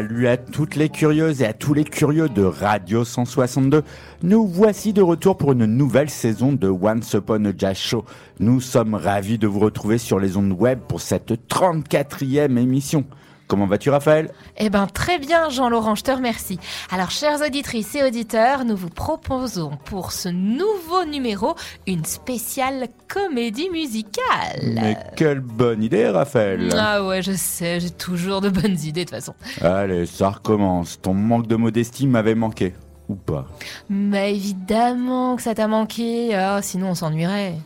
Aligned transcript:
Salut 0.00 0.28
à 0.28 0.38
toutes 0.38 0.76
les 0.76 0.88
curieuses 0.88 1.42
et 1.42 1.46
à 1.46 1.52
tous 1.52 1.74
les 1.74 1.84
curieux 1.84 2.30
de 2.30 2.42
Radio 2.42 3.04
162. 3.04 3.82
Nous 4.22 4.46
voici 4.46 4.94
de 4.94 5.02
retour 5.02 5.36
pour 5.36 5.52
une 5.52 5.66
nouvelle 5.66 6.08
saison 6.08 6.54
de 6.54 6.68
Once 6.68 7.12
Upon 7.12 7.44
a 7.44 7.52
Jazz 7.54 7.76
Show. 7.76 8.06
Nous 8.38 8.62
sommes 8.62 8.94
ravis 8.94 9.36
de 9.36 9.46
vous 9.46 9.58
retrouver 9.58 9.98
sur 9.98 10.18
les 10.18 10.38
ondes 10.38 10.56
web 10.58 10.78
pour 10.88 11.02
cette 11.02 11.32
34e 11.50 12.56
émission. 12.56 13.04
Comment 13.50 13.66
vas-tu 13.66 13.90
Raphaël? 13.90 14.30
Eh 14.58 14.70
ben 14.70 14.86
très 14.86 15.18
bien 15.18 15.50
Jean-Laurent, 15.50 15.96
je 15.96 16.04
te 16.04 16.12
remercie. 16.12 16.60
Alors 16.92 17.10
chères 17.10 17.40
auditrices 17.44 17.96
et 17.96 18.04
auditeurs, 18.04 18.64
nous 18.64 18.76
vous 18.76 18.90
proposons 18.90 19.72
pour 19.86 20.12
ce 20.12 20.28
nouveau 20.28 21.04
numéro 21.04 21.56
une 21.88 22.04
spéciale 22.04 22.86
comédie 23.08 23.68
musicale. 23.70 24.60
Mais 24.74 24.96
quelle 25.16 25.40
bonne 25.40 25.82
idée 25.82 26.08
Raphaël 26.08 26.72
Ah 26.78 27.04
ouais 27.04 27.22
je 27.22 27.32
sais, 27.32 27.80
j'ai 27.80 27.90
toujours 27.90 28.40
de 28.40 28.50
bonnes 28.50 28.78
idées 28.78 29.04
de 29.04 29.10
toute 29.10 29.16
façon. 29.16 29.34
Allez, 29.60 30.06
ça 30.06 30.28
recommence. 30.30 31.00
Ton 31.02 31.14
manque 31.14 31.48
de 31.48 31.56
modestie 31.56 32.06
m'avait 32.06 32.36
manqué. 32.36 32.72
Ou 33.08 33.16
pas? 33.16 33.48
Mais 33.88 34.32
évidemment 34.32 35.34
que 35.34 35.42
ça 35.42 35.56
t'a 35.56 35.66
manqué, 35.66 36.36
ah, 36.36 36.60
sinon 36.62 36.90
on 36.90 36.94
s'ennuierait. 36.94 37.56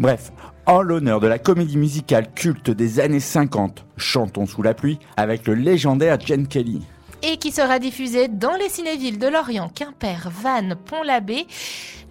Bref, 0.00 0.32
en 0.70 0.82
l'honneur 0.82 1.18
de 1.18 1.26
la 1.26 1.40
comédie 1.40 1.76
musicale 1.76 2.28
culte 2.32 2.70
des 2.70 3.00
années 3.00 3.18
50, 3.18 3.84
Chantons 3.96 4.46
sous 4.46 4.62
la 4.62 4.72
pluie, 4.72 5.00
avec 5.16 5.48
le 5.48 5.54
légendaire 5.54 6.20
Jen 6.20 6.46
Kelly. 6.46 6.82
Et 7.22 7.36
qui 7.36 7.50
sera 7.52 7.78
diffusée 7.78 8.28
dans 8.28 8.54
les 8.54 8.70
cinévilles 8.70 9.18
de 9.18 9.26
Lorient, 9.26 9.70
Quimper, 9.74 10.30
Vannes, 10.42 10.74
Pont-l'Abbé, 10.86 11.46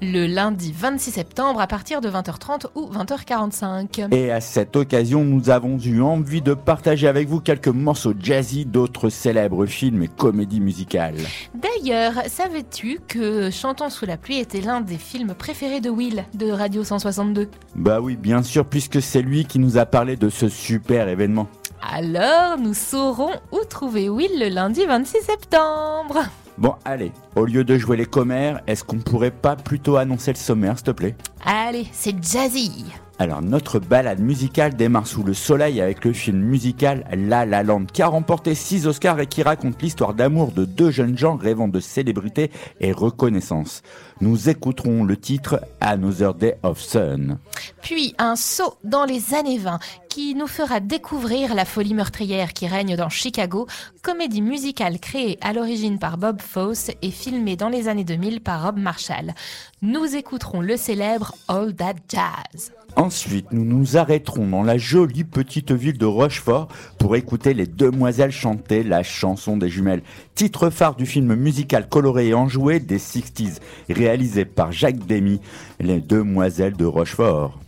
le 0.02 0.28
lundi 0.28 0.72
26 0.72 1.12
septembre 1.12 1.60
à 1.60 1.68
partir 1.68 2.00
de 2.00 2.10
20h30 2.10 2.68
ou 2.76 2.90
20h45. 2.92 4.14
Et 4.14 4.32
à 4.32 4.40
cette 4.40 4.76
occasion, 4.76 5.24
nous 5.24 5.50
avons 5.50 5.80
eu 5.80 6.02
envie 6.02 6.44
de 6.44 6.54
partager 6.54 7.08
avec 7.08 7.28
vous 7.28 7.40
quelques 7.40 7.70
morceaux 7.70 8.14
jazzy 8.20 8.66
d'autres 8.66 9.10
célèbres 9.10 9.66
films 9.66 10.04
et 10.04 10.08
comédies 10.08 10.62
musicales. 10.62 11.18
D'ailleurs, 11.56 12.14
savais-tu 12.28 13.00
que 13.08 13.50
Chantons 13.50 13.90
sous 13.90 14.06
la 14.06 14.18
pluie 14.18 14.38
était 14.38 14.62
l'un 14.62 14.80
des 14.80 14.98
films 14.98 15.34
préférés 15.34 15.82
de 15.82 15.90
Will 15.90 16.24
de 16.36 16.52
Radio 16.52 16.84
162 16.84 17.50
Bah 17.76 18.00
oui, 18.00 18.16
bien 18.16 18.44
sûr, 18.44 18.64
puisque 18.66 19.02
c'est 19.02 19.24
lui 19.24 19.46
qui 19.46 19.58
nous 19.58 19.80
a 19.80 19.88
parlé 19.88 20.16
de 20.18 20.30
ce 20.30 20.50
super 20.50 21.08
événement. 21.10 21.48
Alors, 21.82 22.58
nous 22.58 22.74
saurons 22.74 23.32
où 23.54 23.60
trouver 23.70 24.10
Will 24.10 24.38
le 24.38 24.50
lundi 24.50 24.86
26 24.86 24.99
septembre. 25.06 26.24
Bon, 26.58 26.76
allez, 26.84 27.12
au 27.36 27.46
lieu 27.46 27.64
de 27.64 27.78
jouer 27.78 27.96
les 27.96 28.06
commères, 28.06 28.62
est-ce 28.68 28.84
qu'on 28.84 29.00
pourrait 29.00 29.32
pas 29.32 29.56
plutôt 29.56 29.96
annoncer 29.96 30.34
le 30.34 30.38
sommaire, 30.38 30.78
s'il 30.78 30.88
te 30.88 30.92
plaît? 30.92 31.16
Allez, 31.46 31.88
c'est 31.94 32.22
jazzy. 32.22 32.86
Alors, 33.22 33.42
notre 33.42 33.80
balade 33.80 34.22
musicale 34.22 34.76
démarre 34.76 35.06
sous 35.06 35.24
le 35.24 35.34
soleil 35.34 35.82
avec 35.82 36.06
le 36.06 36.14
film 36.14 36.40
musical 36.40 37.06
La 37.14 37.46
La 37.46 37.64
Land, 37.64 37.86
qui 37.92 38.02
a 38.02 38.08
remporté 38.08 38.56
6 38.56 38.88
Oscars 38.88 39.20
et 39.20 39.28
qui 39.28 39.44
raconte 39.44 39.82
l'histoire 39.82 40.14
d'amour 40.14 40.54
de 40.54 40.64
deux 40.64 40.90
jeunes 40.90 41.18
gens 41.18 41.36
rêvant 41.36 41.68
de 41.68 41.82
célébrité 41.82 42.50
et 42.80 42.94
reconnaissance. 42.94 43.82
Nous 44.22 44.48
écouterons 44.48 45.04
le 45.04 45.18
titre 45.18 45.60
Another 45.82 46.34
Day 46.34 46.56
of 46.64 46.80
Sun. 46.80 47.40
Puis 47.82 48.16
un 48.20 48.38
saut 48.38 48.76
dans 48.86 49.04
les 49.04 49.34
années 49.34 49.58
20 49.58 49.80
qui 50.10 50.36
nous 50.36 50.48
fera 50.48 50.80
découvrir 50.80 51.54
la 51.54 51.66
folie 51.66 51.94
meurtrière 51.94 52.54
qui 52.54 52.68
règne 52.68 52.96
dans 52.96 53.10
Chicago, 53.10 53.68
comédie 54.02 54.42
musicale 54.42 55.00
créée 55.00 55.38
à 55.42 55.54
l'origine 55.54 56.00
par 56.00 56.18
Bob 56.18 56.42
Fosse 56.42 56.92
et 57.02 57.12
filmée 57.12 57.56
dans 57.56 57.70
les 57.70 57.88
années 57.88 58.04
2000 58.04 58.42
par 58.42 58.64
Rob 58.64 58.78
Marshall. 58.78 59.34
Nous 59.82 60.16
écouterons 60.16 60.62
le 60.62 60.76
célèbre 60.76 61.36
All 61.48 61.76
That 61.76 61.96
Jazz. 62.10 62.74
Ensuite, 62.96 63.52
nous 63.52 63.64
nous 63.64 63.98
arrêterons 63.98 64.48
dans 64.48 64.64
la 64.64 64.78
jolie 64.78 65.24
petite 65.24 65.72
ville 65.72 65.98
de 65.98 66.06
Rochefort 66.06 66.68
pour 66.98 67.16
écouter 67.16 67.54
les 67.54 67.68
demoiselles 67.68 68.32
chanter 68.32 68.84
la 68.84 69.04
chanson 69.04 69.58
des 69.58 69.70
jumelles, 69.70 70.02
titre 70.34 70.70
phare 70.70 70.96
du 70.96 71.06
film 71.06 71.36
musical 71.36 71.88
coloré 71.88 72.30
et 72.30 72.34
enjoué 72.34 72.80
des 72.80 72.98
60s, 72.98 73.60
réalisé 73.90 74.44
par 74.44 74.72
Jacques 74.72 75.06
Demy, 75.06 75.40
les 75.80 76.02
demoiselles 76.02 76.76
de 76.76 76.86
Rochefort. 76.86 77.60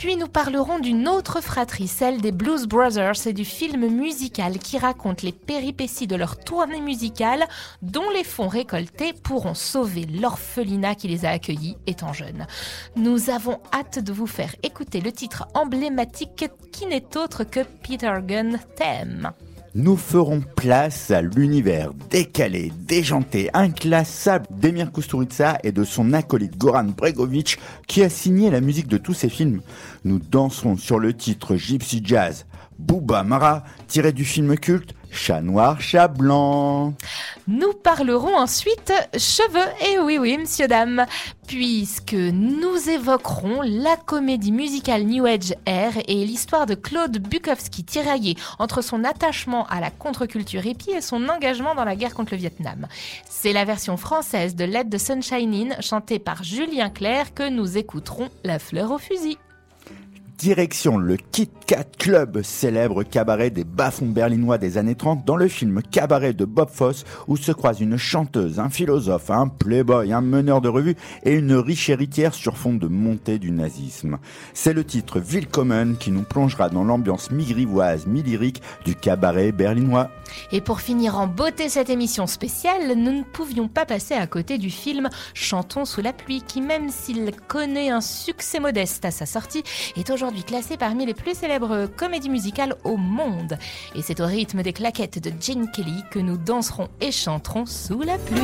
Puis 0.00 0.16
nous 0.16 0.28
parlerons 0.28 0.78
d'une 0.78 1.06
autre 1.08 1.42
fratrie, 1.42 1.86
celle 1.86 2.22
des 2.22 2.32
Blues 2.32 2.66
Brothers 2.66 3.26
et 3.26 3.34
du 3.34 3.44
film 3.44 3.86
musical 3.86 4.58
qui 4.58 4.78
raconte 4.78 5.20
les 5.20 5.30
péripéties 5.30 6.06
de 6.06 6.16
leur 6.16 6.38
tournée 6.38 6.80
musicale 6.80 7.46
dont 7.82 8.08
les 8.08 8.24
fonds 8.24 8.48
récoltés 8.48 9.12
pourront 9.12 9.52
sauver 9.52 10.06
l'orphelinat 10.06 10.94
qui 10.94 11.08
les 11.08 11.26
a 11.26 11.30
accueillis 11.32 11.76
étant 11.86 12.14
jeunes. 12.14 12.46
Nous 12.96 13.28
avons 13.28 13.60
hâte 13.74 13.98
de 13.98 14.14
vous 14.14 14.26
faire 14.26 14.56
écouter 14.62 15.02
le 15.02 15.12
titre 15.12 15.46
emblématique 15.52 16.46
qui 16.72 16.86
n'est 16.86 17.18
autre 17.18 17.44
que 17.44 17.60
Peter 17.82 18.14
Gunn 18.22 18.58
Theme. 18.76 19.32
Nous 19.76 19.96
ferons 19.96 20.42
place 20.56 21.12
à 21.12 21.22
l'univers 21.22 21.92
décalé, 22.10 22.72
déjanté, 22.76 23.50
inclassable 23.54 24.46
d'Emir 24.50 24.90
Kusturica 24.90 25.58
et 25.62 25.70
de 25.70 25.84
son 25.84 26.12
acolyte 26.12 26.58
Goran 26.58 26.86
Bregovic 26.86 27.56
qui 27.86 28.02
a 28.02 28.08
signé 28.08 28.50
la 28.50 28.60
musique 28.60 28.88
de 28.88 28.98
tous 28.98 29.14
ses 29.14 29.28
films. 29.28 29.60
Nous 30.04 30.18
danserons 30.18 30.76
sur 30.76 30.98
le 30.98 31.12
titre 31.12 31.54
Gypsy 31.54 32.02
Jazz, 32.04 32.46
Booba 32.80 33.22
Mara, 33.22 33.62
tiré 33.86 34.12
du 34.12 34.24
film 34.24 34.56
culte 34.58 34.96
Chat 35.12 35.40
noir, 35.40 35.80
chat 35.80 36.06
blanc. 36.06 36.94
Nous 37.48 37.72
parlerons 37.72 38.36
ensuite 38.36 38.92
cheveux, 39.16 39.68
et 39.88 39.98
oui 39.98 40.18
oui, 40.18 40.38
monsieur 40.38 40.68
dame, 40.68 41.04
puisque 41.48 42.14
nous 42.14 42.88
évoquerons 42.88 43.60
la 43.62 43.96
comédie 43.96 44.52
musicale 44.52 45.02
New 45.02 45.26
Age 45.26 45.54
Air 45.66 45.92
et 46.06 46.24
l'histoire 46.24 46.66
de 46.66 46.76
Claude 46.76 47.18
Bukowski 47.18 47.82
tiraillé 47.82 48.36
entre 48.60 48.82
son 48.82 49.02
attachement 49.02 49.66
à 49.66 49.80
la 49.80 49.90
contre-culture 49.90 50.64
hippie 50.64 50.92
et 50.92 51.00
son 51.00 51.28
engagement 51.28 51.74
dans 51.74 51.84
la 51.84 51.96
guerre 51.96 52.14
contre 52.14 52.34
le 52.34 52.38
Vietnam. 52.38 52.86
C'est 53.28 53.52
la 53.52 53.64
version 53.64 53.96
française 53.96 54.54
de 54.54 54.64
Let 54.64 54.90
the 54.90 54.98
Sunshine 54.98 55.72
In, 55.72 55.80
chantée 55.80 56.20
par 56.20 56.44
Julien 56.44 56.88
Clerc, 56.88 57.34
que 57.34 57.48
nous 57.48 57.76
écouterons 57.76 58.28
la 58.44 58.60
fleur 58.60 58.92
au 58.92 58.98
fusil. 58.98 59.38
Direction 60.40 60.96
le 60.96 61.18
Kit 61.18 61.50
Kat 61.66 61.84
Club, 61.98 62.40
célèbre 62.40 63.02
cabaret 63.02 63.50
des 63.50 63.62
bas-fonds 63.62 64.06
berlinois 64.06 64.56
des 64.56 64.78
années 64.78 64.94
30 64.94 65.26
dans 65.26 65.36
le 65.36 65.48
film 65.48 65.82
Cabaret 65.82 66.32
de 66.32 66.46
Bob 66.46 66.70
Fosse 66.70 67.04
où 67.28 67.36
se 67.36 67.52
croisent 67.52 67.82
une 67.82 67.98
chanteuse, 67.98 68.58
un 68.58 68.70
philosophe, 68.70 69.30
un 69.30 69.48
playboy, 69.48 70.14
un 70.14 70.22
meneur 70.22 70.62
de 70.62 70.70
revue 70.70 70.96
et 71.24 71.34
une 71.34 71.52
riche 71.52 71.90
héritière 71.90 72.32
sur 72.32 72.56
fond 72.56 72.72
de 72.72 72.88
montée 72.88 73.38
du 73.38 73.50
nazisme. 73.50 74.16
C'est 74.54 74.72
le 74.72 74.82
titre 74.82 75.20
Willkommen 75.20 75.98
qui 75.98 76.10
nous 76.10 76.22
plongera 76.22 76.70
dans 76.70 76.84
l'ambiance 76.84 77.30
mi-grivoise, 77.30 78.06
mi-lyrique 78.06 78.62
du 78.86 78.94
cabaret 78.94 79.52
berlinois. 79.52 80.08
Et 80.52 80.62
pour 80.62 80.80
finir 80.80 81.18
en 81.18 81.26
beauté 81.26 81.68
cette 81.68 81.90
émission 81.90 82.26
spéciale, 82.26 82.94
nous 82.96 83.12
ne 83.12 83.24
pouvions 83.24 83.68
pas 83.68 83.84
passer 83.84 84.14
à 84.14 84.26
côté 84.26 84.56
du 84.56 84.70
film 84.70 85.10
Chantons 85.34 85.84
sous 85.84 86.00
la 86.00 86.14
pluie 86.14 86.40
qui 86.40 86.62
même 86.62 86.88
s'il 86.88 87.30
connaît 87.46 87.90
un 87.90 88.00
succès 88.00 88.58
modeste 88.58 89.04
à 89.04 89.10
sa 89.10 89.26
sortie, 89.26 89.64
est 89.96 90.08
aujourd'hui 90.08 90.29
classé 90.38 90.76
parmi 90.76 91.06
les 91.06 91.14
plus 91.14 91.34
célèbres 91.34 91.86
comédies 91.96 92.30
musicales 92.30 92.74
au 92.84 92.96
monde. 92.96 93.58
Et 93.94 94.02
c'est 94.02 94.20
au 94.20 94.26
rythme 94.26 94.62
des 94.62 94.72
claquettes 94.72 95.22
de 95.22 95.32
Gene 95.40 95.70
Kelly 95.70 96.04
que 96.10 96.18
nous 96.18 96.36
danserons 96.36 96.88
et 97.00 97.12
chanterons 97.12 97.66
sous 97.66 98.02
la 98.02 98.18
pluie. 98.18 98.40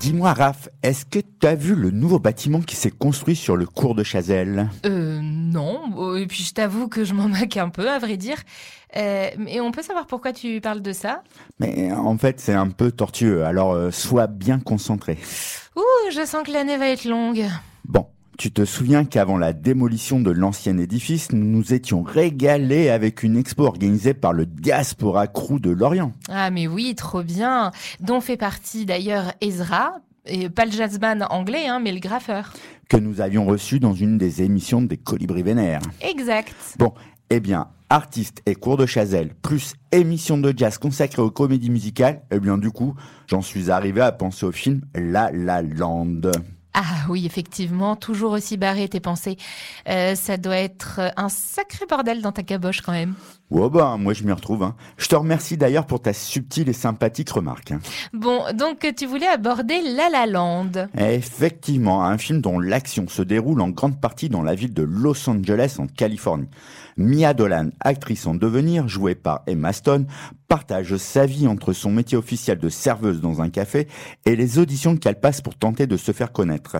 Dis-moi, 0.00 0.32
Raph, 0.32 0.68
est-ce 0.82 1.04
que 1.04 1.18
tu 1.18 1.46
as 1.46 1.54
vu 1.54 1.74
le 1.74 1.90
nouveau 1.90 2.18
bâtiment 2.18 2.62
qui 2.62 2.74
s'est 2.74 2.90
construit 2.90 3.36
sur 3.36 3.56
le 3.56 3.66
cours 3.66 3.94
de 3.94 4.02
Chazelle? 4.02 4.68
Euh, 4.86 5.20
non. 5.22 6.16
Et 6.16 6.26
puis 6.26 6.42
je 6.42 6.52
t'avoue 6.52 6.88
que 6.88 7.04
je 7.04 7.14
m'en 7.14 7.28
moque 7.40 7.56
un 7.56 7.68
peu, 7.68 7.88
à 7.88 7.98
vrai 7.98 8.16
dire. 8.16 8.38
Euh, 8.96 9.30
et 9.46 9.60
on 9.60 9.70
peut 9.70 9.82
savoir 9.82 10.06
pourquoi 10.06 10.32
tu 10.32 10.60
parles 10.60 10.82
de 10.82 10.92
ça? 10.92 11.22
Mais 11.58 11.92
en 11.92 12.16
fait, 12.18 12.40
c'est 12.40 12.54
un 12.54 12.68
peu 12.68 12.90
tortueux, 12.90 13.44
alors 13.44 13.72
euh, 13.72 13.90
sois 13.90 14.26
bien 14.26 14.58
concentré. 14.58 15.18
Ouh, 15.76 16.10
je 16.10 16.24
sens 16.24 16.42
que 16.44 16.52
l'année 16.52 16.76
va 16.76 16.88
être 16.88 17.04
longue. 17.04 17.44
Bon, 17.84 18.06
tu 18.36 18.50
te 18.50 18.64
souviens 18.64 19.04
qu'avant 19.04 19.38
la 19.38 19.52
démolition 19.52 20.18
de 20.18 20.30
l'ancien 20.30 20.76
édifice, 20.78 21.30
nous 21.32 21.44
nous 21.44 21.72
étions 21.72 22.02
régalés 22.02 22.88
avec 22.88 23.22
une 23.22 23.36
expo 23.36 23.64
organisée 23.64 24.14
par 24.14 24.32
le 24.32 24.46
Diaspora 24.46 25.26
Crew 25.26 25.60
de 25.60 25.70
Lorient. 25.70 26.12
Ah 26.28 26.50
mais 26.50 26.66
oui, 26.66 26.94
trop 26.94 27.22
bien. 27.22 27.70
Dont 28.00 28.20
fait 28.20 28.36
partie 28.36 28.86
d'ailleurs 28.86 29.32
Ezra, 29.40 30.00
et 30.26 30.48
pas 30.48 30.64
le 30.64 30.72
jazzman 30.72 31.26
anglais, 31.30 31.66
hein, 31.66 31.80
mais 31.80 31.92
le 31.92 32.00
graffeur. 32.00 32.52
Que 32.88 32.96
nous 32.96 33.20
avions 33.20 33.46
reçu 33.46 33.78
dans 33.78 33.94
une 33.94 34.18
des 34.18 34.42
émissions 34.42 34.82
des 34.82 34.96
Colibris 34.96 35.42
Vénères. 35.42 35.82
Exact. 36.00 36.54
Bon, 36.78 36.92
eh 37.30 37.40
bien, 37.40 37.68
artistes 37.90 38.40
et 38.46 38.54
cours 38.54 38.76
de 38.76 38.86
Chazelle, 38.86 39.34
plus 39.42 39.74
émission 39.92 40.38
de 40.38 40.54
jazz 40.56 40.78
consacrée 40.78 41.22
aux 41.22 41.30
comédies 41.30 41.70
musicales, 41.70 42.22
eh 42.30 42.40
bien 42.40 42.56
du 42.56 42.70
coup, 42.70 42.94
j'en 43.26 43.42
suis 43.42 43.70
arrivé 43.70 44.00
à 44.00 44.12
penser 44.12 44.46
au 44.46 44.52
film 44.52 44.82
La 44.94 45.30
La 45.32 45.60
Land. 45.60 46.30
Ah 46.72 47.04
oui, 47.08 47.26
effectivement, 47.26 47.96
toujours 47.96 48.32
aussi 48.32 48.56
barré 48.56 48.88
tes 48.88 49.00
pensées. 49.00 49.36
Euh, 49.88 50.14
ça 50.14 50.36
doit 50.36 50.56
être 50.56 51.00
un 51.16 51.28
sacré 51.28 51.84
bordel 51.86 52.22
dans 52.22 52.32
ta 52.32 52.44
caboche 52.44 52.80
quand 52.80 52.92
même. 52.92 53.14
Oh 53.52 53.68
bah, 53.68 53.96
moi 53.98 54.12
je 54.12 54.22
m'y 54.22 54.30
retrouve. 54.30 54.62
Hein. 54.62 54.76
Je 54.96 55.08
te 55.08 55.16
remercie 55.16 55.56
d'ailleurs 55.56 55.86
pour 55.86 56.00
ta 56.00 56.12
subtile 56.12 56.68
et 56.68 56.72
sympathique 56.72 57.30
remarque. 57.30 57.72
Hein. 57.72 57.80
Bon, 58.12 58.44
donc 58.54 58.86
tu 58.96 59.06
voulais 59.06 59.26
aborder 59.26 59.80
La 59.82 60.08
La 60.08 60.26
Land. 60.26 60.70
Effectivement, 60.96 62.04
un 62.04 62.16
film 62.16 62.40
dont 62.40 62.60
l'action 62.60 63.08
se 63.08 63.22
déroule 63.22 63.60
en 63.60 63.70
grande 63.70 64.00
partie 64.00 64.28
dans 64.28 64.42
la 64.42 64.54
ville 64.54 64.72
de 64.72 64.82
Los 64.84 65.28
Angeles 65.28 65.76
en 65.78 65.88
Californie. 65.88 66.48
Mia 66.96 67.34
Dolan, 67.34 67.70
actrice 67.80 68.26
en 68.26 68.34
devenir, 68.34 68.86
jouée 68.86 69.14
par 69.16 69.42
Emma 69.48 69.72
Stone, 69.72 70.06
partage 70.46 70.96
sa 70.96 71.26
vie 71.26 71.48
entre 71.48 71.72
son 71.72 71.90
métier 71.90 72.16
officiel 72.16 72.58
de 72.58 72.68
serveuse 72.68 73.20
dans 73.20 73.40
un 73.40 73.50
café 73.50 73.88
et 74.26 74.36
les 74.36 74.58
auditions 74.58 74.96
qu'elle 74.96 75.18
passe 75.18 75.40
pour 75.40 75.56
tenter 75.56 75.86
de 75.88 75.96
se 75.96 76.12
faire 76.12 76.30
connaître. 76.30 76.76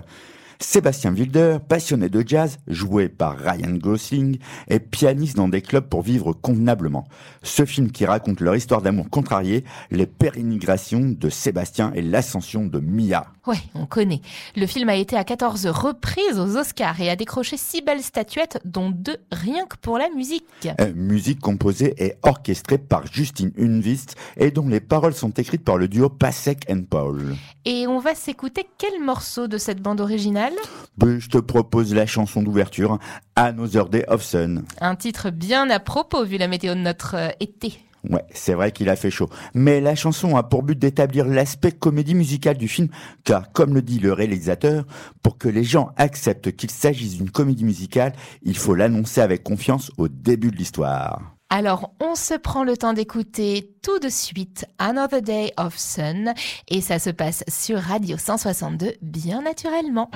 Sébastien 0.62 1.14
Wilder, 1.14 1.56
passionné 1.66 2.10
de 2.10 2.22
jazz, 2.24 2.58
joué 2.66 3.08
par 3.08 3.36
Ryan 3.38 3.76
Gosling, 3.76 4.38
est 4.68 4.78
pianiste 4.78 5.36
dans 5.36 5.48
des 5.48 5.62
clubs 5.62 5.88
pour 5.88 6.02
vivre 6.02 6.34
convenablement. 6.34 7.08
Ce 7.42 7.64
film 7.64 7.90
qui 7.90 8.04
raconte 8.04 8.40
leur 8.40 8.54
histoire 8.54 8.82
d'amour 8.82 9.08
contrariée, 9.08 9.64
les 9.90 10.06
pérénigrations 10.06 11.16
de 11.18 11.30
Sébastien 11.30 11.92
et 11.94 12.02
l'ascension 12.02 12.66
de 12.66 12.78
Mia. 12.78 13.26
Ouais, 13.50 13.56
on 13.74 13.84
connaît. 13.84 14.20
Le 14.54 14.64
film 14.64 14.88
a 14.90 14.94
été 14.94 15.16
à 15.16 15.24
14 15.24 15.66
reprises 15.66 16.38
aux 16.38 16.56
Oscars 16.56 17.00
et 17.00 17.10
a 17.10 17.16
décroché 17.16 17.56
six 17.56 17.82
belles 17.82 18.04
statuettes, 18.04 18.60
dont 18.64 18.90
deux 18.90 19.16
rien 19.32 19.66
que 19.66 19.76
pour 19.76 19.98
la 19.98 20.08
musique. 20.10 20.44
Euh, 20.80 20.92
musique 20.94 21.40
composée 21.40 21.92
et 21.98 22.14
orchestrée 22.22 22.78
par 22.78 23.04
Justine 23.08 23.50
Unvist 23.58 24.14
et 24.36 24.52
dont 24.52 24.68
les 24.68 24.78
paroles 24.78 25.14
sont 25.14 25.30
écrites 25.30 25.64
par 25.64 25.78
le 25.78 25.88
duo 25.88 26.08
Pasek 26.08 26.70
and 26.70 26.82
Paul. 26.88 27.34
Et 27.64 27.88
on 27.88 27.98
va 27.98 28.14
s'écouter 28.14 28.68
quel 28.78 29.02
morceau 29.02 29.48
de 29.48 29.58
cette 29.58 29.82
bande 29.82 30.00
originale? 30.00 30.54
Ben, 30.96 31.18
Je 31.18 31.28
te 31.28 31.38
propose 31.38 31.92
la 31.92 32.06
chanson 32.06 32.44
d'ouverture, 32.44 33.00
Another 33.34 33.88
Day 33.88 34.04
of 34.06 34.22
Sun. 34.22 34.62
Un 34.80 34.94
titre 34.94 35.30
bien 35.30 35.68
à 35.70 35.80
propos 35.80 36.24
vu 36.24 36.36
la 36.36 36.46
météo 36.46 36.74
de 36.74 36.80
notre 36.80 37.16
euh, 37.16 37.30
été. 37.40 37.80
Ouais, 38.08 38.24
c'est 38.32 38.54
vrai 38.54 38.72
qu'il 38.72 38.88
a 38.88 38.96
fait 38.96 39.10
chaud. 39.10 39.28
Mais 39.54 39.80
la 39.80 39.94
chanson 39.94 40.36
a 40.36 40.42
pour 40.42 40.62
but 40.62 40.78
d'établir 40.78 41.26
l'aspect 41.26 41.72
comédie 41.72 42.14
musicale 42.14 42.56
du 42.56 42.68
film, 42.68 42.88
car 43.24 43.52
comme 43.52 43.74
le 43.74 43.82
dit 43.82 43.98
le 43.98 44.12
réalisateur, 44.12 44.84
pour 45.22 45.36
que 45.36 45.48
les 45.48 45.64
gens 45.64 45.90
acceptent 45.96 46.52
qu'il 46.52 46.70
s'agisse 46.70 47.18
d'une 47.18 47.30
comédie 47.30 47.64
musicale, 47.64 48.12
il 48.42 48.56
faut 48.56 48.74
l'annoncer 48.74 49.20
avec 49.20 49.42
confiance 49.42 49.90
au 49.98 50.08
début 50.08 50.50
de 50.50 50.56
l'histoire. 50.56 51.36
Alors, 51.50 51.92
on 52.00 52.14
se 52.14 52.34
prend 52.34 52.62
le 52.62 52.76
temps 52.76 52.92
d'écouter 52.92 53.74
tout 53.82 53.98
de 53.98 54.08
suite 54.08 54.66
Another 54.78 55.20
Day 55.20 55.52
of 55.56 55.76
Sun, 55.76 56.32
et 56.68 56.80
ça 56.80 57.00
se 57.00 57.10
passe 57.10 57.42
sur 57.48 57.78
Radio 57.78 58.16
162, 58.16 58.92
bien 59.02 59.42
naturellement. 59.42 60.10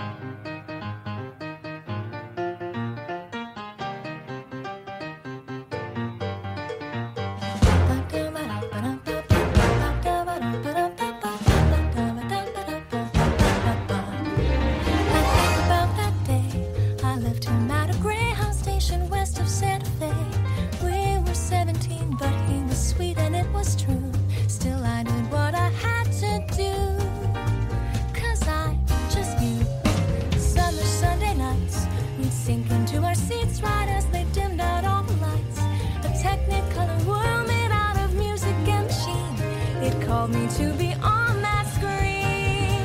to 40.54 40.72
be 40.74 40.94
on 41.02 41.42
that 41.42 41.66
screen 41.74 42.78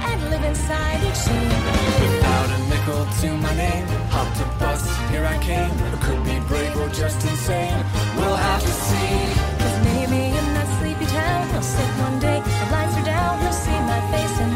and 0.00 0.18
live 0.30 0.44
inside 0.44 0.96
each 1.04 1.20
scene. 1.28 1.60
Without 2.00 2.48
a 2.48 2.58
nickel 2.72 3.04
to 3.20 3.28
my 3.36 3.54
name, 3.54 3.84
hopped 4.08 4.40
a 4.40 4.48
bus, 4.58 4.80
here 5.10 5.26
I 5.26 5.36
came. 5.44 5.68
I 5.92 5.98
could 6.00 6.24
be 6.24 6.40
brave 6.48 6.74
or 6.80 6.88
just 6.88 7.20
insane. 7.28 7.84
We'll 8.16 8.40
have 8.48 8.62
to 8.62 8.74
see. 8.88 9.12
Cause 9.60 9.76
maybe 9.84 10.32
in 10.40 10.46
that 10.56 10.68
sleepy 10.80 11.04
town, 11.12 11.50
he'll 11.52 11.60
sit 11.60 11.90
one 12.00 12.18
day, 12.18 12.40
the 12.40 12.66
lights 12.72 12.96
are 12.96 13.04
down, 13.04 13.42
you'll 13.42 13.52
see 13.52 13.78
my 13.92 14.00
face 14.08 14.36
and 14.40 14.55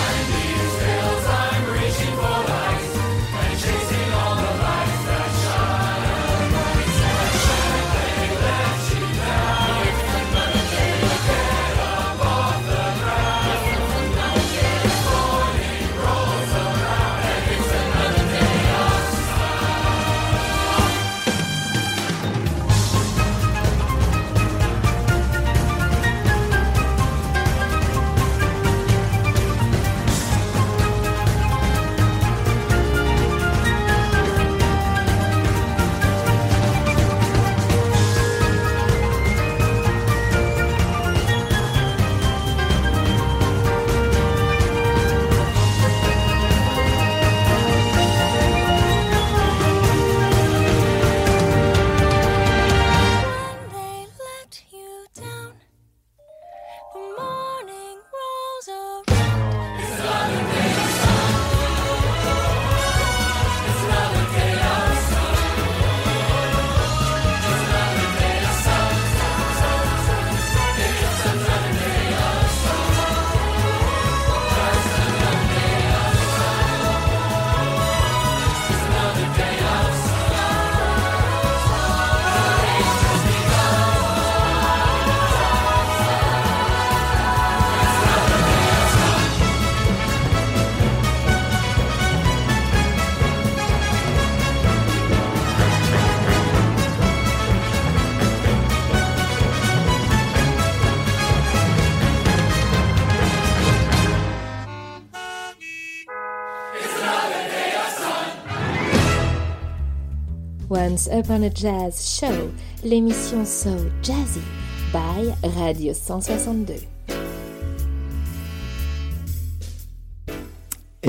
Upon 110.91 111.43
a 111.43 111.49
Jazz 111.49 112.05
Show, 112.05 112.51
l'émission 112.83 113.45
So 113.45 113.89
Jazzy 114.01 114.43
by 114.91 115.33
Radio 115.55 115.93
162. 115.93 116.85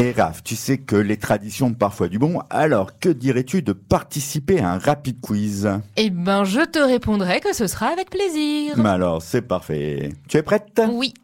Et 0.02 0.10
Raph, 0.10 0.42
tu 0.42 0.56
sais 0.56 0.78
que 0.78 0.96
les 0.96 1.16
traditions 1.16 1.68
ont 1.68 1.74
parfois 1.74 2.08
du 2.08 2.18
bon, 2.18 2.40
alors 2.50 2.98
que 2.98 3.08
dirais-tu 3.08 3.62
de 3.62 3.72
participer 3.72 4.58
à 4.58 4.72
un 4.72 4.78
rapide 4.78 5.20
quiz? 5.20 5.70
Eh 5.96 6.10
ben, 6.10 6.42
je 6.42 6.62
te 6.62 6.80
répondrai 6.80 7.38
que 7.38 7.54
ce 7.54 7.68
sera 7.68 7.86
avec 7.86 8.10
plaisir. 8.10 8.74
Mais 8.78 8.88
alors, 8.88 9.22
c'est 9.22 9.42
parfait. 9.42 10.08
Tu 10.26 10.38
es 10.38 10.42
prête? 10.42 10.82
Oui. 10.90 11.14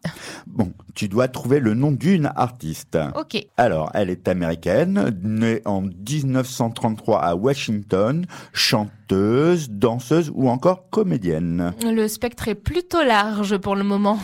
Bon, 0.46 0.72
tu 0.94 1.08
dois 1.08 1.26
trouver 1.26 1.58
le 1.58 1.74
nom 1.74 1.90
d'une 1.90 2.30
artiste. 2.36 2.96
Ok. 3.16 3.44
Alors, 3.56 3.90
elle 3.94 4.10
est 4.10 4.28
américaine, 4.28 5.12
née 5.24 5.60
en 5.64 5.82
1933 5.82 7.20
à 7.20 7.34
Washington, 7.34 8.26
chanteuse, 8.52 9.70
danseuse 9.70 10.30
ou 10.32 10.48
encore 10.48 10.88
comédienne. 10.90 11.72
Le 11.82 12.06
spectre 12.06 12.46
est 12.46 12.54
plutôt 12.54 13.02
large 13.02 13.56
pour 13.56 13.74
le 13.74 13.82
moment. 13.82 14.20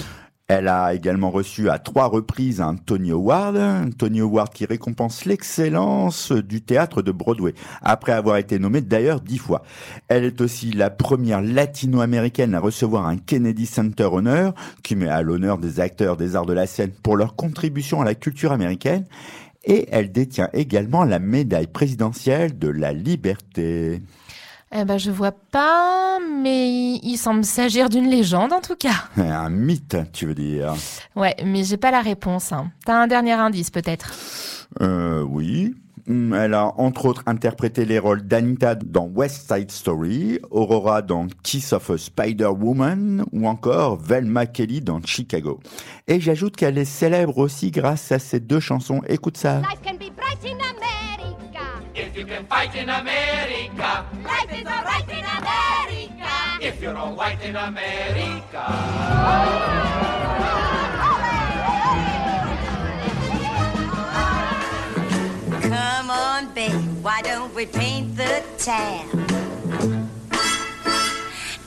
Elle 0.47 0.69
a 0.69 0.93
également 0.93 1.31
reçu 1.31 1.71
à 1.71 1.79
trois 1.79 2.05
reprises 2.05 2.61
un 2.61 2.77
Tony 2.77 3.13
Award, 3.13 3.57
un 3.57 3.89
Tony 3.89 4.21
Award 4.21 4.53
qui 4.53 4.67
récompense 4.67 5.25
l'excellence 5.25 6.33
du 6.33 6.61
théâtre 6.61 7.01
de 7.01 7.13
Broadway, 7.13 7.55
après 7.81 8.13
avoir 8.13 8.37
été 8.37 8.59
nommée 8.59 8.83
d'ailleurs 8.83 9.23
dix 9.23 9.39
fois. 9.39 9.63
Elle 10.09 10.25
est 10.25 10.43
aussi 10.43 10.71
la 10.71 10.91
première 10.91 11.41
latino-américaine 11.41 12.55
à 12.55 12.61
recevoir 12.61 13.07
un 13.07 13.17
Kennedy 13.17 13.65
Center 13.65 14.05
Honor, 14.13 14.53
qui 14.83 14.97
met 14.97 15.09
à 15.09 15.23
l'honneur 15.23 15.57
des 15.57 15.81
acteurs 15.81 16.19
des 16.19 16.37
arts 16.37 16.45
de 16.45 16.53
la 16.53 16.67
scène 16.67 16.93
pour 17.03 17.17
leur 17.17 17.37
contribution 17.37 18.03
à 18.03 18.05
la 18.05 18.15
culture 18.15 18.53
américaine, 18.53 19.07
et 19.65 19.89
elle 19.93 20.13
détient 20.13 20.51
également 20.53 21.05
la 21.05 21.21
médaille 21.21 21.69
présidentielle 21.69 22.59
de 22.59 22.69
la 22.69 22.93
liberté. 22.93 24.03
Eh 24.77 24.85
ben, 24.85 24.99
je 24.99 25.13
vois 25.13 25.31
pas, 25.31 26.19
mais 26.43 26.97
il 26.97 27.17
semble 27.17 27.45
s'agir 27.45 27.89
d'une 27.89 28.09
légende 28.09 28.53
en 28.53 28.61
tout 28.61 28.75
cas. 28.75 29.05
Un 29.17 29.49
mythe, 29.49 29.97
tu 30.13 30.27
veux 30.27 30.35
dire? 30.35 30.75
Ouais, 31.15 31.37
mais 31.45 31.63
j'ai 31.63 31.77
pas 31.77 31.93
la 31.93 32.01
réponse. 32.01 32.51
Hein. 32.51 32.73
T'as 32.85 32.95
un 32.95 33.07
dernier 33.07 33.33
indice 33.33 33.71
peut-être? 33.71 34.13
Euh, 34.81 35.23
oui. 35.23 35.75
Elle 36.07 36.53
a 36.53 36.73
entre 36.77 37.07
autres 37.07 37.23
interprété 37.27 37.87
les 37.87 37.99
rôles 37.99 38.23
d'Anita 38.27 38.75
dans 38.75 39.07
West 39.07 39.51
Side 39.51 39.71
Story, 39.71 40.39
Aurora 40.51 41.01
dans 41.01 41.29
Kiss 41.43 41.73
of 41.73 41.89
a 41.89 41.97
Spider-Woman 41.97 43.25
ou 43.33 43.49
encore 43.49 43.97
Velma 43.97 44.45
Kelly 44.45 44.83
dans 44.83 45.01
Chicago. 45.03 45.61
Et 46.07 46.21
j'ajoute 46.21 46.57
qu'elle 46.57 46.77
est 46.77 46.85
célèbre 46.85 47.39
aussi 47.39 47.71
grâce 47.71 48.13
à 48.13 48.19
ces 48.19 48.41
deux 48.41 48.61
chansons. 48.61 49.01
Écoute 49.09 49.39
ça. 49.39 49.61
Life 49.61 49.81
If 51.95 52.17
you 52.17 52.27
can 52.27 52.45
fight 52.47 52.75
in 52.75 52.89
America, 52.89 54.05
Life 54.25 54.53
is 54.53 54.67
alright 54.67 55.09
in 55.09 55.25
America. 55.25 56.59
if 56.61 56.83
you're 56.83 56.97
all 56.97 57.15
white 57.15 57.41
in 57.43 57.55
America. 57.55 58.65
Come 65.63 66.11
on, 66.11 66.53
babe, 66.55 66.73
why 67.03 67.23
don't 67.23 67.55
we 67.55 67.67
paint 67.67 68.17
the 68.17 68.43
town? 68.59 69.09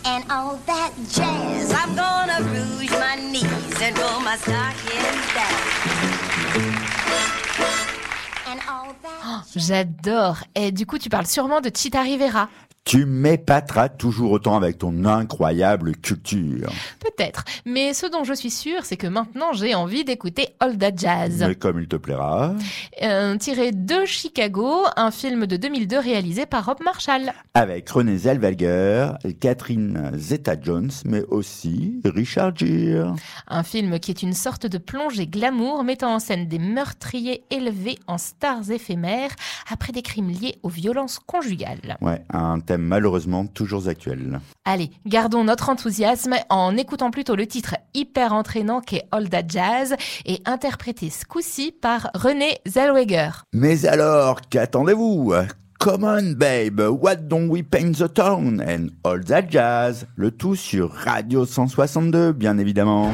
And 0.05 0.24
all 0.31 0.57
that 0.65 0.93
jazz, 1.10 1.74
I'm 1.74 1.96
gonna 1.96 2.39
rouge 2.51 2.91
my 2.91 3.15
knees 3.15 3.81
and 3.81 3.98
roll 3.98 4.19
my 4.22 4.38
stockings 4.38 5.34
down. 5.34 5.76
That. 9.01 9.44
J'adore. 9.56 10.38
Et 10.56 10.72
du 10.72 10.86
coup, 10.86 10.98
tu 10.98 11.10
parles 11.10 11.27
sûrement 11.27 11.62
de 11.62 11.70
Chita 11.74 12.01
Rivera. 12.01 12.50
Tu 12.88 13.06
m'épateras 13.06 13.89
toujours 13.89 14.32
autant 14.32 14.56
avec 14.56 14.77
ton 14.77 15.03
incroyable 15.03 15.98
culture. 15.98 16.72
Peut-être. 17.01 17.44
Mais 17.65 17.94
ce 17.94 18.06
dont 18.06 18.24
je 18.24 18.34
suis 18.34 18.50
sûre, 18.50 18.86
c'est 18.86 18.96
que 18.96 19.08
maintenant 19.08 19.51
j'ai 19.51 19.75
envie 19.75 20.06
d'écouter 20.06 20.56
All 20.62 20.77
That 20.77 20.96
Jazz. 20.96 21.44
Mais 21.46 21.56
comme 21.56 21.82
il 21.82 21.89
te 21.89 21.98
plaira. 21.98 22.56
Euh, 23.03 23.36
tiré 23.36 23.74
de 23.74 24.06
Chicago, 24.06 24.86
un 24.96 25.12
film 25.12 25.48
de 25.48 25.58
2002 25.58 26.00
réalisé 26.00 26.46
par 26.46 26.65
Rob 26.65 26.77
Marshall. 26.82 27.34
Avec 27.56 27.89
René 27.89 28.15
Zellweger, 28.20 29.17
Catherine 29.41 30.12
Zeta-Jones, 30.15 30.91
mais 31.03 31.24
aussi 31.24 32.00
Richard 32.06 32.56
Gere. 32.56 33.15
Un 33.50 33.63
film 33.63 34.00
qui 34.00 34.12
est 34.12 34.24
une 34.24 34.32
sorte 34.32 34.65
de 34.65 34.77
plongée 34.77 35.27
glamour 35.27 35.84
mettant 35.84 36.15
en 36.15 36.20
scène 36.20 36.48
des 36.48 36.60
meurtriers 36.60 37.44
élevés 37.50 38.00
en 38.08 38.17
stars 38.17 38.72
éphémères 38.72 39.36
après 39.70 39.91
des 39.91 40.03
crimes 40.03 40.29
liés 40.29 40.58
aux 40.63 40.70
violences 40.70 41.20
conjugales. 41.20 41.98
Ouais, 42.00 42.24
un 42.32 42.62
thème 42.62 42.76
malheureusement 42.77 43.46
toujours 43.46 43.88
actuel. 43.88 44.39
Allez, 44.65 44.91
gardons 45.05 45.43
notre 45.43 45.69
enthousiasme 45.69 46.36
en 46.50 46.75
écoutant 46.77 47.12
plutôt 47.12 47.36
le 47.36 47.48
titre 47.48 47.75
hyper 47.93 48.34
entraînant 48.34 48.81
qu'est 48.81 49.07
All 49.12 49.29
That 49.29 49.48
Jazz 49.48 49.96
et 50.25 50.41
interprété 50.46 51.10
ce 51.10 51.25
coup-ci 51.25 51.72
par 51.72 52.10
René 52.13 52.60
Zellweger. 52.65 53.43
Mais 53.53 53.86
alors, 53.86 54.41
qu'attendez-vous? 54.50 55.34
Come 55.79 56.03
on, 56.03 56.34
babe, 56.36 56.81
what 56.81 57.27
don't 57.27 57.50
we 57.50 57.62
paint 57.62 57.93
the 57.93 58.12
town? 58.12 58.62
And 58.67 58.88
all 59.03 59.24
that 59.25 59.43
jazz. 59.50 60.07
Le 60.15 60.31
tout 60.31 60.55
sur 60.55 60.91
Radio 60.91 61.46
162, 61.46 62.31
bien 62.31 62.57
évidemment. 62.57 63.13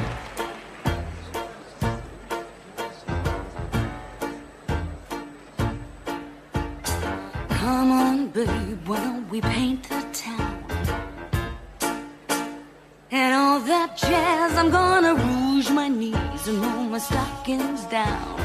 That 13.88 13.98
jazz, 13.98 14.56
I'm 14.58 14.70
gonna 14.72 15.14
rouge 15.14 15.70
my 15.70 15.90
knees 15.90 16.48
and 16.48 16.58
roll 16.66 16.86
my 16.94 17.00
stockings 17.00 17.84
down. 17.86 18.40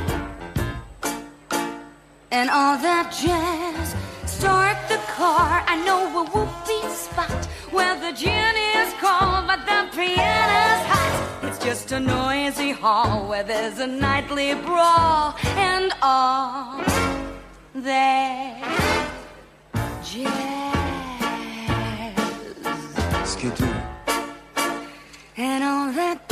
And 2.33 2.51
all 2.51 2.77
that 2.89 3.07
jazz, 3.23 3.95
start 4.27 4.77
the 4.89 5.01
car. 5.19 5.63
I 5.73 5.77
know 5.87 6.01
a 6.23 6.25
whoopee 6.33 6.89
spot 7.05 7.45
where 7.71 7.95
the 8.05 8.13
gin 8.23 8.55
is 8.79 8.91
cold, 9.05 9.43
but 9.51 9.61
the 9.71 9.81
piano's 9.97 10.83
hot. 10.91 11.15
It's 11.45 11.61
just 11.65 11.93
a 11.93 12.01
noisy 12.01 12.73
hall 12.73 13.29
where 13.29 13.45
there's 13.45 13.79
a 13.79 13.87
nightly 13.87 14.55
brawl 14.67 15.37
and 15.71 15.93
all 16.03 16.83
that 17.75 18.59
jazz. 20.05 20.59
And 25.41 25.63
all 25.63 25.93
that 25.93 26.28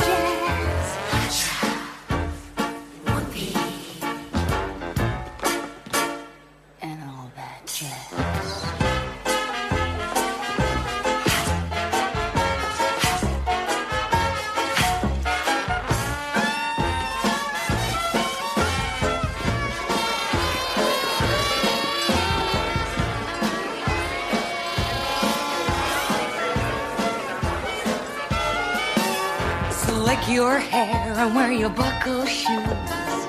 and 31.27 31.35
wear 31.35 31.51
your 31.51 31.69
buckle 31.69 32.25
shoes. 32.25 33.19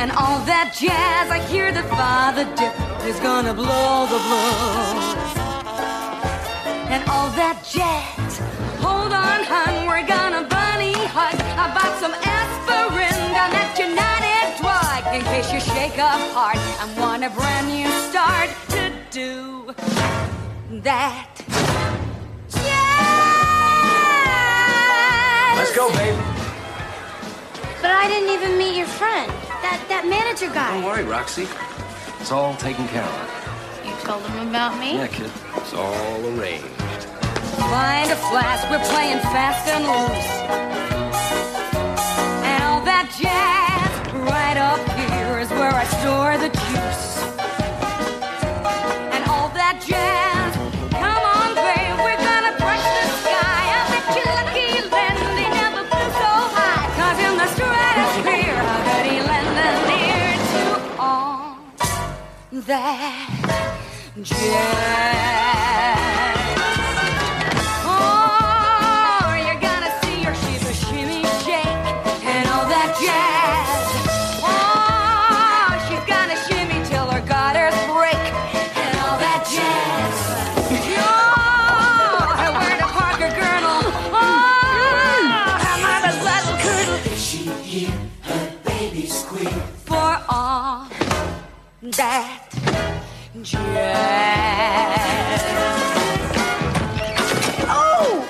And 0.00 0.10
all 0.12 0.40
that 0.52 0.72
jazz, 0.74 1.30
I 1.30 1.38
hear 1.52 1.70
that 1.70 1.86
Father 2.00 2.44
Dip 2.56 2.74
is 3.04 3.20
gonna 3.20 3.52
blow 3.52 4.06
the 4.14 4.20
blues. 4.26 5.06
And 6.88 7.02
all 7.12 7.28
that 7.40 7.58
jazz, 7.76 8.38
hold 8.80 9.12
on, 9.12 9.38
hun, 9.52 9.86
we're 9.86 10.06
gonna 10.06 10.48
bunny 10.48 10.96
hug. 11.16 11.36
I 11.62 11.66
bought 11.76 11.94
some 12.00 12.14
aspirin 12.38 13.20
down 13.36 13.52
at 13.62 13.76
United 13.76 14.46
Drug 14.60 15.02
in 15.14 15.20
case 15.32 15.52
you 15.52 15.60
shake 15.60 15.98
up 15.98 16.22
hard 16.32 16.56
and 16.80 16.88
want 16.98 17.22
a 17.22 17.30
brand 17.36 17.66
new 17.68 17.90
start 18.08 18.48
to 18.70 18.82
do 19.10 19.74
that. 20.80 21.33
Let's 25.76 25.90
go, 25.90 25.98
babe. 25.98 26.14
But 27.82 27.90
I 27.90 28.06
didn't 28.06 28.30
even 28.30 28.56
meet 28.56 28.76
your 28.76 28.86
friend. 28.86 29.26
That 29.58 29.82
that 29.88 30.06
manager 30.06 30.46
guy. 30.46 30.70
Don't 30.70 30.84
worry, 30.84 31.02
Roxy. 31.02 31.48
It's 32.20 32.30
all 32.30 32.54
taken 32.54 32.86
care 32.94 33.02
of. 33.02 33.26
You 33.82 33.90
told 34.06 34.22
him 34.22 34.54
about 34.54 34.78
me? 34.78 34.94
Yeah, 34.94 35.08
kid. 35.08 35.32
It's 35.56 35.74
all 35.74 36.38
arranged. 36.38 36.70
Find 37.58 38.06
a 38.06 38.14
flask, 38.30 38.70
we're 38.70 38.86
playing 38.86 39.18
fast 39.34 39.66
and 39.66 39.82
loose. 39.82 40.30
And 42.46 42.62
all 42.62 42.78
that 42.86 43.10
jazz, 43.18 43.90
right 44.30 44.54
up 44.54 44.78
here 44.94 45.42
is 45.42 45.50
where 45.58 45.74
I 45.74 45.86
store 45.98 46.38
the 46.38 46.54
that 62.66 63.74
jazz. 64.22 64.38
Oh, 67.84 69.34
you're 69.44 69.60
gonna 69.60 69.92
see 70.00 70.24
she's 70.42 70.64
a 70.68 70.72
shimmy 70.72 71.22
shake 71.44 71.84
and 72.24 72.48
all 72.48 72.66
that 72.68 72.96
jazz. 72.96 73.84
Oh, 74.42 75.76
she's 75.88 76.04
gonna 76.08 76.36
shimmy 76.46 76.80
till 76.88 77.06
her 77.06 77.20
gutters 77.26 77.74
break 77.92 78.16
and 78.16 78.96
all 79.00 79.18
that 79.20 79.44
jazz. 79.52 80.16
Oh, 80.96 81.04
where 82.60 82.78
the 82.78 82.88
Parker 82.96 83.30
girdle. 83.36 83.84
Oh, 84.14 84.24
her 85.64 85.76
mother's 85.84 86.20
little 86.24 86.56
curdle. 86.64 86.98
She 87.16 87.40
hear 87.62 87.92
her 88.22 88.44
baby 88.64 89.06
squeal 89.06 89.50
for 89.84 90.18
all 90.30 90.83
that 91.92 92.48
jazz. 93.42 95.42
Oh! 97.68 98.26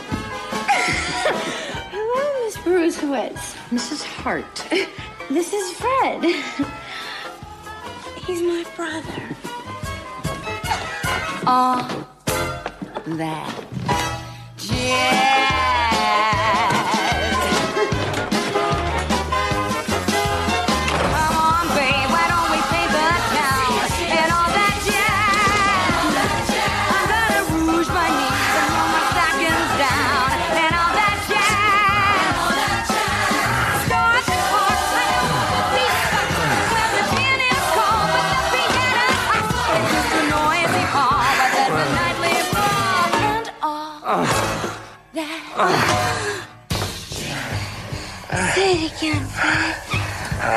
Hello, 1.92 2.44
Miss 2.44 2.56
Bruisewitz. 2.58 3.54
Mrs. 3.70 4.02
Hart. 4.02 4.64
This 5.30 5.52
is 5.52 5.70
Fred. 5.72 6.24
He's 8.26 8.42
my 8.42 8.64
brother. 8.74 9.22
all 11.46 11.86
that 13.06 13.64
jazz. 14.56 15.53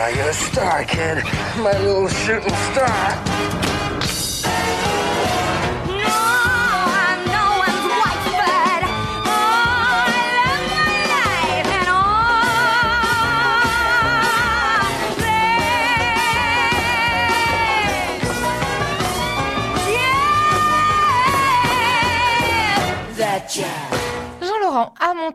You're 0.10 0.30
a 0.30 0.34
star, 0.34 0.84
kid. 0.86 1.24
My 1.58 1.78
little 1.80 2.08
shooting 2.08 2.56
star. 2.72 3.37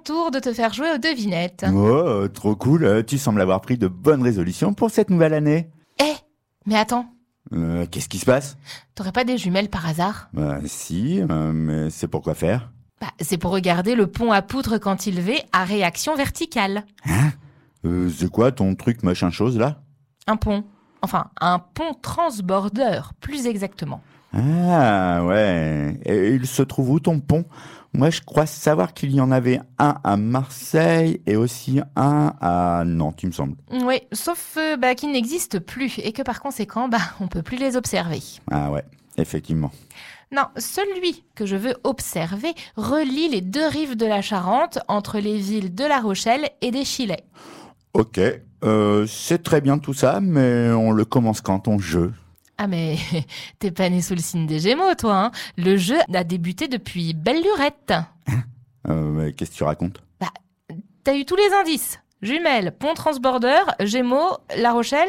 Tour 0.02 0.30
de 0.30 0.38
te 0.38 0.52
faire 0.52 0.72
jouer 0.72 0.90
aux 0.94 0.98
devinettes. 0.98 1.64
Oh, 1.72 2.26
trop 2.28 2.54
cool. 2.56 2.84
euh, 2.84 3.02
Tu 3.02 3.18
sembles 3.18 3.40
avoir 3.40 3.60
pris 3.60 3.78
de 3.78 3.88
bonnes 3.88 4.22
résolutions 4.22 4.74
pour 4.74 4.90
cette 4.90 5.10
nouvelle 5.10 5.34
année. 5.34 5.68
Eh, 6.00 6.14
mais 6.66 6.76
attends, 6.76 7.06
Euh, 7.52 7.86
Qu'est-ce 7.90 8.08
qui 8.08 8.18
se 8.18 8.24
passe? 8.26 8.56
T'aurais 8.94 9.12
pas 9.12 9.24
des 9.24 9.36
jumelles 9.38 9.68
par 9.68 9.86
hasard? 9.86 10.28
Bah 10.32 10.58
si, 10.64 11.20
euh, 11.20 11.52
mais 11.52 11.90
c'est 11.90 12.08
pour 12.08 12.22
quoi 12.22 12.34
faire? 12.34 12.70
Bah, 13.00 13.08
c'est 13.20 13.36
pour 13.36 13.50
regarder 13.50 13.94
le 13.94 14.06
pont 14.06 14.30
à 14.32 14.42
poutre 14.42 14.78
quand 14.78 15.06
il 15.06 15.20
va 15.20 15.32
à 15.52 15.64
réaction 15.64 16.14
verticale. 16.14 16.84
euh, 17.84 18.08
C'est 18.16 18.30
quoi 18.30 18.52
ton 18.52 18.74
truc 18.74 19.02
machin 19.02 19.30
chose 19.30 19.58
là? 19.58 19.82
Un 20.26 20.36
pont. 20.36 20.64
Enfin, 21.02 21.26
un 21.40 21.58
pont 21.58 21.94
transborder, 22.00 23.00
plus 23.20 23.46
exactement. 23.46 24.00
Ah 24.32 25.24
ouais. 25.24 26.00
Et 26.06 26.28
il 26.34 26.46
se 26.46 26.62
trouve 26.62 26.90
où 26.90 27.00
ton 27.00 27.18
pont? 27.20 27.44
Moi 27.94 28.08
je 28.10 28.22
crois 28.22 28.46
savoir 28.46 28.94
qu'il 28.94 29.12
y 29.12 29.20
en 29.20 29.30
avait 29.30 29.60
un 29.78 29.96
à 30.02 30.16
Marseille 30.16 31.20
et 31.26 31.36
aussi 31.36 31.80
un 31.94 32.32
à 32.40 32.84
Nantes, 32.86 33.22
il 33.22 33.26
me 33.26 33.32
semble. 33.32 33.56
Oui, 33.70 34.00
sauf 34.12 34.56
euh, 34.56 34.76
bah, 34.76 34.94
qu'ils 34.94 35.12
n'existent 35.12 35.58
plus 35.60 35.98
et 35.98 36.12
que 36.12 36.22
par 36.22 36.40
conséquent, 36.40 36.88
bah, 36.88 36.98
on 37.20 37.28
peut 37.28 37.42
plus 37.42 37.58
les 37.58 37.76
observer. 37.76 38.22
Ah 38.50 38.70
ouais, 38.70 38.84
effectivement. 39.18 39.70
Non, 40.32 40.44
celui 40.56 41.24
que 41.34 41.44
je 41.44 41.56
veux 41.56 41.74
observer 41.84 42.54
relie 42.76 43.28
les 43.28 43.42
deux 43.42 43.66
rives 43.66 43.96
de 43.96 44.06
la 44.06 44.22
Charente 44.22 44.78
entre 44.88 45.18
les 45.18 45.36
villes 45.36 45.74
de 45.74 45.84
La 45.84 46.00
Rochelle 46.00 46.48
et 46.62 46.70
des 46.70 46.86
Chilets. 46.86 47.24
Ok, 47.92 48.18
euh, 48.64 49.06
c'est 49.06 49.42
très 49.42 49.60
bien 49.60 49.76
tout 49.76 49.92
ça, 49.92 50.20
mais 50.22 50.70
on 50.70 50.92
le 50.92 51.04
commence 51.04 51.42
quand 51.42 51.60
ton 51.60 51.78
jeu? 51.78 52.14
Ah 52.64 52.68
mais 52.68 52.96
t'es 53.58 53.72
pas 53.72 53.88
né 53.88 54.00
sous 54.00 54.14
le 54.14 54.20
signe 54.20 54.46
des 54.46 54.60
Gémeaux, 54.60 54.94
toi. 54.94 55.16
Hein 55.16 55.30
le 55.56 55.76
jeu 55.76 55.96
a 56.14 56.22
débuté 56.22 56.68
depuis 56.68 57.12
belle 57.12 57.42
lurette. 57.42 57.92
euh, 58.88 59.10
mais 59.10 59.32
Qu'est-ce 59.32 59.50
que 59.50 59.56
tu 59.56 59.64
racontes? 59.64 60.00
T'as 61.02 61.16
eu 61.16 61.24
tous 61.24 61.34
les 61.34 61.52
indices. 61.60 61.98
Jumelles, 62.22 62.70
pont 62.70 62.94
transborder, 62.94 63.58
Gémeaux, 63.80 64.36
La 64.56 64.70
Rochelle, 64.70 65.08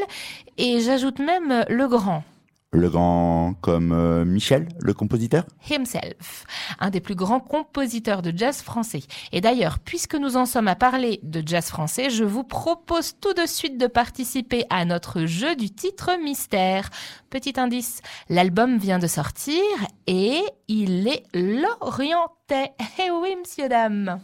et 0.57 0.79
j'ajoute 0.79 1.19
même 1.19 1.63
le 1.69 1.87
grand. 1.87 2.23
Le 2.73 2.89
grand 2.89 3.53
comme 3.61 3.91
euh, 3.91 4.25
Michel, 4.25 4.67
le 4.79 4.95
compositeur? 4.95 5.45
Himself, 5.69 6.45
un 6.79 6.89
des 6.89 7.01
plus 7.01 7.13
grands 7.13 7.39
compositeurs 7.39 8.23
de 8.23 8.35
jazz 8.35 8.63
français. 8.63 9.03
Et 9.31 9.41
d'ailleurs, 9.41 9.77
puisque 9.77 10.15
nous 10.15 10.37
en 10.37 10.47
sommes 10.47 10.67
à 10.67 10.73
parler 10.75 11.19
de 11.21 11.43
jazz 11.45 11.67
français, 11.67 12.09
je 12.09 12.23
vous 12.23 12.43
propose 12.43 13.13
tout 13.21 13.33
de 13.35 13.45
suite 13.45 13.77
de 13.77 13.85
participer 13.85 14.65
à 14.71 14.85
notre 14.85 15.25
jeu 15.25 15.55
du 15.55 15.69
titre 15.69 16.17
mystère. 16.23 16.89
Petit 17.29 17.59
indice, 17.59 18.01
l'album 18.27 18.79
vient 18.79 18.97
de 18.97 19.07
sortir 19.07 19.61
et 20.07 20.41
il 20.67 21.07
est 21.07 21.25
l'orientais. 21.35 22.73
Eh 22.99 23.11
oui, 23.11 23.35
monsieur, 23.39 23.69
dame. 23.69 24.19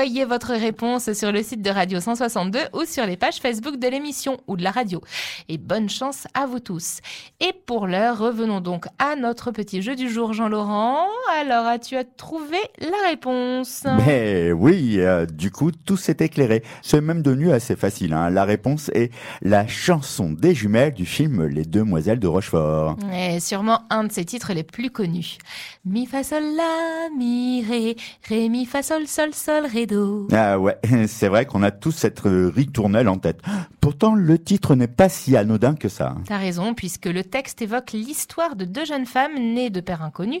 Envoyez 0.00 0.24
votre 0.24 0.54
réponse 0.54 1.12
sur 1.12 1.30
le 1.30 1.42
site 1.42 1.60
de 1.60 1.68
Radio 1.68 2.00
162 2.00 2.58
ou 2.72 2.86
sur 2.86 3.04
les 3.04 3.18
pages 3.18 3.36
Facebook 3.36 3.78
de 3.78 3.86
l'émission 3.86 4.38
ou 4.46 4.56
de 4.56 4.62
la 4.62 4.70
radio. 4.70 5.02
Et 5.50 5.58
bonne 5.58 5.90
chance 5.90 6.26
à 6.32 6.46
vous 6.46 6.58
tous. 6.58 7.00
Et 7.38 7.52
pour 7.66 7.86
l'heure, 7.86 8.16
revenons 8.16 8.62
donc 8.62 8.86
à 8.98 9.14
notre 9.14 9.50
petit 9.50 9.82
jeu 9.82 9.96
du 9.96 10.08
jour, 10.08 10.32
Jean-Laurent. 10.32 11.04
Alors, 11.38 11.66
as-tu 11.66 11.96
trouvé 12.16 12.56
la 12.78 13.10
réponse? 13.10 13.84
Mais 14.06 14.52
oui, 14.52 14.94
euh, 15.00 15.26
du 15.26 15.50
coup, 15.50 15.70
tout 15.70 15.98
s'est 15.98 16.16
éclairé. 16.20 16.62
C'est 16.80 17.02
même 17.02 17.20
devenu 17.20 17.52
assez 17.52 17.76
facile. 17.76 18.14
Hein. 18.14 18.30
La 18.30 18.46
réponse 18.46 18.90
est 18.94 19.12
la 19.42 19.66
chanson 19.66 20.30
des 20.30 20.54
jumelles 20.54 20.94
du 20.94 21.04
film 21.04 21.44
Les 21.44 21.66
Demoiselles 21.66 22.20
de 22.20 22.26
Rochefort. 22.26 22.96
Et 23.14 23.38
sûrement 23.38 23.82
un 23.90 24.04
de 24.04 24.12
ses 24.12 24.24
titres 24.24 24.54
les 24.54 24.64
plus 24.64 24.88
connus. 24.88 25.36
Mi 25.84 26.06
fa 26.06 26.22
sol 26.24 26.44
la 26.56 27.08
mi 27.14 27.62
ré, 27.68 27.96
ré 28.26 28.48
mi 28.48 28.64
fa 28.64 28.82
sol 28.82 29.06
sol 29.06 29.34
sol 29.34 29.66
ré 29.66 29.89
Ah 30.32 30.58
ouais, 30.58 30.76
c'est 31.06 31.28
vrai 31.28 31.46
qu'on 31.46 31.62
a 31.62 31.70
tous 31.70 31.92
cette 31.92 32.24
euh, 32.26 32.50
ritournelle 32.54 33.08
en 33.08 33.18
tête. 33.18 33.40
Pourtant, 33.80 34.14
le 34.14 34.38
titre 34.38 34.74
n'est 34.74 34.86
pas 34.88 35.08
si 35.08 35.36
anodin 35.36 35.74
que 35.74 35.88
ça. 35.88 36.10
hein. 36.16 36.22
T'as 36.26 36.38
raison, 36.38 36.74
puisque 36.74 37.06
le 37.06 37.24
texte 37.24 37.62
évoque 37.62 37.92
l'histoire 37.92 38.56
de 38.56 38.64
deux 38.64 38.84
jeunes 38.84 39.06
femmes 39.06 39.34
nées 39.36 39.70
de 39.70 39.80
pères 39.80 40.02
inconnus, 40.02 40.40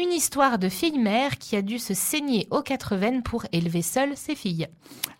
une 0.00 0.12
histoire 0.12 0.58
de 0.58 0.68
fille-mère 0.68 1.38
qui 1.38 1.56
a 1.56 1.62
dû 1.62 1.78
se 1.78 1.94
saigner 1.94 2.46
aux 2.50 2.62
quatre 2.62 2.96
veines 2.96 3.22
pour 3.22 3.44
élever 3.52 3.82
seule 3.82 4.16
ses 4.16 4.34
filles. 4.34 4.68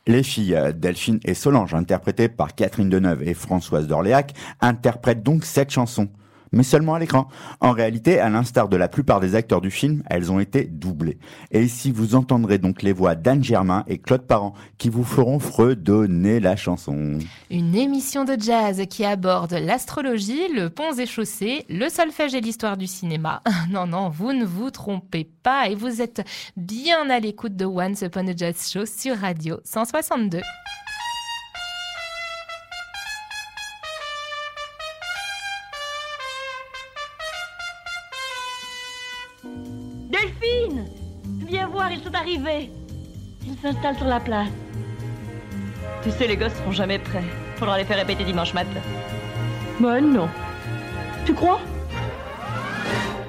Les 0.07 0.23
filles 0.23 0.55
euh, 0.55 0.73
Delphine 0.73 1.21
et 1.25 1.35
Solange, 1.35 1.75
interprétées 1.75 2.29
par 2.29 2.55
Catherine 2.55 2.89
Deneuve 2.89 3.23
et 3.23 3.35
Françoise 3.35 3.87
d'Orléac, 3.87 4.35
interprètent 4.61 5.23
donc 5.23 5.45
cette 5.45 5.71
chanson. 5.71 6.09
Mais 6.53 6.63
seulement 6.63 6.95
à 6.95 6.99
l'écran. 6.99 7.29
En 7.61 7.73
réalité, 7.73 8.19
à 8.21 8.29
l'instar 8.29 8.69
de 8.69 8.77
la 8.77 8.89
plupart 8.89 9.21
des 9.21 9.35
acteurs 9.35 9.61
du 9.61 9.71
film, 9.71 10.03
elles 10.09 10.33
ont 10.33 10.41
été 10.41 10.65
doublées. 10.65 11.19
Et 11.51 11.63
ici, 11.63 11.91
vous 11.93 12.15
entendrez 12.15 12.59
donc 12.59 12.83
les 12.83 12.93
voix 12.93 13.15
d'Anne 13.15 13.43
Germain 13.45 13.85
et 13.87 13.99
Claude 13.99 14.27
Parent 14.27 14.55
qui 14.79 14.89
vous 14.89 15.05
feront 15.05 15.39
fredonner 15.39 16.41
la 16.41 16.57
chanson. 16.57 17.19
Une 17.51 17.75
émission 17.75 18.25
de 18.25 18.37
jazz 18.39 18.83
qui 18.89 19.05
aborde 19.05 19.53
l'astrologie, 19.53 20.49
le 20.55 20.71
pont 20.71 20.93
et 20.93 21.07
chaussées, 21.07 21.65
le 21.69 21.89
solfège 21.89 22.35
et 22.35 22.41
l'histoire 22.41 22.77
du 22.77 22.87
cinéma. 22.87 23.43
Non, 23.71 23.87
non, 23.87 24.09
vous 24.09 24.33
ne 24.33 24.47
vous 24.47 24.71
trompez 24.71 25.29
pas 25.43 25.69
et 25.69 25.75
vous 25.75 26.01
êtes 26.01 26.23
bien 26.57 27.11
à 27.11 27.21
l'écoute 27.21 27.55
de 27.55 27.67
Once 27.67 28.01
Upon 28.01 28.27
a 28.29 28.35
Jazz 28.35 28.71
Show 28.71 28.87
sur 28.87 29.17
Radio 29.19 29.59
162. 29.65 30.41
Ils 42.27 43.57
s'installent 43.63 43.97
sur 43.97 44.07
la 44.07 44.19
place. 44.19 44.49
Tu 46.03 46.11
sais, 46.11 46.27
les 46.27 46.37
gosses 46.37 46.55
seront 46.55 46.73
jamais 46.73 46.99
prêts. 46.99 47.23
Faudra 47.57 47.79
les 47.79 47.85
faire 47.85 47.97
répéter 47.97 48.25
dimanche 48.25 48.55
matin. 48.55 48.81
Bah 49.79 50.01
non. 50.01 50.29
Tu 51.25 51.33
crois? 51.33 51.61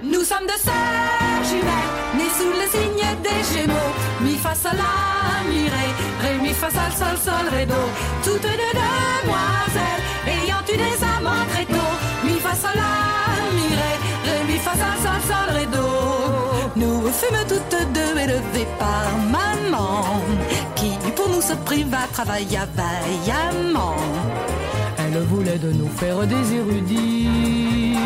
Nous 0.02 0.24
sommes 0.24 0.48
deux 0.48 0.62
sœurs 0.64 1.44
jumelles, 1.50 2.18
nées 2.18 2.30
sous 2.38 2.50
le 2.50 2.68
signe 2.68 3.06
des 3.22 3.60
Gémeaux. 3.60 3.94
Mi 4.22 4.36
fa 4.36 4.56
sol 4.56 4.72
la 4.76 5.50
mi 5.50 5.64
ré, 5.70 5.88
ré 6.22 6.38
mi 6.42 6.50
fa 6.50 6.70
sol 6.70 6.92
sol 6.92 7.18
sol 7.18 7.50
ré 7.52 7.66
do. 7.66 7.76
Toutes 8.24 8.42
deux 8.42 8.50
demoiselles, 8.50 10.04
ayant 10.28 10.64
eu 10.68 10.78
des 10.78 11.04
amants 11.04 11.46
très 11.52 11.66
tôt. 11.66 11.94
Mi 12.24 12.40
fa 12.40 12.56
sol 12.56 12.76
la 12.76 13.56
mi 13.56 13.68
ré, 13.80 13.94
ré 14.26 14.44
mi 14.52 14.58
fa 14.58 14.72
sol 14.72 14.98
sol 15.04 15.22
sol 15.28 15.56
ré 15.56 15.66
do. 15.68 16.19
Nous 16.80 17.02
fûmes 17.12 17.46
toutes 17.48 17.94
deux 17.94 18.20
élevées 18.20 18.68
par 18.78 19.10
maman, 19.38 20.04
qui 20.76 20.92
pour 21.16 21.28
nous 21.30 21.42
se 21.42 21.54
priva 21.54 22.00
travailla 22.14 22.68
vaillamment. 22.76 23.96
Elle 24.98 25.22
voulait 25.24 25.58
de 25.58 25.72
nous 25.72 25.90
faire 25.90 26.26
des 26.26 26.54
érudites. 26.56 28.00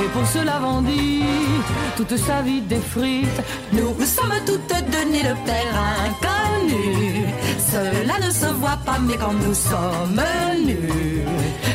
Et 0.00 0.08
pour 0.14 0.26
cela 0.26 0.58
vendit 0.58 1.24
toute 1.96 2.16
sa 2.16 2.42
vie 2.42 2.60
des 2.60 2.80
frites. 2.80 3.42
Nous 3.72 3.94
sommes 4.04 4.38
toutes 4.46 4.74
deux 4.90 5.10
nées 5.10 5.22
de 5.22 5.34
père 5.46 5.76
inconnu. 6.06 7.26
Cela 7.70 8.26
ne 8.26 8.30
se 8.30 8.46
voit 8.60 8.78
pas, 8.84 8.98
mais 9.00 9.16
quand 9.16 9.32
nous 9.32 9.54
sommes 9.54 10.22
nus, 10.66 11.24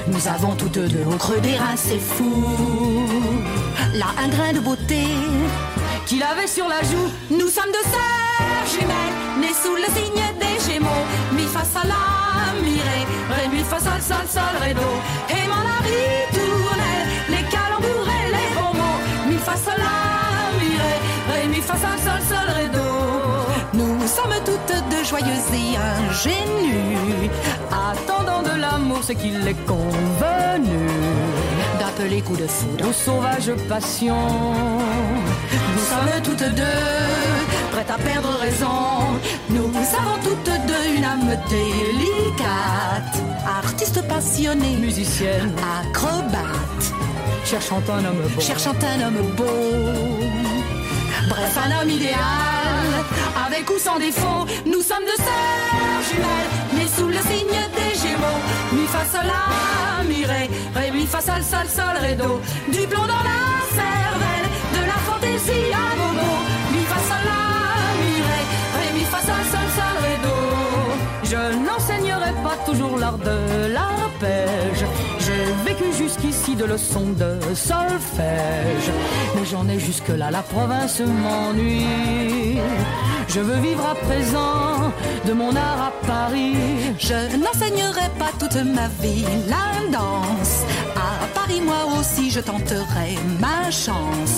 nous 0.08 0.28
avons 0.28 0.56
toutes 0.56 0.80
deux 0.80 1.06
au 1.12 1.18
creux 1.18 1.40
des 1.40 1.56
reins, 1.56 1.76
c'est 1.76 2.00
fou. 2.00 2.34
Là, 3.94 4.08
un 4.24 4.28
grain 4.28 4.54
de 4.54 4.60
beauté 4.60 5.04
Qu'il 6.08 6.24
avait 6.24 6.48
sur 6.48 6.70
la 6.70 6.82
joue. 6.84 7.12
Nous 7.30 7.50
sommes 7.50 7.72
deux 7.74 7.90
sœurs 7.92 8.66
jumelles, 8.72 9.42
nées 9.42 9.54
sous 9.62 9.76
le 9.76 9.88
signe 9.94 10.24
des 10.40 10.72
Gémeaux. 10.72 11.06
Mi 11.34 11.44
fa 11.44 11.66
sol 11.66 11.84
la 11.86 12.54
mi 12.64 12.80
ré, 12.80 13.48
mi 13.52 13.62
fa 13.62 13.78
sol 13.78 14.02
sol 14.02 14.26
sol 14.26 14.56
ré 14.62 14.74
do. 14.74 14.88
Aimant 15.30 15.64
la 15.70 15.78
ritournelle, 15.86 17.08
les 17.30 17.44
calembours 17.52 18.08
et 18.08 18.28
les 18.36 18.50
bons 18.56 18.74
mots. 18.80 19.00
Mi 19.28 19.38
fa 19.38 19.58
sol 19.58 19.78
la 19.78 20.58
mi 20.62 20.72
ré, 20.80 21.48
mi 21.50 21.60
fa 21.62 21.74
sol 21.74 22.00
sol 22.02 22.22
sol 22.30 22.56
ré 22.56 22.68
do. 22.70 22.88
Nous 23.74 24.08
sommes 24.08 24.40
toutes 24.46 24.90
deux 24.90 25.04
joyeuses 25.04 25.52
et 25.54 25.76
ingénues, 26.10 27.30
Attendant 27.70 28.44
de 28.44 28.62
l'amour 28.62 29.04
ce 29.04 29.12
qu'il 29.12 29.46
est 29.46 29.66
convenu. 29.66 30.88
D'appeler 31.98 32.22
coup 32.22 32.36
de 32.36 32.48
foudre. 32.48 32.90
Aux 32.90 32.94
sauvages 32.94 33.54
passions. 33.68 34.16
Nous 35.74 35.84
sommes 35.90 36.22
toutes 36.24 36.56
deux 36.56 37.72
prêtes 37.72 37.90
à 37.90 37.98
perdre 37.98 38.30
raison. 38.40 39.20
Nous 39.50 39.66
avons 39.66 40.18
toutes 40.24 40.52
deux 40.68 40.98
une 40.98 41.04
âme 41.04 41.38
délicate, 41.50 43.24
artiste 43.46 44.08
passionné, 44.08 44.76
Musicienne, 44.78 45.54
acrobate, 45.80 46.94
cherchant 47.46 47.82
un 47.90 48.06
homme 48.06 48.22
bon. 48.36 48.42
cherchant 48.42 48.76
un 48.96 49.08
homme 49.08 49.22
beau. 49.36 49.44
Bref, 51.30 51.58
un 51.58 51.82
homme 51.82 51.90
idéal, 51.90 52.90
avec 53.46 53.70
ou 53.70 53.78
sans 53.78 54.00
défaut. 54.00 54.46
Nous 54.66 54.82
sommes 54.82 55.06
deux 55.06 55.24
sœurs 55.24 56.02
jumelles, 56.10 56.67
sous 56.98 57.08
le 57.08 57.22
signe 57.30 57.60
des 57.78 57.94
Gémeaux. 58.02 58.42
Mi 58.74 58.86
fa 58.94 59.04
sol 59.12 59.28
la 59.34 60.04
mi 60.10 60.26
ré, 60.26 60.50
ré 60.76 60.92
mi 60.92 61.06
fa 61.06 61.22
sol 61.22 61.44
sol 61.52 61.68
sol. 61.78 61.96
Du 62.74 62.84
plomb 62.88 63.08
dans 63.14 63.26
la 63.32 63.42
cervelle, 63.80 64.48
de 64.76 64.82
la 64.92 65.00
fantaisie 65.08 65.72
à 65.84 65.86
bobo. 66.00 66.30
Mi 66.74 66.84
fa 66.92 67.00
sol 67.10 67.24
la 67.32 67.42
mi 68.02 68.16
ré, 68.28 68.40
ré 68.78 68.88
mi 68.98 69.04
fa 69.12 69.20
sol 69.28 69.44
sol 69.54 69.68
sol 69.78 69.96
ré. 70.04 70.14
Je 71.32 71.42
toujours 72.68 72.98
l'art 72.98 73.18
de 73.18 73.74
l'arpège. 73.74 74.84
J'ai 75.20 75.46
vécu 75.68 75.86
jusqu'ici 76.04 76.56
de 76.56 76.66
leçons 76.66 77.12
de 77.24 77.40
solfège. 77.56 78.90
Mais 79.36 79.46
j'en 79.50 79.68
ai 79.70 79.80
jusque-là, 79.80 80.32
la 80.32 80.42
province 80.42 81.00
m'ennuie. 81.00 82.60
Je 83.30 83.40
veux 83.40 83.60
vivre 83.62 83.86
à 83.86 83.96
présent 83.96 84.92
de 85.26 85.34
mon 85.34 85.56
art 85.56 85.82
à 85.90 85.92
Paris. 86.06 86.56
Je 87.00 87.38
n'enseignerai 87.38 88.08
pas 88.20 88.32
toute 88.38 88.58
ma 88.78 88.88
vie 89.02 89.26
la 89.48 89.68
danse. 89.98 90.56
À 90.96 91.26
Paris, 91.34 91.62
moi 91.62 91.82
aussi, 91.98 92.30
je 92.32 92.42
tenterai 92.42 93.10
ma 93.40 93.72
chance. 93.72 94.38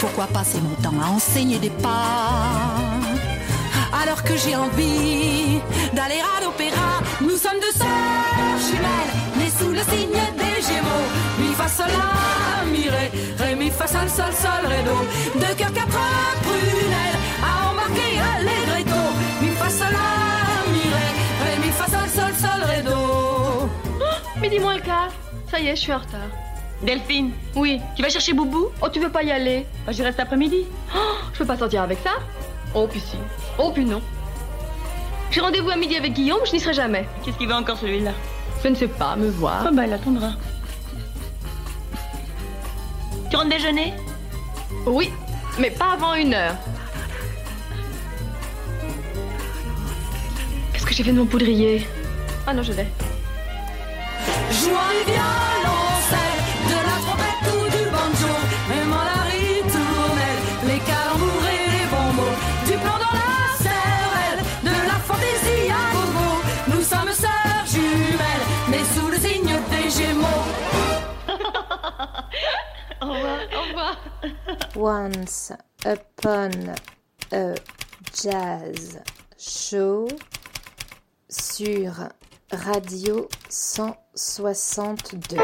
Pourquoi 0.00 0.26
passer 0.26 0.60
mon 0.60 0.74
temps 0.82 0.98
à 1.00 1.10
enseigner 1.10 1.58
des 1.58 1.70
pas? 1.70 2.91
Alors 4.02 4.22
que 4.22 4.36
j'ai 4.36 4.56
envie 4.56 5.60
d'aller 5.92 6.20
à 6.36 6.42
l'opéra. 6.42 7.00
Nous 7.20 7.36
sommes 7.36 7.60
deux 7.60 7.72
sœurs 7.78 8.58
jumelles, 8.66 9.14
nées 9.38 9.50
sous 9.50 9.70
le 9.70 9.82
signe 9.92 10.22
des 10.38 10.62
Gémeaux. 10.62 11.08
Mi 11.38 11.52
fa 11.54 11.68
sol 11.68 11.86
la 11.88 12.64
mi 12.70 12.88
ré, 12.88 13.10
ré 13.38 13.54
mi 13.54 13.70
fa 13.70 13.86
sol 13.86 14.08
sol 14.08 14.32
sol 14.32 14.66
ré 14.66 14.82
do. 14.82 15.38
Deux 15.38 15.54
cœurs 15.54 15.72
quatre 15.72 15.98
prunelles 16.42 17.18
à 17.42 17.70
embarquer 17.70 18.12
allegretto. 18.36 19.02
Mi 19.40 19.48
fa 19.50 19.68
sol 19.70 19.92
la 19.92 20.72
mi 20.72 20.84
ré, 20.94 21.08
ré 21.44 21.58
mi 21.64 21.70
fa 21.70 21.86
sol 21.86 22.08
sol 22.08 22.32
sol 22.40 22.62
ré 22.70 22.82
do. 22.82 23.68
Midi 24.40 24.58
moins 24.58 24.74
le 24.76 24.82
quart. 24.82 25.10
Ça 25.50 25.60
y 25.60 25.68
est, 25.68 25.76
je 25.76 25.82
suis 25.82 25.92
en 25.92 25.98
retard. 25.98 26.30
Delphine, 26.82 27.30
Oui, 27.54 27.80
tu 27.94 28.02
vas 28.02 28.08
chercher 28.08 28.32
Boubou? 28.32 28.66
Oh, 28.80 28.88
tu 28.88 28.98
veux 28.98 29.08
pas 29.10 29.22
y 29.22 29.30
aller 29.30 29.66
Bah, 29.86 29.92
J'y 29.92 30.02
reste 30.02 30.18
après-midi. 30.18 30.64
Oh, 30.96 30.98
Je 31.32 31.38
peux 31.38 31.44
pas 31.44 31.56
sortir 31.56 31.82
avec 31.82 31.98
ça? 32.02 32.10
Oh, 32.74 32.86
puis 32.90 33.00
si. 33.00 33.16
Oh, 33.58 33.70
puis 33.72 33.84
non. 33.84 34.00
J'ai 35.30 35.40
rendez-vous 35.40 35.70
à 35.70 35.76
midi 35.76 35.96
avec 35.96 36.12
Guillaume, 36.12 36.40
je 36.44 36.52
n'y 36.52 36.60
serai 36.60 36.74
jamais. 36.74 37.06
Qu'est-ce 37.24 37.38
qu'il 37.38 37.48
veut 37.48 37.54
encore 37.54 37.78
celui-là? 37.78 38.12
Je 38.62 38.68
ne 38.68 38.74
sais 38.74 38.88
pas, 38.88 39.16
me 39.16 39.28
voir. 39.30 39.64
Ah 39.66 39.70
bah, 39.72 39.86
il 39.86 39.92
attendra. 39.92 40.32
Tu 43.30 43.36
rentres 43.36 43.48
déjeuner? 43.48 43.94
Oui, 44.86 45.10
mais 45.58 45.70
pas 45.70 45.92
avant 45.92 46.14
une 46.14 46.34
heure. 46.34 46.54
Qu'est-ce 50.72 50.84
que 50.86 50.92
j'ai 50.94 51.02
fait 51.02 51.12
de 51.12 51.18
mon 51.18 51.26
poudrier? 51.26 51.86
Ah 52.46 52.52
non, 52.52 52.62
je 52.62 52.72
l'ai. 52.72 52.88
Violoncelle, 54.50 55.18
de 56.68 56.74
la 56.74 56.96
trompette 57.00 57.61
Once 74.74 75.52
upon 75.84 76.74
a 77.30 77.54
jazz 78.14 78.98
show 79.36 80.08
sur 81.28 82.08
Radio 82.50 83.28
162. 83.50 85.36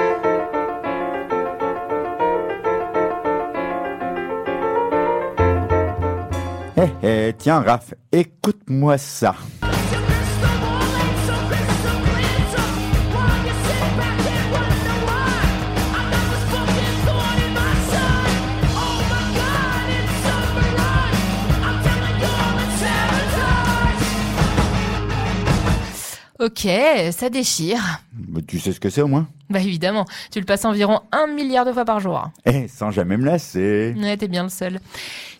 Eh 6.76 6.88
eh, 7.02 7.34
tiens 7.36 7.60
Raph, 7.60 7.92
écoute-moi 8.10 8.96
ça. 8.96 9.34
Ok, 26.40 26.68
ça 27.10 27.30
déchire. 27.30 27.80
Mais 28.28 28.42
Tu 28.42 28.60
sais 28.60 28.72
ce 28.72 28.78
que 28.78 28.90
c'est 28.90 29.02
au 29.02 29.08
moins 29.08 29.26
Bah 29.50 29.58
évidemment, 29.58 30.04
tu 30.30 30.38
le 30.38 30.44
passes 30.44 30.64
environ 30.64 31.00
un 31.10 31.26
milliard 31.26 31.64
de 31.64 31.72
fois 31.72 31.84
par 31.84 31.98
jour. 31.98 32.30
Eh, 32.46 32.68
sans 32.68 32.92
jamais 32.92 33.16
me 33.16 33.24
lasser. 33.24 33.92
Ouais, 33.98 34.16
t'es 34.16 34.28
bien 34.28 34.44
le 34.44 34.48
seul. 34.48 34.78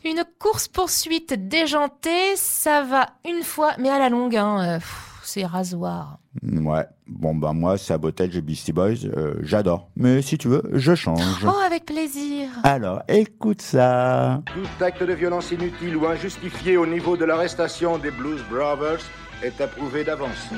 Une 0.04 0.24
course-poursuite 0.40 1.48
déjantée, 1.48 2.34
ça 2.37 2.82
va 2.82 3.06
une 3.28 3.44
fois, 3.44 3.72
mais 3.78 3.90
à 3.90 3.98
la 4.00 4.08
longue, 4.08 4.37
hein, 4.37 4.61
euh, 4.61 4.78
pff, 4.78 5.20
c'est 5.22 5.46
rasoir. 5.46 6.18
Ouais, 6.42 6.84
bon 7.06 7.34
bah 7.34 7.52
moi, 7.52 7.78
Sabotage 7.78 8.37
et 8.37 8.40
Beastie 8.40 8.72
Boys, 8.72 9.04
euh, 9.16 9.34
j'adore. 9.42 9.88
Mais 9.96 10.20
si 10.22 10.37
tu 10.37 10.48
veux, 10.48 10.62
je 10.72 10.94
change. 10.96 11.44
Oh, 11.46 11.52
avec 11.64 11.84
plaisir. 11.87 12.48
Alors, 12.64 13.02
écoute 13.08 13.62
ça. 13.62 14.42
Tout 14.46 14.84
acte 14.84 15.02
de 15.04 15.12
violence 15.12 15.52
inutile 15.52 15.96
ou 15.96 16.06
injustifié 16.06 16.76
au 16.76 16.87
niveau 16.87 17.16
de 17.16 17.24
l'arrestation 17.24 17.98
des 17.98 18.11
Blues 18.11 18.42
Brothers 18.50 19.00
est 19.42 19.61
approuvé 19.61 20.05
d'avance. 20.05 20.48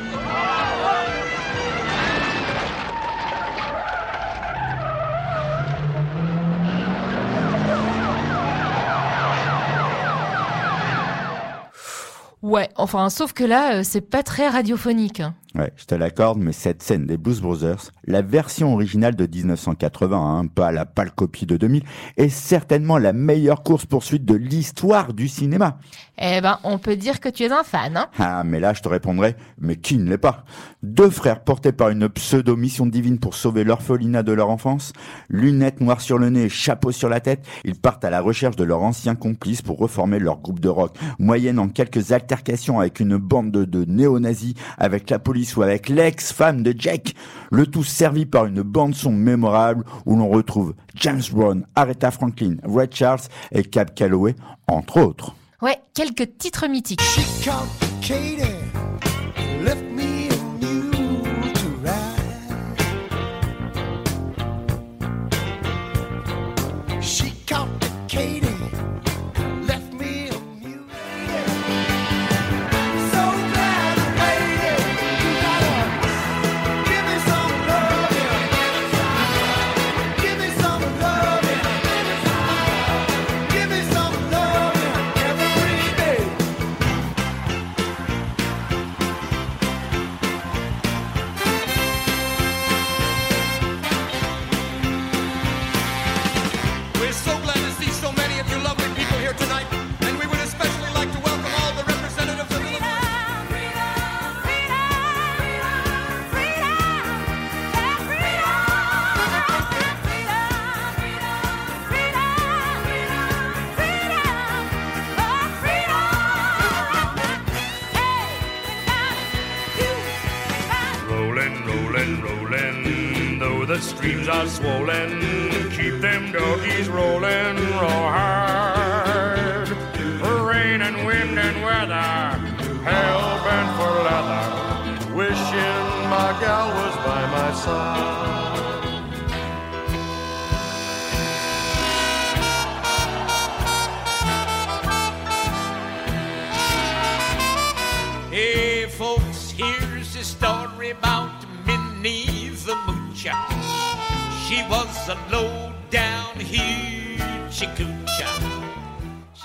Ouais, 12.42 12.70
enfin, 12.76 13.10
sauf 13.10 13.32
que 13.34 13.44
là, 13.44 13.74
euh, 13.76 13.82
c'est 13.84 14.00
pas 14.00 14.22
très 14.22 14.48
radiophonique. 14.48 15.22
Ouais, 15.56 15.72
je 15.76 15.84
te 15.84 15.96
l'accorde, 15.96 16.38
mais 16.38 16.52
cette 16.52 16.80
scène 16.80 17.06
des 17.06 17.16
Blues 17.16 17.40
Brothers, 17.40 17.90
la 18.04 18.22
version 18.22 18.72
originale 18.72 19.16
de 19.16 19.26
1980, 19.26 20.16
hein, 20.16 20.46
pas 20.46 20.70
la 20.70 20.86
pâle 20.86 21.10
copie 21.10 21.44
de 21.44 21.56
2000, 21.56 21.82
est 22.16 22.28
certainement 22.28 22.98
la 22.98 23.12
meilleure 23.12 23.64
course-poursuite 23.64 24.24
de 24.24 24.36
l'histoire 24.36 25.12
du 25.12 25.26
cinéma. 25.26 25.78
Eh 26.18 26.40
ben, 26.40 26.60
on 26.62 26.78
peut 26.78 26.94
dire 26.94 27.18
que 27.18 27.28
tu 27.28 27.42
es 27.42 27.50
un 27.50 27.64
fan, 27.64 27.96
hein. 27.96 28.06
Ah, 28.18 28.44
mais 28.44 28.60
là, 28.60 28.74
je 28.74 28.82
te 28.82 28.88
répondrai, 28.88 29.34
mais 29.58 29.74
qui 29.74 29.98
ne 29.98 30.08
l'est 30.08 30.18
pas? 30.18 30.44
Deux 30.84 31.10
frères 31.10 31.42
portés 31.42 31.72
par 31.72 31.88
une 31.88 32.08
pseudo-mission 32.08 32.86
divine 32.86 33.18
pour 33.18 33.34
sauver 33.34 33.64
l'orphelinat 33.64 34.22
de 34.22 34.32
leur 34.32 34.50
enfance, 34.50 34.92
lunettes 35.28 35.80
noires 35.80 36.00
sur 36.00 36.18
le 36.18 36.30
nez 36.30 36.44
et 36.44 36.48
chapeau 36.48 36.92
sur 36.92 37.08
la 37.08 37.20
tête, 37.20 37.44
ils 37.64 37.74
partent 37.74 38.04
à 38.04 38.10
la 38.10 38.20
recherche 38.20 38.56
de 38.56 38.64
leur 38.64 38.82
ancien 38.82 39.16
complice 39.16 39.62
pour 39.62 39.78
reformer 39.78 40.20
leur 40.20 40.38
groupe 40.38 40.60
de 40.60 40.68
rock, 40.68 40.96
moyennant 41.18 41.68
quelques 41.68 42.12
altercations 42.12 42.78
avec 42.78 43.00
une 43.00 43.16
bande 43.16 43.50
de, 43.50 43.64
de 43.64 43.84
néo-nazis, 43.84 44.54
avec 44.78 45.10
la 45.10 45.18
police 45.18 45.39
ou 45.56 45.62
avec 45.62 45.88
l'ex-femme 45.88 46.62
de 46.62 46.74
Jack, 46.76 47.14
le 47.50 47.66
tout 47.66 47.84
servi 47.84 48.26
par 48.26 48.46
une 48.46 48.62
bande-son 48.62 49.12
mémorable 49.12 49.84
où 50.06 50.16
l'on 50.16 50.28
retrouve 50.28 50.74
James 50.94 51.22
Brown, 51.32 51.66
Aretha 51.74 52.10
Franklin, 52.10 52.56
Red 52.64 52.94
Charles 52.94 53.22
et 53.52 53.62
Cab 53.62 53.94
Calloway, 53.94 54.34
entre 54.68 54.98
autres. 54.98 55.34
Ouais, 55.62 55.78
quelques 55.94 56.38
titres 56.38 56.66
mythiques. 56.68 57.00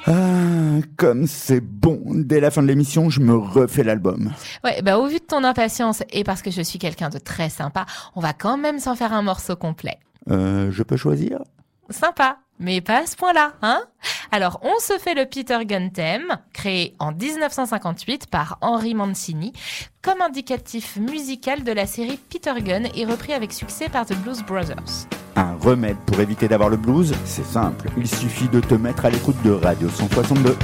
Ah, 0.08 0.80
comme 0.98 1.26
c'est 1.26 1.62
bon. 1.62 2.02
Dès 2.14 2.40
la 2.40 2.52
fin 2.52 2.62
de 2.62 2.68
l'émission, 2.68 3.10
je 3.10 3.20
me 3.22 3.36
refais 3.36 3.84
l'album. 3.84 4.32
Ouais, 4.64 4.82
bah 4.82 5.00
au 5.00 5.08
vu 5.08 5.16
de 5.16 5.26
ton 5.26 5.44
impatience 5.44 6.04
et 6.12 6.24
parce 6.24 6.42
que 6.42 6.52
je 6.52 6.62
suis 6.62 6.80
quelqu'un 6.80 7.10
de 7.10 7.18
très 7.18 7.50
sympa, 7.50 7.86
on 8.16 8.22
va 8.22 8.34
quand 8.34 8.58
même 8.58 8.80
s'en 8.80 8.96
faire 8.96 9.14
un 9.14 9.22
morceau 9.22 9.56
complet. 9.56 9.98
Euh, 10.30 10.72
je 10.72 10.84
peux 10.84 10.98
choisir? 10.98 11.40
Sympa, 11.90 12.38
mais 12.60 12.82
pas 12.82 13.04
à 13.04 13.06
ce 13.06 13.16
point-là, 13.16 13.54
hein 13.62 13.84
Alors, 14.32 14.60
on 14.64 14.80
se 14.80 14.98
fait 14.98 15.14
le 15.14 15.26
Peter 15.26 15.66
Gunn 15.66 15.92
theme, 15.92 16.38
créé 16.54 16.96
en 17.00 17.12
1958 17.12 18.28
par 18.28 18.58
Henry 18.62 18.94
Mancini, 18.94 19.54
comme 20.02 20.22
indicatif 20.22 20.98
musical 20.98 21.64
de 21.64 21.72
la 21.72 21.86
série 21.86 22.20
Peter 22.30 22.54
Gunn 22.62 22.88
et 22.96 23.06
repris 23.06 23.34
avec 23.34 23.52
succès 23.52 23.90
par 23.90 24.06
The 24.06 24.16
Blues 24.16 24.44
Brothers. 24.44 25.08
Un 25.36 25.56
remède 25.56 25.98
pour 26.06 26.20
éviter 26.20 26.48
d'avoir 26.48 26.70
le 26.70 26.78
blues, 26.78 27.14
c'est 27.26 27.46
simple. 27.46 27.90
Il 27.98 28.08
suffit 28.08 28.48
de 28.48 28.62
te 28.62 28.76
mettre 28.76 29.06
à 29.06 29.10
l'écoute 29.10 29.42
de 29.44 29.52
Radio 29.52 29.90
162. 29.90 30.56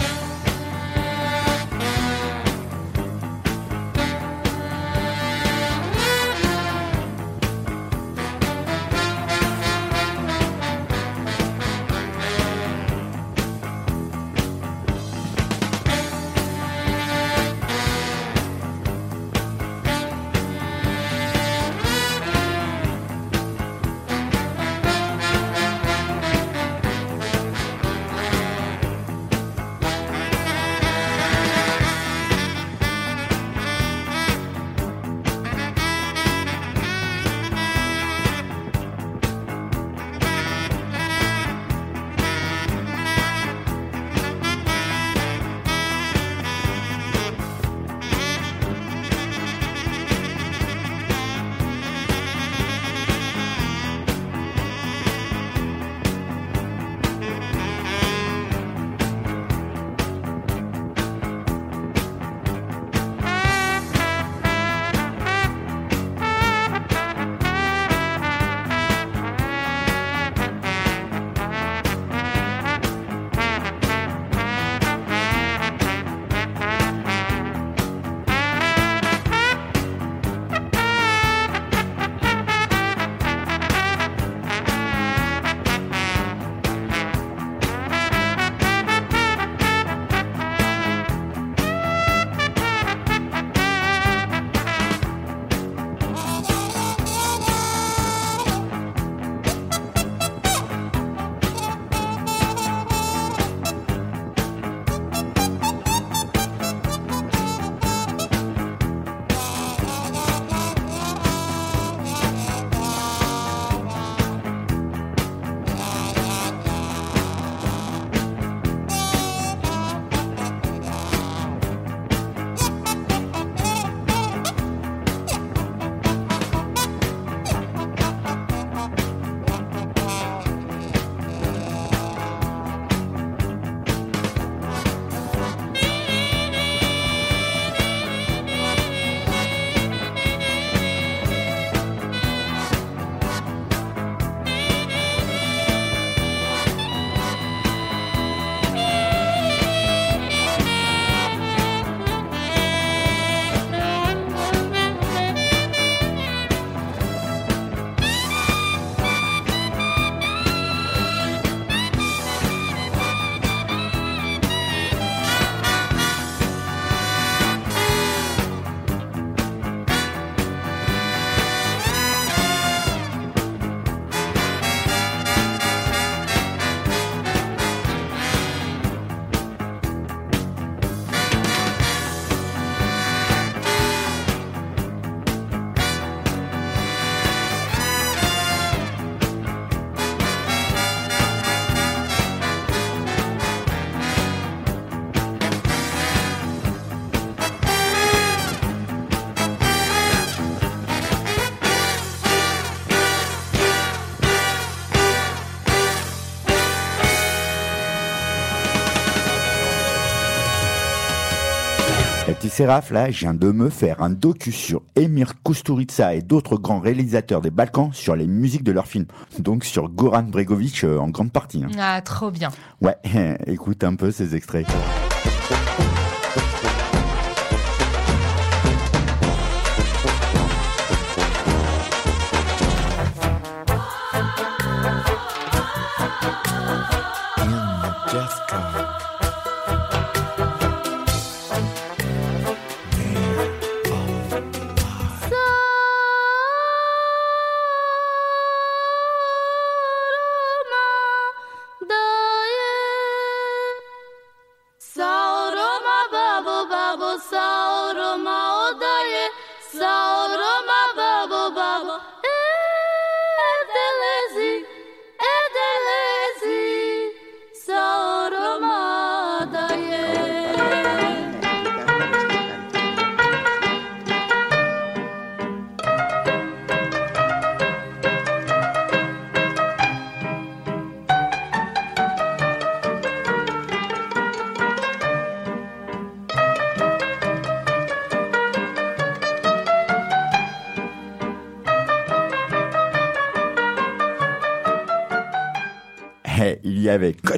Séraph, 212.49 212.91
là, 212.91 213.11
je 213.11 213.19
viens 213.19 213.33
de 213.33 213.51
me 213.51 213.69
faire 213.69 214.01
un 214.01 214.09
docu 214.09 214.51
sur 214.51 214.81
Emir 214.95 215.33
Kusturica 215.43 216.15
et 216.15 216.21
d'autres 216.21 216.57
grands 216.57 216.79
réalisateurs 216.79 217.41
des 217.41 217.51
Balkans 217.51 217.89
sur 217.93 218.15
les 218.15 218.27
musiques 218.27 218.63
de 218.63 218.71
leurs 218.71 218.87
films. 218.87 219.05
Donc 219.39 219.63
sur 219.63 219.89
Goran 219.89 220.23
Bregovic 220.23 220.83
euh, 220.83 220.97
en 220.97 221.09
grande 221.09 221.31
partie. 221.31 221.63
hein. 221.63 221.69
Ah, 221.79 222.01
trop 222.01 222.31
bien. 222.31 222.49
Ouais, 222.81 222.95
écoute 223.47 223.83
un 223.83 223.95
peu 223.95 224.11
ces 224.11 224.35
extraits. 224.35 224.65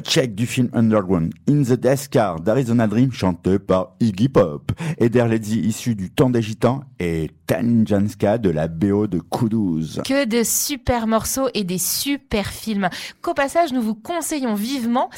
Kotchek 0.04 0.34
du 0.34 0.46
film 0.46 0.68
Underground, 0.74 1.32
In 1.48 1.62
the 1.62 1.72
Death 1.72 2.08
Car 2.08 2.38
d'Arizona 2.38 2.86
Dream 2.86 3.10
chanté 3.10 3.58
par 3.58 3.94
Iggy 4.00 4.28
Pop, 4.28 4.70
Eder 4.98 5.26
Ledzi 5.26 5.60
issu 5.60 5.94
du 5.94 6.10
Temps 6.10 6.28
des 6.28 6.42
Gitans 6.42 6.84
et 7.00 7.30
Tanjanska 7.46 8.36
de 8.36 8.50
la 8.50 8.68
BO 8.68 9.06
de 9.06 9.18
Kuduz. 9.18 10.02
Que 10.04 10.26
de 10.26 10.42
super 10.44 11.06
morceaux 11.06 11.48
et 11.54 11.64
des 11.64 11.78
super 11.78 12.48
films 12.48 12.90
qu'au 13.22 13.32
passage 13.32 13.72
nous 13.72 13.80
vous 13.80 13.94
conseillons 13.94 14.54
vivement. 14.54 15.08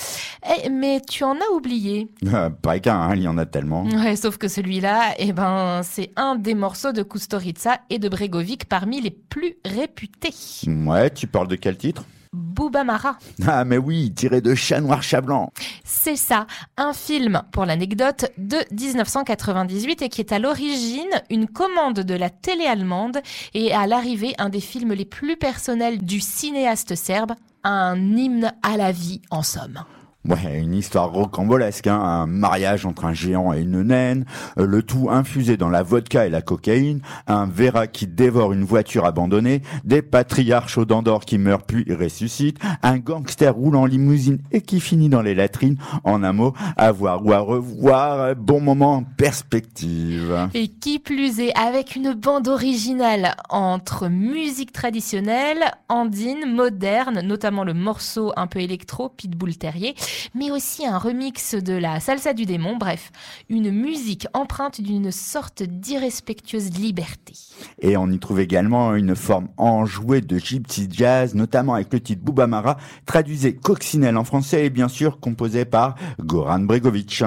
Eh, 0.65 0.69
mais 0.69 1.01
tu 1.01 1.25
en 1.25 1.35
as 1.35 1.55
oublié. 1.55 2.09
Euh, 2.25 2.51
pas 2.63 2.79
qu'un, 2.79 3.01
hein, 3.01 3.17
il 3.17 3.23
y 3.23 3.29
en 3.29 3.39
a 3.39 3.47
tellement. 3.47 3.85
Ouais, 3.87 4.15
sauf 4.15 4.39
que 4.39 4.47
celui-là, 4.47 5.15
eh 5.19 5.33
ben, 5.33 5.81
c'est 5.83 6.13
un 6.15 6.37
des 6.37 6.55
morceaux 6.55 6.93
de 6.93 7.03
Kusturica 7.03 7.81
et 7.91 7.99
de 7.99 8.09
Bregovic 8.09 8.67
parmi 8.67 9.01
les 9.01 9.11
plus 9.11 9.57
réputés. 9.65 10.35
Ouais, 10.69 11.11
tu 11.11 11.27
parles 11.27 11.49
de 11.49 11.57
quel 11.57 11.77
titre? 11.77 12.05
Boubamara. 12.33 13.19
Ah 13.47 13.65
mais 13.65 13.79
oui, 13.79 14.13
tiré 14.15 14.41
de 14.41 14.55
Chat 14.55 14.81
Noir 14.81 15.03
Chat 15.03 15.21
Blanc. 15.21 15.53
C'est 15.85 16.17
ça, 16.17 16.47
un 16.77 16.93
film, 16.93 17.43
pour 17.53 17.65
l'anecdote, 17.65 18.31
de 18.39 18.59
1998 18.73 20.03
et 20.03 20.09
qui 20.09 20.21
est 20.21 20.33
à 20.33 20.39
l'origine 20.39 21.11
une 21.31 21.47
commande 21.49 22.01
de 22.01 22.15
la 22.15 22.31
télé 22.31 22.67
allemande 22.67 23.19
et 23.55 23.73
à 23.73 23.87
l'arrivée 23.87 24.35
un 24.39 24.49
des 24.49 24.61
films 24.61 24.93
les 24.93 25.05
plus 25.05 25.37
personnels 25.37 26.05
du 26.05 26.21
cinéaste 26.21 26.95
serbe, 26.95 27.33
un 27.65 27.97
hymne 28.17 28.53
à 28.63 28.77
la 28.77 28.93
vie 28.93 29.23
en 29.31 29.43
somme. 29.43 29.85
Ouais, 30.29 30.59
une 30.59 30.75
histoire 30.75 31.13
rocambolesque, 31.13 31.87
hein, 31.87 32.01
un 32.01 32.27
mariage 32.27 32.85
entre 32.85 33.05
un 33.05 33.15
géant 33.15 33.53
et 33.53 33.61
une 33.61 33.83
naine, 33.83 34.25
euh, 34.59 34.67
le 34.67 34.83
tout 34.83 35.09
infusé 35.09 35.57
dans 35.57 35.69
la 35.69 35.85
vodka 35.85 36.27
et 36.27 36.31
la 36.31 36.43
cocaïne, 36.43 37.01
un 37.29 37.47
Vera 37.47 37.87
qui 37.87 38.09
dévore 38.09 38.53
une 38.53 38.65
voiture 38.65 39.05
abandonnée, 39.05 39.63
des 39.85 40.03
patriarches 40.03 40.79
aux 40.79 40.85
dents 40.85 41.03
d'or 41.03 41.25
qui 41.25 41.39
meurent 41.39 41.63
puis 41.63 41.85
ressuscitent, 41.95 42.59
un 42.83 42.99
gangster 42.99 43.55
roulant 43.55 43.87
limousine 43.87 44.39
et 44.51 44.63
qui 44.63 44.81
finit 44.81 45.09
dans 45.09 45.23
les 45.23 45.35
latrines. 45.35 45.77
En 46.03 46.25
un 46.25 46.33
mot, 46.33 46.55
à 46.77 46.91
voir 46.91 47.25
ou 47.25 47.33
à 47.33 47.39
revoir, 47.39 48.21
euh, 48.21 48.35
bon 48.35 48.61
moment 48.61 48.97
en 48.97 49.03
perspective. 49.05 50.49
Et 50.55 50.67
qui 50.67 50.99
plus 50.99 51.39
est, 51.39 51.57
avec 51.57 51.95
une 51.95 52.15
bande 52.15 52.49
originale 52.49 53.37
entre 53.49 54.09
musique 54.09 54.73
traditionnelle, 54.73 55.59
andine, 55.89 56.53
moderne, 56.53 57.21
notamment 57.23 57.63
le 57.63 57.75
morceau 57.75 58.33
un 58.37 58.49
peu 58.49 58.59
électro, 58.59 59.09
Pitbull 59.09 59.57
Terrier, 59.57 59.95
mais 60.35 60.51
aussi 60.51 60.87
un 60.87 60.99
remix 60.99 61.55
de 61.55 61.73
la 61.73 62.01
salsa 62.01 62.33
du 62.33 62.47
démon, 62.47 62.77
bref, 62.77 63.11
une 63.49 63.71
musique 63.71 64.27
empreinte 64.33 64.81
d'une 64.81 65.11
sorte 65.11 65.63
d'irrespectueuse 65.63 66.79
liberté. 66.79 67.35
Et 67.81 67.97
on 67.97 68.11
y 68.11 68.19
trouve 68.19 68.41
également 68.41 68.95
une 68.95 69.17
forme 69.17 69.49
enjouée 69.57 70.21
de 70.21 70.39
gypsy 70.39 70.89
jazz, 70.91 71.35
notamment 71.35 71.75
avec 71.75 71.93
le 71.93 72.01
titre 72.01 72.23
Boubamara, 72.23 72.77
traduisé 73.07 73.57
coccinelle 73.57 74.17
en 74.17 74.25
français 74.25 74.67
et 74.67 74.71
bien 74.71 74.89
sûr 74.89 75.21
composé 75.21 75.65
par 75.65 75.97
Goran 76.21 76.61
Bregovic. 76.61 77.23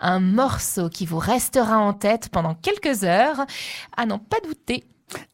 Un 0.00 0.20
morceau 0.20 0.88
qui 0.88 1.06
vous 1.06 1.18
restera 1.18 1.78
en 1.78 1.92
tête 1.92 2.28
pendant 2.30 2.54
quelques 2.54 3.04
heures, 3.04 3.44
à 3.96 4.06
n'en 4.06 4.18
pas 4.18 4.38
douter. 4.44 4.84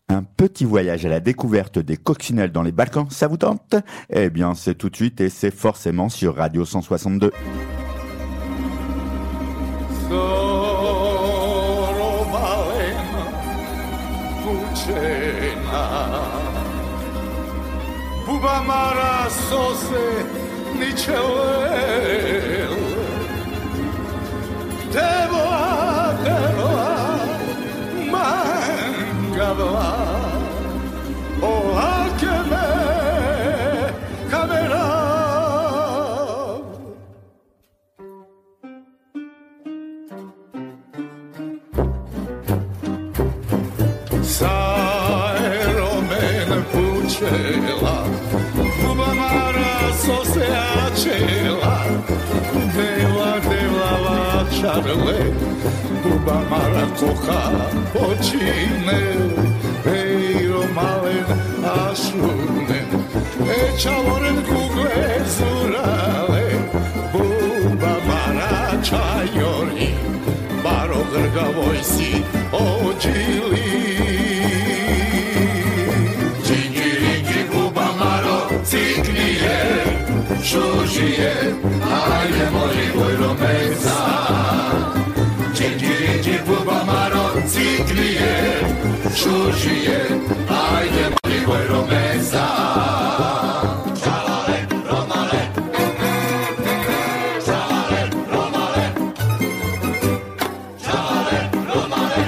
Un 0.08 0.22
petit 0.22 0.64
voyage 0.64 1.04
à 1.04 1.08
la 1.08 1.20
découverte 1.20 1.78
des 1.78 1.96
coccinelles 1.96 2.52
dans 2.52 2.62
les 2.62 2.72
Balkans, 2.72 3.08
ça 3.10 3.28
vous 3.28 3.36
tente? 3.36 3.74
Eh 4.10 4.30
bien, 4.30 4.54
c'est 4.54 4.74
tout 4.74 4.88
de 4.88 4.96
suite 4.96 5.20
et 5.20 5.28
c'est 5.28 5.50
forcément 5.50 6.08
sur 6.08 6.36
Radio 6.36 6.64
162. 6.64 7.30
Charlie, 54.60 55.32
Cuba 56.02 56.36
Maracoja, 56.50 57.40
Ochine, 57.94 59.00
Peiro 59.84 60.62
Malen, 60.74 61.26
Ashune, 61.62 62.80
Echaboren 63.56 64.38
Cugle, 64.48 65.22
Zurale, 65.34 66.46
Cuba 67.12 67.92
Maracha, 68.08 69.04
Yori, 69.38 69.94
Baro 70.64 71.04
Gergavoisi, 71.12 72.24
Ochili. 72.50 73.88
Shujie, 80.48 81.32
aye 81.84 82.50
mori 82.50 82.86
boi 82.94 83.14
romeza. 83.20 84.47
Cici, 85.58 85.74
cici, 86.22 86.38
buba 86.46 86.84
maronci 86.86 87.82
krije, 87.88 88.60
šušije, 89.16 90.00
ajde 90.48 91.04
mali 91.10 91.38
boj 91.46 91.66
romeza. 91.68 92.46
Čalale, 94.04 94.58
romale, 94.90 95.42
čalale, 97.46 98.02
romale, 98.32 98.86
čalale, 100.84 101.40
romale, 101.74 102.24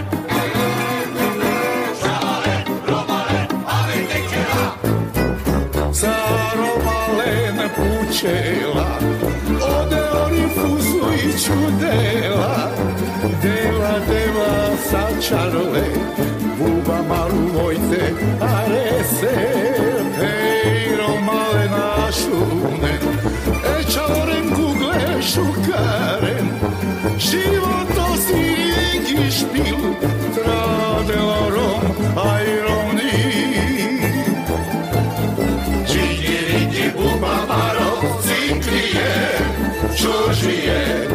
čalale, 2.03 2.55
romale, 2.89 3.47
romale 3.63 4.41
ode 9.61 10.03
oni 10.25 10.45
fuzu 10.55 11.13
i 11.15 11.33
čudela. 11.45 12.30
Deva, 13.21 14.01
deva, 14.09 14.51
čarove 15.21 15.85
Buba 16.57 17.03
malu 17.09 17.53
vojte 17.53 18.15
arese 18.41 19.37
Pejro 20.17 21.21
male 21.21 21.69
našune 21.69 22.93
E 23.77 23.85
čavoren 23.93 24.49
kugle 24.57 25.23
šukaren 25.23 26.49
Životo 27.19 28.17
si 28.17 28.41
igi 28.97 29.31
špil 29.31 29.81
Tradelorom 30.35 31.85
ajroni 32.17 33.21
Čiki 35.87 36.39
riki 36.49 36.89
buba 36.97 37.37
maro 37.49 38.01
ciklije 38.25 39.13
Čužije 39.97 41.09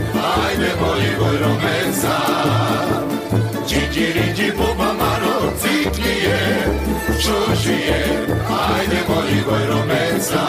volevo 0.86 1.30
romenza 1.42 2.16
Cicirici 3.68 4.52
pupa 4.52 4.94
maro 4.94 5.52
citlije 5.62 6.38
Šušije 7.22 8.00
Ajde 8.76 9.00
volevo 9.08 9.58
romenza 9.70 10.42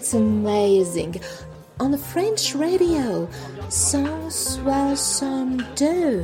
It's 0.00 0.14
amazing. 0.14 1.20
On 1.78 1.90
the 1.90 1.98
French 1.98 2.54
radio. 2.54 3.28
162. 3.68 6.22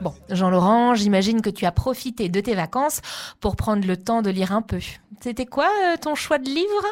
Bon, 0.00 0.12
Jean-Laurent, 0.28 0.96
j'imagine 0.96 1.40
que 1.40 1.50
tu 1.50 1.66
as 1.66 1.70
profité 1.70 2.28
de 2.28 2.40
tes 2.40 2.56
vacances 2.56 3.00
pour 3.38 3.54
prendre 3.54 3.86
le 3.86 3.96
temps 3.96 4.22
de 4.22 4.30
lire 4.30 4.50
un 4.50 4.60
peu. 4.60 4.80
C'était 5.20 5.46
quoi 5.46 5.68
euh, 5.84 5.94
ton 6.00 6.16
choix 6.16 6.38
de 6.38 6.48
livre? 6.48 6.84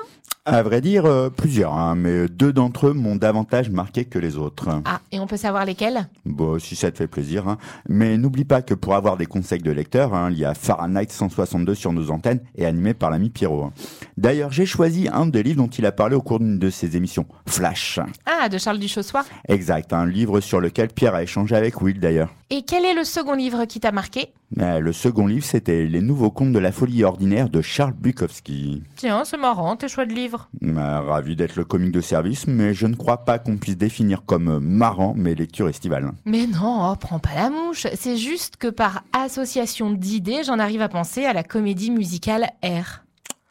À 0.47 0.63
vrai 0.63 0.83
dire, 0.83 1.07
euh, 1.07 1.31
plusieurs, 1.31 1.73
hein, 1.73 1.95
mais 1.95 2.29
deux 2.29 2.53
d'entre 2.53 2.89
eux 2.89 2.93
m'ont 2.93 3.17
davantage 3.17 3.71
marqué 3.71 4.05
que 4.05 4.19
les 4.19 4.37
autres. 4.37 4.69
Ah, 4.85 5.01
et 5.11 5.19
on 5.19 5.27
peut 5.27 5.39
savoir 5.39 5.65
lesquels? 5.65 6.07
Bon, 6.27 6.59
si 6.59 6.77
ça 6.77 6.91
te 6.93 6.99
fait 6.99 7.07
plaisir. 7.07 7.49
hein. 7.49 7.57
Mais 7.89 8.19
n'oublie 8.19 8.45
pas 8.45 8.61
que 8.61 8.75
pour 8.75 8.95
avoir 8.95 9.17
des 9.17 9.25
conseils 9.25 9.63
de 9.63 9.71
lecteur, 9.71 10.13
hein, 10.13 10.29
il 10.31 10.39
y 10.39 10.45
a 10.45 10.53
Fahrenheit 10.53 11.07
162 11.09 11.75
sur 11.75 11.95
nos 11.95 12.11
antennes 12.11 12.41
et 12.57 12.67
animé 12.67 12.93
par 12.93 13.09
l'ami 13.11 13.31
Pierrot. 13.31 13.71
D'ailleurs, 14.19 14.53
j'ai 14.53 14.67
choisi 14.67 15.09
un 15.11 15.25
des 15.25 15.43
livres 15.43 15.63
dont 15.63 15.69
il 15.71 15.87
a 15.87 15.93
parlé 15.93 16.15
au 16.15 16.21
cours 16.21 16.41
d'une 16.41 16.59
de 16.59 16.69
ses 16.69 16.95
émissions, 16.95 17.25
Flash. 17.49 17.99
Ah, 18.27 18.51
de 18.51 18.59
Charles 18.59 18.79
Duchossoir. 18.79 19.25
Exact, 19.49 19.95
un 19.95 20.05
livre 20.05 20.41
sur 20.41 20.61
lequel 20.61 20.89
Pierre 20.89 21.15
a 21.15 21.23
échangé 21.23 21.57
avec 21.57 21.81
Will 21.81 21.99
d'ailleurs. 22.01 22.29
Et 22.51 22.65
quel 22.65 22.85
est 22.85 22.95
le 22.95 23.05
second 23.05 23.33
livre 23.35 23.65
qui 23.65 23.81
t'a 23.81 23.93
marqué? 23.93 24.29
Euh, 24.61 24.79
Le 24.79 24.93
second 24.93 25.27
livre, 25.27 25.45
c'était 25.45 25.87
Les 25.87 26.03
nouveaux 26.03 26.31
contes 26.31 26.53
de 26.53 26.59
la 26.59 26.71
folie 26.71 27.03
ordinaire 27.03 27.49
de 27.49 27.63
Charles 27.63 27.95
Bukowski. 27.95 28.83
Tiens, 28.95 29.23
c'est 29.25 29.39
marrant, 29.39 29.75
tes 29.77 29.89
choix 29.89 30.05
de 30.05 30.13
livres. 30.13 30.34
Euh, 30.63 31.01
Ravi 31.01 31.37
d'être 31.37 31.57
le 31.57 31.65
comique 31.65 31.93
de 31.93 32.01
service, 32.01 32.47
mais 32.47 32.75
je 32.75 32.87
ne 32.87 32.95
crois 32.95 33.25
pas 33.25 33.39
qu'on 33.39 33.57
puisse 33.57 33.77
définir 33.77 34.25
comme 34.25 34.49
euh, 34.49 34.61
marrant 34.61 35.15
mes 35.15 35.35
lectures 35.35 35.69
estivales. 35.69 36.11
Mais 36.25 36.47
non, 36.47 36.91
oh, 36.93 36.97
prends 36.97 37.19
pas 37.19 37.35
la 37.35 37.51
mouche. 37.51 37.87
C'est 37.95 38.17
juste 38.17 38.57
que 38.57 38.69
par 38.69 39.05
association 39.13 39.91
d'idées, 39.91 40.43
j'en 40.45 40.59
arrive 40.59 40.83
à 40.83 40.89
penser 40.89 41.25
à 41.25 41.33
la 41.33 41.43
comédie 41.43 41.91
musicale 41.91 42.49
R. 42.63 43.03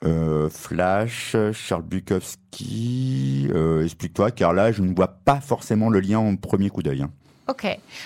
Euh, 0.05 0.49
Flash, 0.49 1.35
Charles 1.53 1.83
Bukowski, 1.83 3.47
euh, 3.53 3.83
explique-toi, 3.83 4.31
car 4.31 4.53
là, 4.53 4.71
je 4.71 4.81
ne 4.81 4.93
vois 4.93 5.07
pas 5.07 5.39
forcément 5.39 5.89
le 5.89 5.99
lien 5.99 6.19
au 6.19 6.35
premier 6.37 6.69
coup 6.69 6.83
d'œil. 6.83 7.03
hein. 7.03 7.11
Ok. 7.47 7.65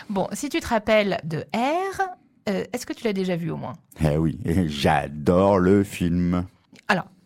Bon, 0.10 0.28
si 0.34 0.50
tu 0.50 0.60
te 0.60 0.68
rappelles 0.68 1.20
de 1.24 1.40
R, 1.56 2.02
euh, 2.50 2.64
est-ce 2.74 2.86
que 2.86 2.94
tu 2.94 3.04
l'as 3.04 3.14
déjà 3.14 3.36
vu 3.36 3.52
au 3.52 3.58
moins? 3.58 3.74
Eh 4.04 4.18
oui, 4.18 4.40
j'adore 4.68 5.60
le 5.60 5.84
film. 5.84 6.46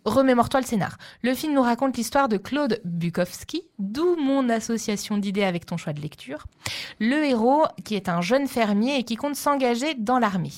Remémore-toi 0.06 0.62
le 0.62 0.66
scénar. 0.66 0.98
Le 1.22 1.36
film 1.36 1.54
nous 1.54 1.62
raconte 1.62 1.96
l'histoire 1.96 2.28
de 2.28 2.38
Claude 2.38 2.82
Bukowski, 2.86 3.62
d'où 3.78 4.16
mon 4.16 4.50
association 4.50 5.18
d'idées 5.18 5.44
avec 5.44 5.68
ton 5.68 5.78
choix 5.78 5.94
de 5.94 6.02
lecture. 6.02 6.46
Le 7.00 7.24
héros, 7.26 7.66
qui 7.84 7.96
est 7.96 8.10
un 8.10 8.22
jeune 8.22 8.48
fermier 8.48 8.98
et 8.98 9.04
qui 9.04 9.16
compte 9.16 9.36
s'engager 9.36 9.94
dans 9.94 10.18
l'armée. 10.18 10.52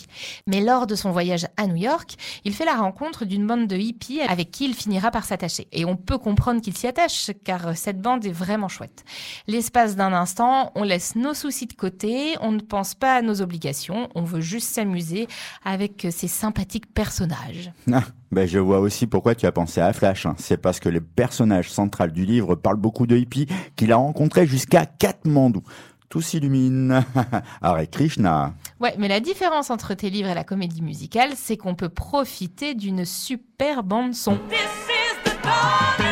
Mais 0.47 0.61
lors 0.61 0.87
de 0.87 0.95
son 0.95 1.11
voyage 1.11 1.45
à 1.57 1.67
New 1.67 1.75
York, 1.75 2.15
il 2.45 2.53
fait 2.53 2.63
la 2.63 2.75
rencontre 2.75 3.25
d'une 3.25 3.45
bande 3.45 3.67
de 3.67 3.75
hippies 3.75 4.21
avec 4.21 4.49
qui 4.51 4.65
il 4.65 4.73
finira 4.73 5.11
par 5.11 5.25
s'attacher. 5.25 5.67
Et 5.73 5.83
on 5.83 5.97
peut 5.97 6.17
comprendre 6.17 6.61
qu'il 6.61 6.77
s'y 6.77 6.87
attache, 6.87 7.31
car 7.43 7.75
cette 7.75 8.01
bande 8.01 8.25
est 8.25 8.31
vraiment 8.31 8.69
chouette. 8.69 9.03
L'espace 9.47 9.97
d'un 9.97 10.13
instant, 10.13 10.71
on 10.75 10.83
laisse 10.83 11.15
nos 11.15 11.33
soucis 11.33 11.67
de 11.67 11.73
côté, 11.73 12.35
on 12.39 12.51
ne 12.53 12.61
pense 12.61 12.95
pas 12.95 13.15
à 13.15 13.21
nos 13.21 13.41
obligations, 13.41 14.09
on 14.15 14.23
veut 14.23 14.41
juste 14.41 14.69
s'amuser 14.69 15.27
avec 15.65 16.07
ces 16.11 16.29
sympathiques 16.29 16.93
personnages. 16.93 17.71
Ah, 17.91 18.03
ben 18.33 18.47
je 18.47 18.59
vois 18.59 18.79
aussi 18.79 19.07
pourquoi 19.07 19.35
tu 19.35 19.45
as 19.45 19.51
pensé 19.51 19.79
à 19.81 19.93
Flash. 19.93 20.25
hein. 20.25 20.35
C'est 20.37 20.57
parce 20.57 20.79
que 20.79 20.89
le 20.89 21.01
personnage 21.01 21.69
central 21.71 22.11
du 22.11 22.25
livre 22.25 22.55
parle 22.55 22.77
beaucoup 22.77 23.07
de 23.07 23.15
hippies 23.15 23.47
qu'il 23.75 23.91
a 23.91 23.95
rencontré 23.95 24.45
jusqu'à 24.45 24.85
Katmandou. 24.85 25.61
Tout 26.09 26.21
s'illumine. 26.21 27.03
Hare 27.61 27.89
Krishna. 27.89 28.53
Ouais, 28.79 28.93
mais 28.99 29.07
la 29.07 29.19
différence 29.19 29.71
entre 29.71 29.93
tes 29.95 30.09
livres 30.09 30.29
et 30.29 30.35
la 30.35 30.43
comédie 30.43 30.81
musicale, 30.83 31.31
c'est 31.35 31.57
qu'on 31.57 31.73
peut 31.75 31.89
profiter 31.89 32.75
d'une 32.75 33.05
super 33.05 33.83
bande 33.83 34.13
son. 34.13 34.37
Fellatio 34.49 36.02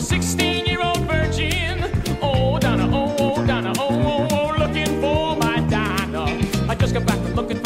a 0.00 0.02
16 0.02 0.64
year 0.66 0.80
old 0.80 1.00
virgin. 1.06 1.84
Oh, 2.22 2.58
Donna, 2.58 2.88
oh, 2.90 3.14
oh, 3.18 3.46
Donna, 3.46 3.72
oh, 3.78 3.88
oh, 3.90 4.28
oh, 4.30 4.54
looking 4.58 5.00
for 5.00 5.36
my 5.36 5.60
Donna. 5.68 6.24
I 6.68 6.74
just 6.74 6.94
got 6.94 7.04
back 7.04 7.18
from 7.18 7.34
looking 7.34 7.59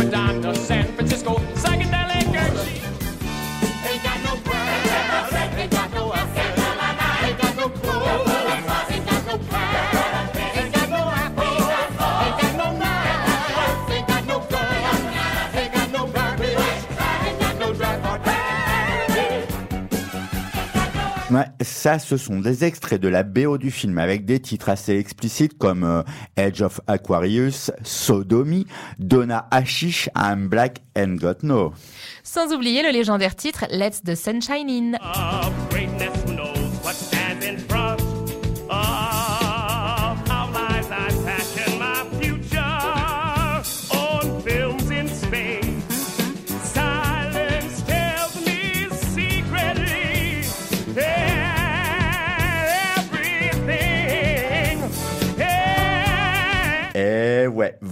ça, 21.85 21.99
ce 21.99 22.17
sont 22.17 22.41
des 22.41 22.65
extraits 22.65 22.99
de 22.99 23.09
la 23.09 23.23
BO 23.23 23.59
du 23.59 23.71
film 23.71 23.99
avec 23.99 24.25
des 24.25 24.41
titres 24.41 24.71
assez 24.71 24.97
explicites 24.97 25.59
comme 25.59 25.85
euh, 25.85 26.03
Edge 26.35 26.63
of 26.63 26.81
Aquarius, 26.87 27.71
Sodomy, 27.83 28.67
Donna 28.99 29.47
Hashish, 29.51 30.09
I'm 30.17 30.49
Black 30.49 30.81
and 30.97 31.17
Got 31.21 31.43
No. 31.43 31.75
Sans 32.23 32.55
oublier 32.55 32.83
le 32.83 32.89
légendaire 32.89 33.37
titre 33.37 33.67
Let's 33.71 34.03
the 34.03 34.15
Sunshine 34.15 34.71
In. 34.71 34.95
of 34.95 36.24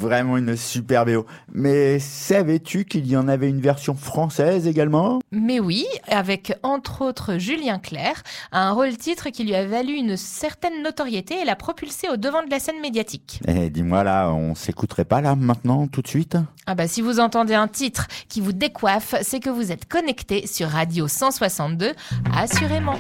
vraiment 0.03 0.37
une 0.37 0.57
super 0.57 1.07
BO. 1.07 1.25
Mais 1.53 1.99
savais-tu 1.99 2.85
qu'il 2.85 3.07
y 3.07 3.17
en 3.17 3.29
avait 3.29 3.49
une 3.49 3.61
version 3.61 3.95
française 3.95 4.67
également? 4.67 5.21
Mais 5.31 5.61
oui, 5.61 5.87
avec 6.09 6.53
entre 6.63 7.03
autres 7.03 7.39
Julien 7.39 7.79
Clerc, 7.79 8.23
un 8.51 8.73
rôle-titre 8.73 9.31
qui 9.31 9.45
lui 9.45 9.55
a 9.55 9.65
valu 9.65 9.95
une 9.95 10.17
certaine 10.17 10.83
notoriété 10.83 11.41
et 11.41 11.45
l'a 11.45 11.57
propulsé 11.57 12.09
au 12.09 12.17
devant 12.17 12.45
de 12.45 12.51
la 12.51 12.59
scène 12.59 12.81
médiatique. 12.81 13.41
Eh, 13.47 13.71
dis-moi 13.71 14.03
là, 14.03 14.31
on 14.33 14.55
s'écouterait 14.55 15.05
pas 15.05 15.21
là 15.21 15.37
maintenant, 15.37 15.87
tout 15.87 16.03
de 16.03 16.09
suite? 16.09 16.37
Ah 16.67 16.75
bah 16.75 16.89
si 16.89 17.01
vous 17.01 17.21
entendez 17.21 17.55
un 17.55 17.69
titre 17.69 18.09
qui 18.29 18.41
vous 18.41 18.53
décoiffe, 18.53 19.15
c'est 19.23 19.41
que 19.41 19.51
vous 19.51 19.71
êtes 19.71 19.87
connecté 19.87 20.47
sur 20.47 20.69
Radio 20.69 21.07
162, 21.07 21.93
assurément. 22.35 22.99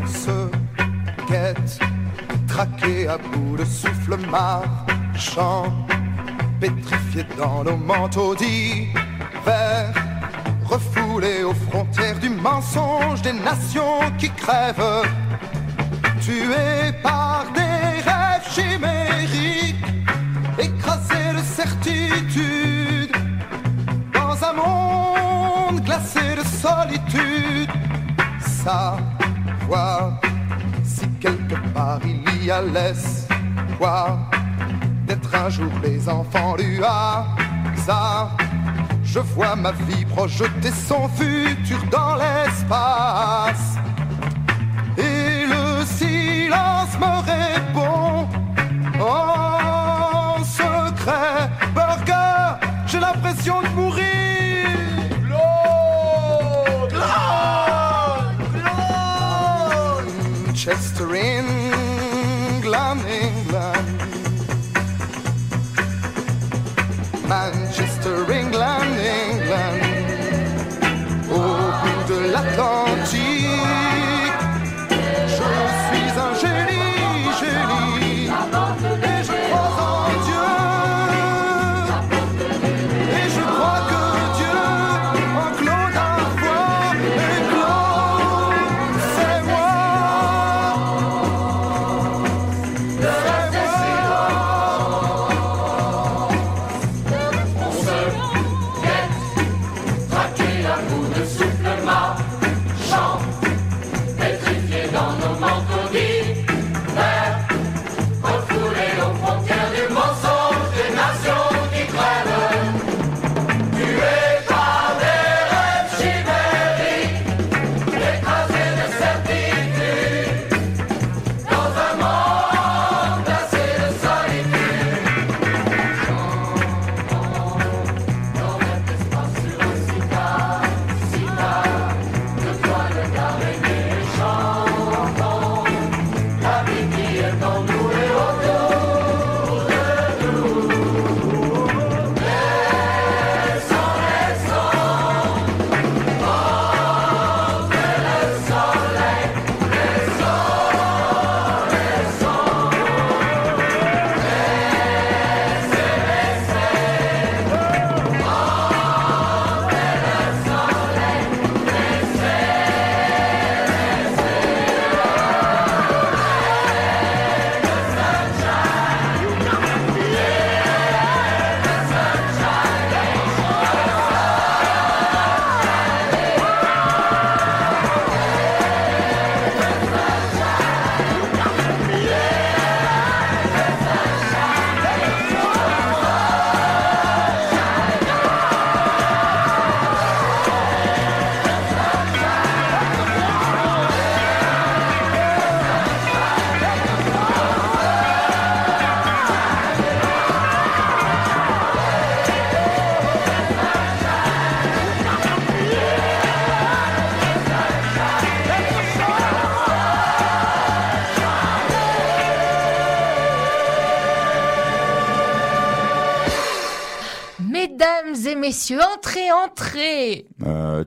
On 0.00 0.06
se 0.06 0.50
guette, 1.28 1.80
traqué 2.56 3.06
à 3.06 3.18
bout 3.18 3.58
de 3.58 3.66
souffle 3.66 4.16
marchant, 4.30 5.64
pétrifié 6.58 7.26
dans 7.36 7.62
nos 7.62 7.76
manteaux 7.76 8.34
d'hiver, 8.34 9.92
refoulé 10.64 11.44
aux 11.44 11.58
frontières 11.68 12.18
du 12.18 12.30
mensonge 12.30 13.20
des 13.20 13.34
nations 13.34 14.00
qui 14.16 14.30
crèvent, 14.30 15.02
tués 16.22 16.92
par 17.02 17.44
des 17.58 18.00
rêves 18.08 18.48
chimériques, 18.54 19.84
écrasés 20.58 21.32
de 21.38 21.42
certitude, 21.60 23.14
dans 24.14 24.36
un 24.48 24.54
monde 24.62 25.84
glacé 25.84 26.24
de 26.40 26.44
solitude. 26.64 27.70
Savoir 28.64 30.20
si 30.82 31.06
quelque 31.20 31.56
part 31.74 32.00
il 32.02 32.35
a 32.50 32.62
l'espoir 32.62 34.30
d'être 35.06 35.34
un 35.34 35.48
jour 35.48 35.70
les 35.82 36.08
enfants 36.08 36.56
du 36.56 36.80
hasard. 36.82 38.36
Je 39.02 39.18
vois 39.18 39.56
ma 39.56 39.72
vie 39.72 40.04
projeter 40.04 40.70
son 40.86 41.08
futur 41.08 41.78
dans 41.90 42.14
l'espace. 42.16 43.76
Et 44.98 45.46
le 45.46 45.84
silence 45.84 46.96
me 47.00 47.20
répond 47.32 48.28
en 49.00 50.44
secret. 50.44 51.50
Burger, 51.74 52.58
j'ai 52.86 53.00
l'impression 53.00 53.62
de 53.62 53.68
mourir. 53.68 54.04
Claude, 55.26 56.92
Claude, 60.52 61.55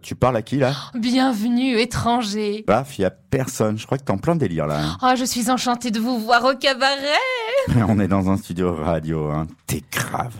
Tu 0.09 0.15
parles 0.15 0.37
à 0.37 0.41
qui 0.41 0.55
là? 0.57 0.73
Bienvenue, 0.95 1.77
étrangers 1.79 2.63
Paf, 2.65 2.97
y 2.97 3.05
a 3.05 3.11
personne. 3.11 3.77
Je 3.77 3.85
crois 3.85 3.99
que 3.99 4.03
t'es 4.05 4.11
en 4.11 4.17
plein 4.17 4.35
délire 4.35 4.65
là. 4.65 4.79
hein. 4.83 4.97
Oh, 5.03 5.13
je 5.15 5.23
suis 5.23 5.51
enchantée 5.51 5.91
de 5.91 5.99
vous 5.99 6.17
voir 6.17 6.43
au 6.45 6.55
cabaret 6.55 6.97
On 7.87 7.99
est 7.99 8.07
dans 8.07 8.27
un 8.27 8.37
studio 8.37 8.73
radio, 8.73 9.29
hein. 9.29 9.45
T'es 9.67 9.83
grave. 9.91 10.33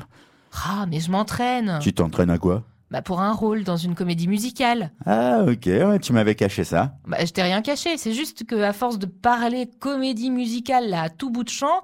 Ah, 0.65 0.87
mais 0.89 0.99
je 0.99 1.11
m'entraîne 1.11 1.77
Tu 1.83 1.93
t'entraînes 1.93 2.31
à 2.31 2.39
quoi? 2.39 2.63
Bah 2.91 3.03
pour 3.03 3.21
un 3.21 3.33
rôle 3.33 3.63
dans 3.63 3.77
une 3.77 3.93
comédie 3.93 4.27
musicale. 4.27 4.91
Ah, 5.05 5.43
ok, 5.47 5.65
ouais, 5.67 5.99
tu 5.99 6.11
m'avais 6.11 6.33
caché 6.33 6.63
ça. 6.63 6.95
Bah 7.07 7.17
je 7.23 7.31
t'ai 7.31 7.43
rien 7.43 7.61
caché, 7.61 7.97
c'est 7.97 8.13
juste 8.13 8.45
que 8.45 8.55
à 8.55 8.73
force 8.73 8.97
de 8.97 9.05
parler 9.05 9.69
comédie 9.79 10.31
musicale 10.31 10.89
là, 10.89 11.03
à 11.03 11.09
tout 11.09 11.29
bout 11.29 11.43
de 11.43 11.49
champ, 11.49 11.83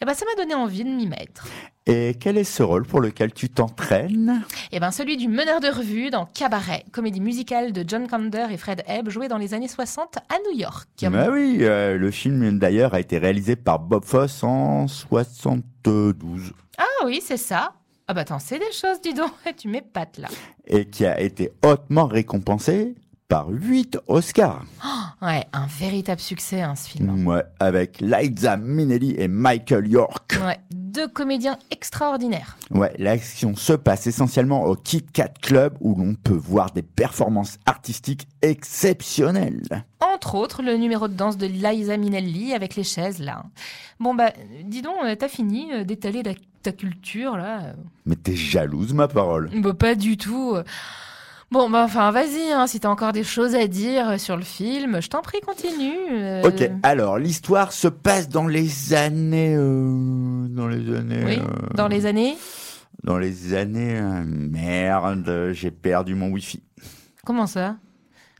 eh 0.00 0.04
ben 0.04 0.14
ça 0.14 0.24
m'a 0.24 0.40
donné 0.40 0.54
envie 0.54 0.84
de 0.84 0.88
m'y 0.90 1.08
mettre. 1.08 1.48
Et 1.88 2.16
quel 2.20 2.36
est 2.36 2.44
ce 2.44 2.62
rôle 2.62 2.84
pour 2.84 3.00
lequel 3.00 3.32
tu 3.32 3.48
t'entraînes? 3.48 4.44
Eh 4.70 4.78
ben 4.78 4.92
celui 4.92 5.16
du 5.16 5.26
meneur 5.26 5.60
de 5.60 5.68
revue 5.68 6.10
dans 6.10 6.26
Cabaret, 6.26 6.84
comédie 6.92 7.20
musicale 7.20 7.72
de 7.72 7.84
John 7.86 8.06
Kander 8.06 8.46
et 8.50 8.56
Fred 8.56 8.82
Ebb, 8.86 9.08
jouée 9.08 9.28
dans 9.28 9.38
les 9.38 9.52
années 9.54 9.68
60 9.68 10.16
à 10.16 10.34
New 10.48 10.58
York. 10.58 10.88
Bah 11.10 11.28
oui, 11.30 11.58
euh, 11.62 11.96
le 11.96 12.10
film 12.12 12.58
d'ailleurs 12.58 12.94
a 12.94 13.00
été 13.00 13.18
réalisé 13.18 13.56
par 13.56 13.78
Bob 13.80 14.04
Fosse 14.04 14.44
en 14.44 14.86
72 14.88 16.52
Ah 16.78 17.04
oui, 17.04 17.20
c'est 17.24 17.36
ça. 17.36 17.72
Ah 18.08 18.14
bah 18.14 18.24
t'en 18.24 18.38
sais 18.38 18.60
des 18.60 18.70
choses, 18.70 19.00
dis 19.02 19.14
donc, 19.14 19.32
tu 19.56 19.66
m'épates 19.66 20.18
là. 20.18 20.28
et 20.68 20.88
qui 20.88 21.04
a 21.04 21.20
été 21.20 21.50
hautement 21.64 22.06
récompensé 22.06 22.94
par 23.26 23.48
8 23.48 23.98
Oscars. 24.06 24.64
Oh, 24.84 25.24
ouais, 25.26 25.44
un 25.52 25.66
véritable 25.66 26.20
succès 26.20 26.62
hein, 26.62 26.76
ce 26.76 26.90
film. 26.90 27.26
Ouais, 27.26 27.42
avec 27.58 28.00
Liza 28.00 28.56
Minnelli 28.56 29.16
et 29.18 29.26
Michael 29.26 29.88
York. 29.88 30.38
Ouais, 30.40 30.60
deux 30.70 31.08
comédiens 31.08 31.58
extraordinaires. 31.72 32.56
Ouais, 32.70 32.94
l'action 32.98 33.56
se 33.56 33.72
passe 33.72 34.06
essentiellement 34.06 34.64
au 34.66 34.76
Kit 34.76 35.02
Kat 35.12 35.32
Club 35.42 35.76
où 35.80 35.96
l'on 35.96 36.14
peut 36.14 36.32
voir 36.32 36.70
des 36.70 36.82
performances 36.82 37.58
artistiques 37.66 38.28
exceptionnelles. 38.40 39.84
Entre 39.98 40.36
autres, 40.36 40.62
le 40.62 40.76
numéro 40.76 41.08
de 41.08 41.14
danse 41.14 41.36
de 41.36 41.46
Liza 41.48 41.96
Minnelli 41.96 42.54
avec 42.54 42.76
les 42.76 42.84
chaises 42.84 43.18
là. 43.18 43.42
Bon 43.98 44.14
bah, 44.14 44.30
dis 44.64 44.82
donc, 44.82 44.94
euh, 45.04 45.16
t'as 45.16 45.28
fini 45.28 45.72
euh, 45.72 45.84
d'étaler 45.84 46.22
ta, 46.22 46.30
ta 46.66 46.72
culture 46.72 47.36
là 47.36 47.74
Mais 48.04 48.16
t'es 48.16 48.34
jalouse, 48.36 48.92
ma 48.92 49.08
parole. 49.08 49.50
Bah 49.62 49.74
pas 49.74 49.94
du 49.94 50.16
tout. 50.16 50.56
Bon 51.52 51.70
bah 51.70 51.84
enfin 51.84 52.10
vas-y, 52.10 52.50
hein, 52.52 52.66
si 52.66 52.80
t'as 52.80 52.88
encore 52.88 53.12
des 53.12 53.22
choses 53.22 53.54
à 53.54 53.68
dire 53.68 54.18
sur 54.18 54.36
le 54.36 54.42
film, 54.42 55.00
je 55.00 55.08
t'en 55.08 55.22
prie 55.22 55.40
continue. 55.40 55.94
euh. 56.10 56.42
Ok, 56.42 56.68
alors 56.82 57.18
l'histoire 57.18 57.72
se 57.72 57.86
passe 57.86 58.28
dans 58.28 58.48
les 58.48 58.94
années... 58.94 59.54
euh, 59.56 60.48
dans 60.48 60.66
les 60.66 60.92
années... 60.94 61.24
Oui, 61.24 61.38
euh, 61.38 61.68
dans 61.74 61.86
les 61.86 62.04
années. 62.06 62.36
Dans 63.04 63.18
les 63.18 63.54
années... 63.54 63.96
euh, 64.00 64.24
merde, 64.26 65.50
j'ai 65.52 65.70
perdu 65.70 66.16
mon 66.16 66.30
wifi. 66.30 66.64
Comment 67.24 67.46
ça? 67.46 67.76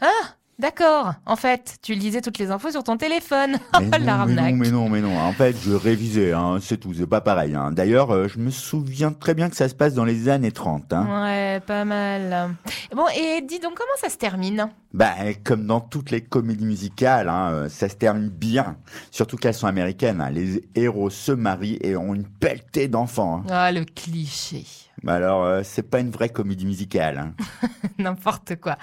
Ah, 0.01 0.36
d'accord. 0.59 1.15
En 1.27 1.37
fait, 1.37 1.77
tu 1.83 1.95
lisais 1.95 2.21
toutes 2.21 2.39
les 2.39 2.51
infos 2.51 2.71
sur 2.71 2.83
ton 2.85 2.97
téléphone. 2.97 3.57
Mais 3.81 3.99
non, 3.99 4.27
mais 4.27 4.35
non, 4.35 4.53
mais 4.57 4.71
non, 4.71 4.89
mais 4.89 5.01
non. 5.01 5.19
En 5.19 5.33
fait, 5.33 5.57
je 5.63 5.73
révisais, 5.73 6.33
hein, 6.33 6.59
c'est 6.61 6.77
tout, 6.79 6.93
c'est 6.95 7.07
pas 7.07 7.21
pareil. 7.21 7.55
hein. 7.55 7.73
D'ailleurs, 7.73 8.11
euh, 8.11 8.29
je 8.29 8.39
me 8.39 8.51
souviens 8.51 9.13
très 9.13 9.35
bien 9.35 9.49
que 9.51 9.57
ça 9.57 9.69
se 9.69 9.75
passe 9.75 9.95
dans 9.95 10.05
les 10.05 10.29
années 10.29 10.53
30. 10.53 10.93
Hein. 10.93 11.25
Ouais, 11.25 11.61
pas 11.61 11.85
mal. 11.85 12.55
Bon, 12.95 13.07
et 13.17 13.41
dis 13.43 13.59
donc 13.59 13.75
comment 13.75 13.97
ça 14.01 14.09
se 14.09 14.17
termine? 14.17 14.69
Bah, 14.93 15.15
comme 15.45 15.67
dans 15.67 15.81
toutes 15.81 16.11
les 16.11 16.23
comédies 16.23 16.65
musicales, 16.65 17.29
hein, 17.29 17.51
euh, 17.53 17.69
ça 17.69 17.89
se 17.89 17.97
termine 17.97 18.29
bien. 18.31 18.77
Surtout 19.11 19.37
qu'elles 19.37 19.55
sont 19.55 19.67
américaines. 19.67 20.27
Les 20.33 20.63
héros 20.75 21.11
se 21.11 21.33
marient 21.33 21.79
et 21.83 21.97
ont 21.97 22.15
une 22.15 22.25
pelletée 22.27 22.89
d'enfants. 22.89 23.43
Ah, 23.51 23.71
le 23.73 23.85
cliché. 23.85 24.65
Alors, 25.09 25.45
euh, 25.45 25.61
c'est 25.65 25.83
pas 25.89 26.01
une 26.01 26.11
vraie 26.11 26.29
comédie 26.29 26.67
musicale. 26.67 27.19
hein. 27.19 27.69
N'importe 27.99 28.57
quoi. 28.57 28.77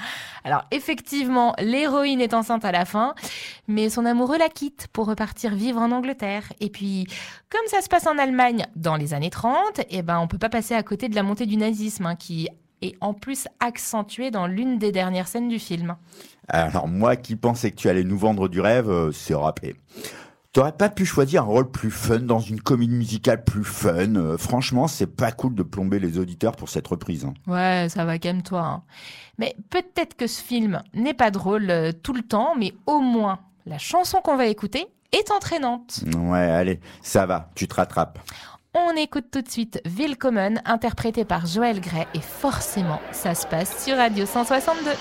Alors, 0.44 0.64
effectivement, 0.72 1.54
l'héroïne 1.60 2.22
est 2.22 2.34
enceinte 2.34 2.66
à 2.66 2.72
la 2.72 2.86
fin, 2.86 3.14
mais 3.68 3.90
son 3.90 4.06
amoureux 4.06 4.38
la 4.38 4.50
quitte 4.50 4.88
pour 4.94 5.08
repartir 5.08 5.54
vivre 5.56 5.80
en 5.80 5.92
Angleterre. 5.92 6.52
Et 6.60 6.70
puis, 6.70 7.08
comme 7.50 7.66
ça 7.68 7.82
se 7.82 7.90
passe 7.90 8.08
en 8.08 8.18
Allemagne 8.18 8.66
dans 8.76 8.96
les 8.96 9.14
années 9.14 9.30
30, 9.30 9.82
eh 9.90 10.02
ben, 10.02 10.20
on 10.20 10.28
peut 10.28 10.38
pas 10.38 10.50
passer 10.50 10.74
à 10.74 10.84
côté 10.84 11.10
de 11.10 11.16
la 11.16 11.24
montée 11.24 11.46
du 11.46 11.58
nazisme, 11.58 12.06
hein, 12.06 12.16
qui 12.16 12.50
est 12.82 12.96
en 13.02 13.14
plus 13.14 13.48
accentuée 13.60 14.32
dans 14.32 14.48
l'une 14.48 14.78
des 14.78 14.92
dernières 14.92 15.28
scènes 15.28 15.48
du 15.48 15.60
film. 15.60 15.96
Alors 16.50 16.88
moi 16.88 17.16
qui 17.16 17.36
pensais 17.36 17.72
que 17.72 17.78
tu 17.78 17.88
allais 17.88 18.04
nous 18.04 18.18
vendre 18.18 18.50
du 18.50 18.60
rêve, 18.60 18.90
euh, 18.90 19.12
c'est 19.12 19.34
râpé. 19.34 19.76
T'aurais 20.54 20.72
pas 20.74 20.90
pu 20.90 21.04
choisir 21.04 21.42
un 21.42 21.46
rôle 21.46 21.72
plus 21.72 21.90
fun 21.90 22.20
dans 22.20 22.40
une 22.40 22.62
comédie 22.62 22.94
musicale 22.94 23.44
plus 23.44 23.64
fun. 23.64 24.16
euh, 24.18 24.38
franchement, 24.38 24.88
c'est 24.88 25.08
pas 25.08 25.32
cool 25.32 25.56
de 25.56 25.64
plomber 25.64 25.98
les 26.00 26.20
auditeurs 26.20 26.56
pour 26.56 26.70
cette 26.70 26.86
reprise. 26.88 27.26
hein. 27.26 27.34
Ouais, 27.48 27.88
ça 27.90 28.06
va, 28.06 28.20
calme-toi. 28.20 28.62
hein. 28.62 28.84
Mais 29.40 29.56
peut-être 29.72 30.16
que 30.16 30.28
ce 30.28 30.40
film 30.44 30.84
n'est 30.94 31.16
pas 31.16 31.32
drôle 31.32 31.72
euh, 31.72 31.92
tout 31.92 32.14
le 32.14 32.22
temps, 32.22 32.54
mais 32.56 32.72
au 32.86 33.00
moins, 33.00 33.40
la 33.66 33.80
chanson 33.80 34.20
qu'on 34.24 34.38
va 34.38 34.46
écouter 34.46 34.86
est 35.12 35.32
entraînante. 35.32 36.02
Ouais, 36.16 36.38
allez, 36.38 36.80
ça 37.02 37.26
va, 37.26 37.50
tu 37.56 37.68
te 37.68 37.74
rattrapes. 37.74 38.20
On 38.76 38.96
écoute 38.96 39.26
tout 39.32 39.42
de 39.42 39.50
suite 39.50 39.82
Willkommen, 39.86 40.62
interprété 40.66 41.26
par 41.26 41.48
Joël 41.48 41.82
Gray, 41.82 42.06
et 42.14 42.22
forcément, 42.22 43.00
ça 43.12 43.34
se 43.34 43.48
passe 43.48 43.84
sur 43.84 43.98
Radio 43.98 44.28
162. 44.28 44.92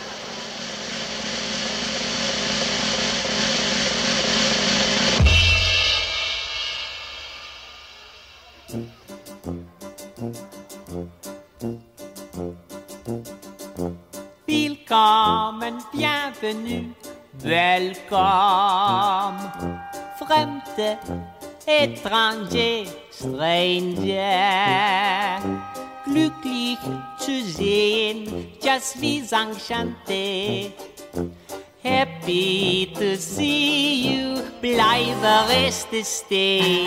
Willkommen, 14.47 15.83
bienvenue, 15.91 16.95
welcome. 17.41 18.20
Fremde, 20.16 20.99
étranger, 21.66 22.87
stranger. 23.11 24.20
Glücklich 26.05 26.79
zu 27.18 27.43
sehen, 27.43 28.53
just 28.62 29.01
wie 29.01 29.18
enchanté. 29.18 30.70
Happy 31.83 32.93
to 32.95 33.16
see 33.16 34.07
you, 34.07 34.37
bleibe 34.62 35.49
reste 35.49 36.05
stay. 36.05 36.87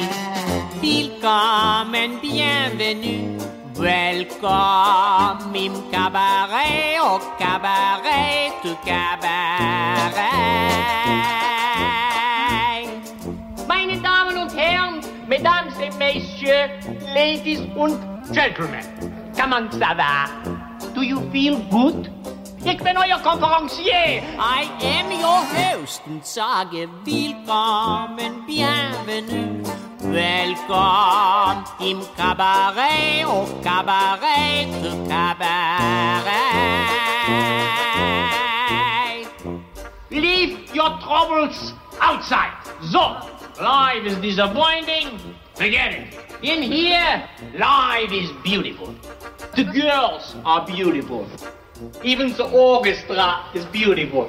Willkommen, 0.80 2.22
bienvenue, 2.22 3.38
welcome 3.76 5.54
im 5.54 5.74
Cabaret, 5.92 6.98
au 7.02 7.20
Cabaret, 7.38 8.54
du 8.64 8.74
Cabaret. 8.86 10.32
Meine 13.68 13.98
Damen 14.02 14.38
und 14.38 14.56
Herren, 14.56 15.02
Mesdames 15.28 15.78
et 15.82 15.94
Messieurs, 15.98 16.70
Ladies 17.14 17.60
und 17.76 18.00
Gentlemen, 18.32 18.86
comment 19.36 19.70
ça 19.74 19.94
va? 19.94 20.30
Do 20.94 21.02
you 21.02 21.20
feel 21.34 21.58
good? 21.70 22.10
Ich 22.68 22.80
bin 22.80 22.98
euer 22.98 23.20
Konferencier. 23.20 24.24
I 24.40 24.68
am 24.82 25.12
your 25.12 25.46
host 25.54 26.02
und 26.08 26.26
sage 26.26 26.90
willkommen, 27.04 28.44
bienvenue, 28.48 29.62
welcome 30.02 31.64
im 31.80 32.02
Cabaret, 32.18 33.24
au 33.24 33.46
Cabaret, 33.64 34.68
du 34.82 35.08
Cabaret. 35.08 36.26
Leave 40.10 40.58
your 40.74 40.98
troubles 41.02 41.76
outside. 42.02 42.52
So, 42.82 43.16
life 43.62 44.06
is 44.08 44.16
disappointing. 44.18 45.20
Forget 45.54 45.94
it. 45.94 46.20
In 46.42 46.64
here, 46.64 47.30
life 47.60 48.12
is 48.12 48.32
beautiful. 48.44 48.96
The 49.56 49.66
girls 49.66 50.36
are 50.44 50.66
beautiful. 50.66 51.28
Even 52.04 52.32
the 52.34 52.50
orchestra 52.50 53.46
is 53.54 53.66
beautiful. 53.66 54.28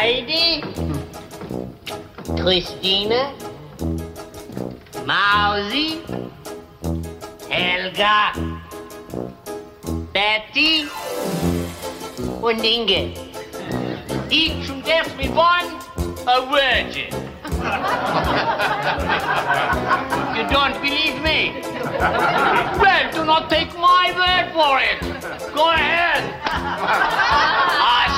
Heidi, 0.00 0.64
Christine, 2.40 3.36
Mausi, 5.04 6.00
Helga, 7.50 8.32
Betty 10.14 10.88
und 12.40 12.64
Inge. 12.64 13.12
each 14.30 14.70
and 14.70 14.88
every 14.88 15.28
one 15.28 15.66
a 16.26 16.46
virgin. 16.48 17.12
you 20.34 20.48
don't 20.48 20.80
believe 20.80 21.20
me? 21.20 21.60
Well, 22.80 23.12
do 23.12 23.24
not 23.26 23.50
take 23.50 23.74
my 23.76 24.14
word 24.16 24.50
for 24.54 24.80
it. 24.80 24.98
Go 25.54 25.72
ahead. 25.72 26.24
Helga. 26.40 28.06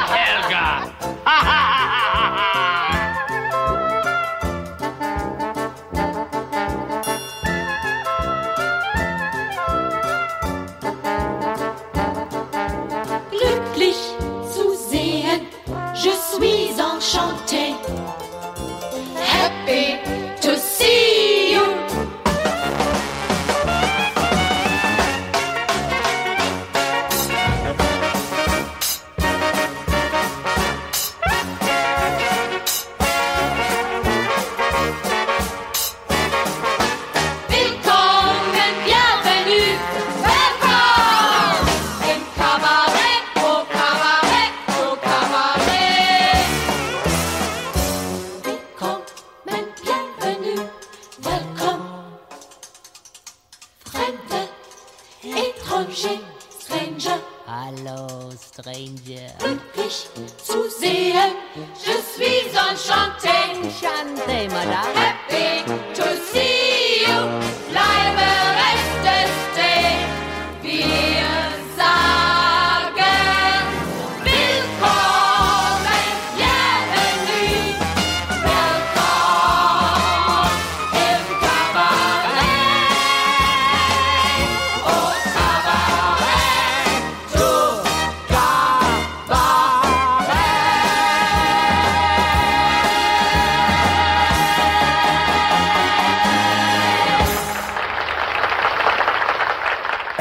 glücklich 13.31 13.97
zu 14.53 14.75
sehen. 14.75 15.47
Je 15.95 16.11
suis 16.11 16.79
enchanté. 16.79 18.02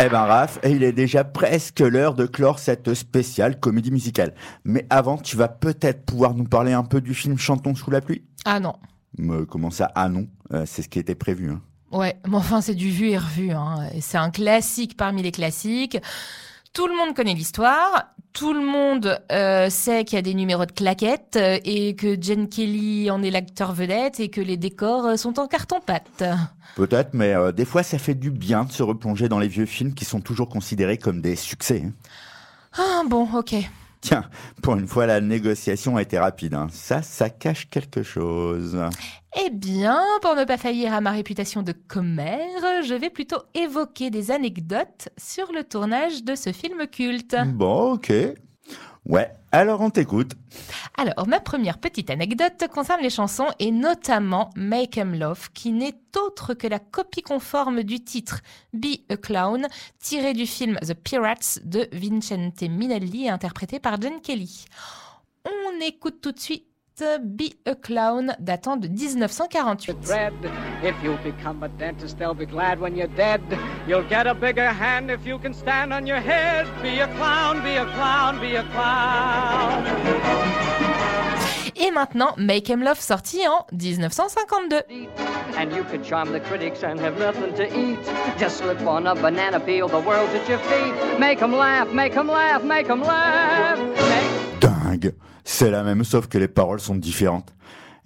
Eh 0.04 0.10
ben 0.10 0.22
Raph, 0.26 0.60
il 0.64 0.84
est 0.84 0.93
déjà 0.93 1.24
presque 1.24 1.80
l'heure 1.80 2.16
de 2.16 2.26
clore 2.26 2.58
cette 2.60 2.93
spéciale 2.93 3.60
comédie 3.60 3.91
musicale. 3.91 4.34
Mais 4.64 4.86
avant, 4.89 5.18
tu 5.18 5.38
vas 5.38 5.47
peut-être 5.47 6.06
pouvoir 6.06 6.34
nous 6.34 6.45
parler 6.45 6.74
un 6.74 6.84
peu 6.84 7.02
du 7.02 7.14
film 7.14 7.38
Chantons 7.38 7.76
sous 7.76 7.91
la 7.91 8.02
pluie 8.02 8.24
Ah 8.45 8.60
non. 8.60 8.74
Me- 9.18 9.45
Comment 9.45 9.70
ça? 9.70 9.91
Ah 9.95 10.10
non, 10.10 10.28
Euh, 10.54 10.64
c'est 10.66 10.82
ce 10.82 10.89
qui 10.89 10.97
était 10.99 11.16
prévu. 11.16 11.52
hein. 11.52 11.62
Ouais, 11.91 12.16
mais 12.28 12.38
enfin, 12.38 12.62
c'est 12.62 12.74
du 12.74 12.89
vu 12.89 13.10
et 13.10 13.18
revu. 13.18 13.52
Hein. 13.52 13.76
C'est 13.99 14.18
un 14.18 14.32
classique 14.32 14.97
parmi 14.97 15.22
les 15.22 15.32
classiques. 15.32 15.97
Tout 16.74 16.88
le 16.88 16.96
monde 16.96 17.16
connaît 17.16 17.34
l'histoire. 17.34 18.06
Tout 18.34 18.54
le 18.54 18.62
monde 18.66 19.20
euh, 19.34 19.70
sait 19.70 20.06
qu'il 20.06 20.16
y 20.16 20.20
a 20.20 20.22
des 20.22 20.34
numéros 20.34 20.66
de 20.66 20.72
claquettes 20.72 21.36
euh, 21.36 21.60
et 21.66 21.96
que 21.98 22.16
Jen 22.22 22.48
Kelly 22.48 23.12
en 23.12 23.22
est 23.24 23.30
l'acteur 23.30 23.74
vedette 23.74 24.22
et 24.22 24.30
que 24.30 24.40
les 24.40 24.56
décors 24.56 25.06
euh, 25.06 25.16
sont 25.18 25.38
en 25.38 25.48
carton-pâte. 25.48 26.24
Peut-être, 26.78 27.10
mais 27.14 27.34
des 27.52 27.66
fois 27.66 27.84
ça 27.84 27.98
fait 27.98 28.16
du 28.16 28.32
bien 28.32 28.64
de 28.64 28.72
se 28.72 28.84
replonger 28.84 29.28
dans 29.28 29.40
les 29.40 29.50
vieux 29.50 29.66
films 29.66 29.94
qui 29.94 30.06
sont 30.06 30.22
toujours 30.22 30.48
considérés 30.48 30.98
comme 30.98 31.20
des 31.20 31.36
succès. 31.36 31.84
hein. 31.86 31.92
Ah 32.78 33.02
bon, 33.06 33.28
ok. 33.36 33.56
Tiens, 34.02 34.24
pour 34.64 34.76
une 34.76 34.88
fois 34.88 35.06
la 35.06 35.22
négociation 35.22 35.95
a 35.95 36.02
été 36.02 36.18
rapide. 36.18 36.56
hein. 36.56 36.68
Ça, 36.72 37.02
ça 37.04 37.30
cache 37.30 37.70
quelque 37.70 38.02
chose. 38.04 38.78
Eh 39.45 39.49
bien, 39.52 40.02
pour 40.22 40.36
ne 40.36 40.43
pas 40.43 40.58
faillir 40.58 40.93
à 40.93 41.02
ma 41.02 41.12
réputation 41.12 41.62
de 41.62 41.72
commère, 41.72 42.84
je 42.84 42.95
vais 42.95 43.10
plutôt 43.12 43.43
évoquer 43.54 44.10
des 44.10 44.32
anecdotes 44.32 45.10
sur 45.18 45.52
le 45.54 45.64
tournage 45.64 46.24
de 46.24 46.36
ce 46.36 46.52
film 46.52 46.88
culte. 46.88 47.36
Bon, 47.45 47.93
ok. 47.93 48.12
Ouais, 49.06 49.32
alors 49.52 49.82
on 49.82 49.89
t'écoute. 49.89 50.32
Alors, 50.97 51.28
ma 51.28 51.39
première 51.39 51.78
petite 51.78 52.10
anecdote 52.10 52.68
concerne 52.74 53.02
les 53.02 53.10
chansons 53.10 53.47
et 53.60 53.72
notamment 53.72 54.49
Make 54.56 54.97
'em 54.97 55.14
Love, 55.14 55.52
qui 55.54 55.72
n'est 55.72 55.99
autre 56.16 56.54
que 56.54 56.68
la 56.68 56.80
copie 56.80 57.22
conforme 57.22 57.84
du 57.84 58.04
titre 58.04 58.41
Be 58.74 58.99
a 59.10 59.18
Clown, 59.18 59.68
tiré 59.99 60.34
du 60.34 60.47
film 60.47 60.78
The 60.80 60.93
Pirates 60.93 61.60
de 61.64 61.89
Vincente 61.91 62.62
Minelli, 62.62 63.30
interprété 63.30 63.80
par 63.80 64.02
Jen 64.02 64.22
Kelly. 64.22 64.66
On 65.45 65.82
écoute 65.82 66.22
tout 66.22 66.32
de 66.32 66.39
suite 66.39 66.71
Be 67.36 67.56
a 67.66 67.76
Clown, 67.76 68.36
datant 68.39 68.78
de 68.78 68.88
1948. 68.88 70.02
Dread. 70.02 70.34
If 70.84 70.95
you 71.04 71.18
become 71.24 71.64
a 71.64 71.70
dentist, 71.70 72.18
they'll 72.20 72.36
be 72.36 72.45
glad 72.45 72.80
when 72.80 72.95
you're 72.95 73.16
dead. 73.16 73.41
You'll 73.88 74.08
get 74.08 74.28
a 74.28 74.36
bigger 74.36 74.68
hand 74.68 75.10
if 75.10 75.26
you 75.26 75.39
can 75.39 75.54
stand 75.54 75.93
on 75.93 76.06
your 76.06 76.20
head. 76.20 76.68
Be 76.82 76.99
a 76.99 77.08
clown, 77.18 77.64
be 77.64 77.78
a 77.78 77.86
clown, 77.86 78.39
be 78.39 78.56
a 78.56 78.64
clown. 78.72 79.84
Et 81.76 81.89
maintenant, 81.91 82.38
Make 82.38 82.70
'em 82.70 82.84
Love, 82.84 82.99
sorti 82.99 83.41
en 83.41 83.64
1952. 83.72 85.10
And 85.58 85.74
you 85.76 85.84
could 85.84 86.04
charm 86.04 86.32
the 86.32 86.39
critics 86.39 86.84
and 86.84 86.99
have 86.99 87.18
nothing 87.18 87.54
to 87.56 87.66
eat. 87.66 87.99
Just 88.38 88.58
slip 88.58 88.86
on 88.86 89.08
a 89.08 89.16
banana 89.16 89.60
peel, 89.60 89.88
the 89.88 89.99
world's 89.99 90.34
at 90.36 90.47
your 90.47 90.60
feet. 90.60 90.93
Make 91.20 91.41
'em 91.41 91.54
laugh, 91.54 91.91
make 91.91 92.16
'em 92.16 92.28
laugh, 92.28 92.64
make 92.64 92.88
'em 92.89 93.02
laugh. 93.02 93.80
Make 93.80 94.51
Dingue. 94.92 95.16
C'est 95.44 95.72
la 95.72 95.84
même 95.84 96.04
sauf 96.04 96.28
que 96.28 96.38
les 96.38 96.48
paroles 96.48 96.80
sont 96.80 96.96
différentes. 96.96 97.54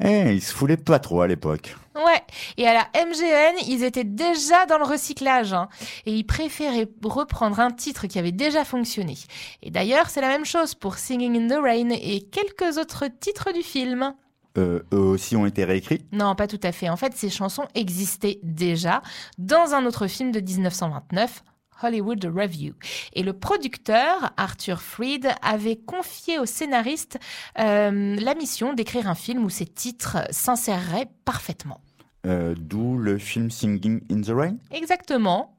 Eh, 0.04 0.34
ils 0.34 0.42
se 0.42 0.54
foulaient 0.54 0.78
pas 0.78 1.00
trop 1.00 1.22
à 1.22 1.28
l'époque. 1.28 1.76
Ouais, 1.96 2.22
et 2.58 2.68
à 2.68 2.74
la 2.74 3.06
MGN, 3.06 3.56
ils 3.68 3.84
étaient 3.84 4.04
déjà 4.04 4.66
dans 4.66 4.78
le 4.78 4.84
recyclage, 4.84 5.54
hein, 5.54 5.70
et 6.06 6.12
ils 6.12 6.26
préféraient 6.26 6.90
reprendre 7.02 7.62
un 7.62 7.72
titre 7.72 8.08
qui 8.08 8.20
avait 8.20 8.34
déjà 8.34 8.66
fonctionné. 8.66 9.16
Et 9.64 9.72
d'ailleurs, 9.72 10.10
c'est 10.10 10.20
la 10.20 10.28
même 10.28 10.44
chose 10.44 10.76
pour 10.76 10.98
Singing 10.98 11.38
in 11.38 11.48
the 11.48 11.62
Rain 11.62 11.90
et 11.92 12.22
quelques 12.24 12.78
autres 12.78 13.06
titres 13.22 13.54
du 13.54 13.62
film. 13.62 14.14
Euh, 14.58 14.82
eux 14.94 14.98
aussi 14.98 15.38
ont 15.38 15.46
été 15.46 15.64
réécrits? 15.64 16.02
Non, 16.12 16.36
pas 16.36 16.48
tout 16.48 16.60
à 16.64 16.74
fait. 16.74 16.90
En 16.90 16.98
fait, 16.98 17.14
ces 17.16 17.30
chansons 17.30 17.66
existaient 17.76 18.40
déjà 18.44 19.02
dans 19.38 19.74
un 19.74 19.86
autre 19.86 20.08
film 20.08 20.32
de 20.32 20.42
1929. 20.42 21.44
Hollywood 21.82 22.24
Review. 22.26 22.74
Et 23.14 23.24
le 23.24 23.34
producteur, 23.34 24.32
Arthur 24.38 24.82
Freed, 24.82 25.28
avait 25.42 25.76
confié 25.76 26.40
au 26.40 26.46
scénariste 26.46 27.18
euh, 27.60 28.16
la 28.20 28.36
mission 28.36 28.74
d'écrire 28.74 29.08
un 29.10 29.16
film 29.16 29.44
où 29.44 29.50
ces 29.50 29.66
titres 29.66 30.18
s'inséreraient 30.30 31.10
parfaitement. 31.26 31.82
Euh, 32.26 32.56
D'où 32.58 32.98
le 32.98 33.18
film 33.18 33.52
Singing 33.52 34.02
in 34.12 34.22
the 34.22 34.30
Rain. 34.36 34.56
Exactement. 34.72 35.58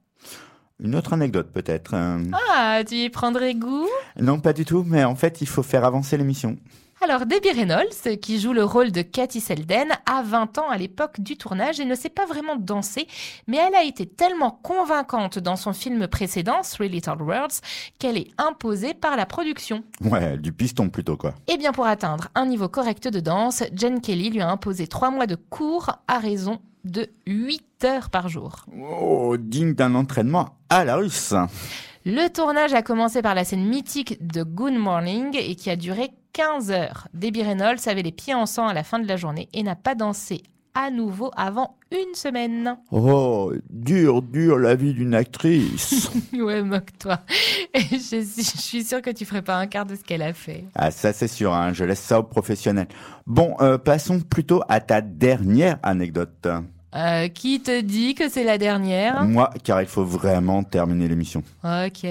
Une 0.79 0.95
autre 0.95 1.13
anecdote 1.13 1.51
peut-être. 1.53 1.95
euh, 1.95 2.19
Ah, 2.53 2.83
tu 2.87 2.97
y 2.97 3.09
prendrais 3.09 3.55
goût? 3.55 3.89
Non, 4.21 4.41
pas 4.41 4.53
du 4.53 4.65
tout, 4.65 4.85
mais 4.87 5.05
en 5.05 5.15
fait, 5.17 5.41
il 5.41 5.47
faut 5.47 5.63
faire 5.63 5.85
avancer 5.85 6.17
l'émission. 6.19 6.57
Alors, 7.09 7.25
Debbie 7.25 7.53
Reynolds, 7.53 8.19
qui 8.21 8.41
joue 8.41 8.53
le 8.53 8.65
rôle 8.65 8.91
de 8.91 9.01
Cathy 9.01 9.41
Selden, 9.41 9.91
a 10.07 10.23
20 10.25 10.59
ans 10.59 10.69
à 10.69 10.77
l'époque 10.77 11.21
du 11.21 11.37
tournage 11.37 11.79
et 11.79 11.85
ne 11.85 11.95
sait 11.95 12.09
pas 12.09 12.27
vraiment 12.27 12.57
danser, 12.57 13.07
mais 13.47 13.59
elle 13.59 13.77
a 13.77 13.85
été 13.85 14.07
tellement 14.07 14.51
convaincante 14.51 15.39
dans 15.39 15.55
son 15.55 15.73
film 15.73 16.09
précédent, 16.09 16.63
Three 16.63 16.89
Little 16.89 17.23
Words, 17.23 17.61
qu'elle 18.01 18.17
est 18.17 18.27
imposée 18.39 18.93
par 18.93 19.17
la 19.17 19.25
production. 19.25 19.85
Ouais, 20.01 20.37
du 20.37 20.53
piston 20.53 20.89
plutôt, 20.89 21.17
quoi. 21.17 21.35
Et 21.47 21.59
bien 21.59 21.71
pour 21.71 21.87
atteindre 21.87 22.27
un 22.35 22.47
niveau 22.47 22.69
correct 22.69 23.07
de 23.07 23.21
danse, 23.21 23.63
Jen 23.73 24.01
Kelly 24.01 24.31
lui 24.31 24.41
a 24.41 24.51
imposé 24.51 24.89
3 24.89 25.13
mois 25.13 25.29
de 25.29 25.37
cours 25.37 25.93
à 26.09 26.19
raison 26.19 26.59
de 26.83 27.09
8 27.29 27.85
heures 27.85 28.11
par 28.11 28.29
jour. 28.29 28.67
Oh, 28.77 29.37
digne 29.39 29.75
d'un 29.75 29.95
entraînement 29.95 30.57
à 30.69 30.85
la 30.85 30.97
russe. 30.97 31.35
Le 32.05 32.29
tournage 32.29 32.73
a 32.73 32.83
commencé 32.83 33.21
par 33.21 33.35
la 33.35 33.45
scène 33.45 33.65
mythique 33.65 34.25
de 34.25 34.43
Good 34.43 34.75
Morning 34.75 35.37
et 35.37 35.57
qui 35.57 35.71
a 35.71 35.77
duré 35.77 36.11
15 36.37 36.71
heures. 36.71 37.09
Debbie 37.15 37.43
Reynolds 37.43 37.79
avait 37.87 38.03
les 38.03 38.13
pieds 38.13 38.35
en 38.35 38.45
sang 38.45 38.67
à 38.69 38.75
la 38.75 38.83
fin 38.85 38.99
de 38.99 39.09
la 39.09 39.17
journée 39.17 39.49
et 39.55 39.63
n'a 39.63 39.75
pas 39.75 39.95
dansé 39.95 40.43
à 40.75 40.91
nouveau 40.91 41.31
avant 41.35 41.79
une 41.91 42.15
semaine. 42.15 42.77
Oh, 42.91 43.55
dur, 43.71 44.21
dur 44.21 44.59
la 44.59 44.75
vie 44.75 44.93
d'une 44.93 45.15
actrice. 45.15 46.11
ouais, 46.35 46.63
moque-toi. 46.63 47.21
Et 47.73 47.81
je, 47.81 47.97
suis- 48.23 48.45
je 48.45 48.61
suis 48.61 48.85
sûre 48.85 49.01
que 49.01 49.09
tu 49.09 49.25
ferais 49.25 49.41
pas 49.41 49.57
un 49.57 49.67
quart 49.67 49.87
de 49.87 49.97
ce 49.97 50.03
qu'elle 50.05 50.21
a 50.21 50.35
fait. 50.35 50.65
ah, 50.75 50.91
ça 50.91 51.15
c'est 51.15 51.27
sûr, 51.29 51.55
hein, 51.55 51.73
je 51.73 51.85
laisse 51.85 52.01
ça 52.01 52.21
aux 52.21 52.25
professionnels. 52.25 52.89
Bon, 53.27 53.57
euh, 53.63 53.79
passons 53.79 54.21
plutôt 54.21 54.61
à 54.69 54.81
ta 54.81 55.01
dernière 55.01 55.79
anecdote. 55.83 56.47
Euh, 56.95 57.29
qui 57.29 57.61
te 57.61 57.81
dit 57.81 58.15
que 58.15 58.29
c'est 58.29 58.45
la 58.45 58.57
dernière? 58.59 59.23
Moi, 59.25 59.51
car 59.65 59.83
il 59.83 59.89
faut 59.89 60.05
vraiment 60.05 60.63
terminer 60.63 61.09
l'émission. 61.09 61.43
Ok. 61.63 62.07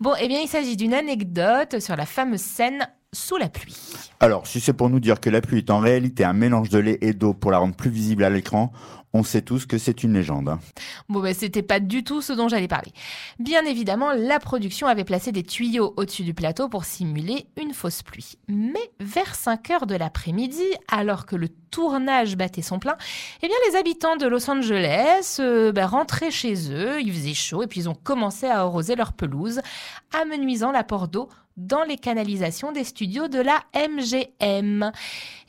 Bon, 0.00 0.14
eh 0.20 0.26
bien, 0.26 0.40
il 0.40 0.48
s'agit 0.48 0.76
d'une 0.76 0.94
anecdote 0.94 1.78
sur 1.80 1.94
la 1.94 2.06
fameuse 2.06 2.40
scène 2.40 2.88
sous 3.16 3.36
la 3.36 3.48
pluie. 3.48 3.76
Alors, 4.20 4.46
si 4.46 4.60
c'est 4.60 4.72
pour 4.72 4.90
nous 4.90 5.00
dire 5.00 5.20
que 5.20 5.30
la 5.30 5.40
pluie 5.40 5.58
est 5.58 5.70
en 5.70 5.78
réalité 5.78 6.24
un 6.24 6.32
mélange 6.32 6.68
de 6.68 6.78
lait 6.78 6.98
et 7.00 7.12
d'eau 7.12 7.32
pour 7.32 7.50
la 7.50 7.58
rendre 7.58 7.74
plus 7.74 7.90
visible 7.90 8.24
à 8.24 8.30
l'écran, 8.30 8.72
on 9.12 9.22
sait 9.22 9.40
tous 9.40 9.64
que 9.64 9.78
c'est 9.78 10.02
une 10.02 10.12
légende. 10.12 10.50
hein. 10.50 10.60
Bon, 11.08 11.20
ben, 11.20 11.32
c'était 11.32 11.62
pas 11.62 11.80
du 11.80 12.04
tout 12.04 12.20
ce 12.20 12.34
dont 12.34 12.48
j'allais 12.48 12.68
parler. 12.68 12.92
Bien 13.38 13.64
évidemment, 13.64 14.12
la 14.12 14.38
production 14.38 14.86
avait 14.86 15.04
placé 15.04 15.32
des 15.32 15.42
tuyaux 15.42 15.94
au-dessus 15.96 16.22
du 16.22 16.34
plateau 16.34 16.68
pour 16.68 16.84
simuler 16.84 17.46
une 17.56 17.72
fausse 17.72 18.02
pluie. 18.02 18.36
Mais 18.48 18.90
vers 19.00 19.34
5 19.34 19.70
heures 19.70 19.86
de 19.86 19.94
l'après-midi, 19.94 20.64
alors 20.92 21.24
que 21.24 21.36
le 21.36 21.48
tournage 21.48 22.36
battait 22.36 22.60
son 22.60 22.78
plein, 22.78 22.96
eh 23.42 23.46
bien, 23.46 23.56
les 23.70 23.76
habitants 23.76 24.16
de 24.16 24.26
Los 24.26 24.50
Angeles 24.50 25.38
euh, 25.40 25.72
ben, 25.72 25.86
rentraient 25.86 26.30
chez 26.30 26.70
eux, 26.70 27.00
il 27.00 27.10
faisait 27.12 27.34
chaud, 27.34 27.62
et 27.62 27.66
puis 27.66 27.80
ils 27.80 27.88
ont 27.88 27.94
commencé 27.94 28.46
à 28.46 28.60
arroser 28.60 28.96
leur 28.96 29.14
pelouse, 29.14 29.60
amenuisant 30.12 30.72
l'apport 30.72 31.08
d'eau 31.08 31.30
dans 31.56 31.82
les 31.84 31.96
canalisations 31.96 32.72
des 32.72 32.84
studios 32.84 33.28
de 33.28 33.40
la 33.40 33.60
MGM. 33.74 34.90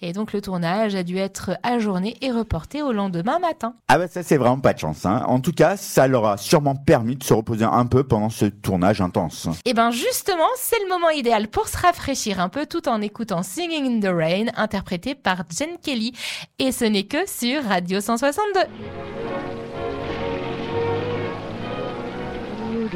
Et 0.02 0.14
donc 0.14 0.34
le 0.34 0.42
tournage 0.42 0.96
a 0.96 1.04
dû 1.04 1.18
être 1.18 1.58
ajourné 1.64 2.16
et 2.22 2.32
reporté 2.32 2.82
au 2.82 2.92
lendemain 2.92 3.40
matin. 3.40 3.74
Ah 3.88 3.98
bah 3.98 4.08
ça 4.08 4.24
c'est 4.24 4.38
vraiment 4.38 4.60
pas 4.60 4.74
de 4.74 4.80
chance. 4.80 5.06
Hein. 5.06 5.24
En 5.28 5.40
tout 5.40 5.52
cas, 5.52 5.76
ça 5.76 6.08
leur 6.08 6.26
a 6.26 6.38
sûrement 6.38 6.76
permis 6.76 7.16
de 7.16 7.24
se 7.24 7.34
reposer 7.34 7.66
un 7.66 7.86
peu 7.86 8.04
pendant 8.04 8.30
ce 8.30 8.46
tournage 8.46 9.02
intense. 9.02 9.48
Et 9.66 9.74
ben 9.74 9.92
justement, 9.92 10.48
c'est 10.58 10.80
le 10.84 10.90
moment 10.90 11.10
idéal 11.10 11.48
pour 11.48 11.68
se 11.68 11.78
rafraîchir 11.78 12.40
un 12.40 12.50
peu 12.50 12.66
tout 12.66 12.88
en 12.88 13.02
écoutant 13.02 13.44
Singing 13.44 13.86
in 13.86 14.00
the 14.00 14.14
Rain 14.14 14.46
interprété 14.56 15.16
par 15.16 15.44
Jen 15.50 15.78
Kelly. 15.82 16.14
Et 16.60 16.72
ce 16.72 16.86
n'est 16.86 17.06
que 17.06 17.28
sur 17.28 17.64
Radio 17.64 18.00
162. 18.00 19.47
I'm 22.88 22.96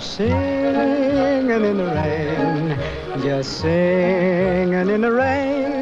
singing 0.00 1.64
in 1.64 1.76
the 1.76 1.84
rain, 1.94 2.76
just 3.22 3.60
singing 3.60 4.88
in 4.90 5.00
the 5.02 5.12
rain. 5.12 5.81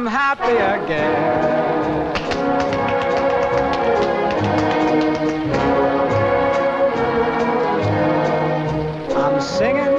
I'm 0.00 0.06
happy 0.06 0.56
again. 0.56 1.20
I'm 9.14 9.40
singing 9.42 9.89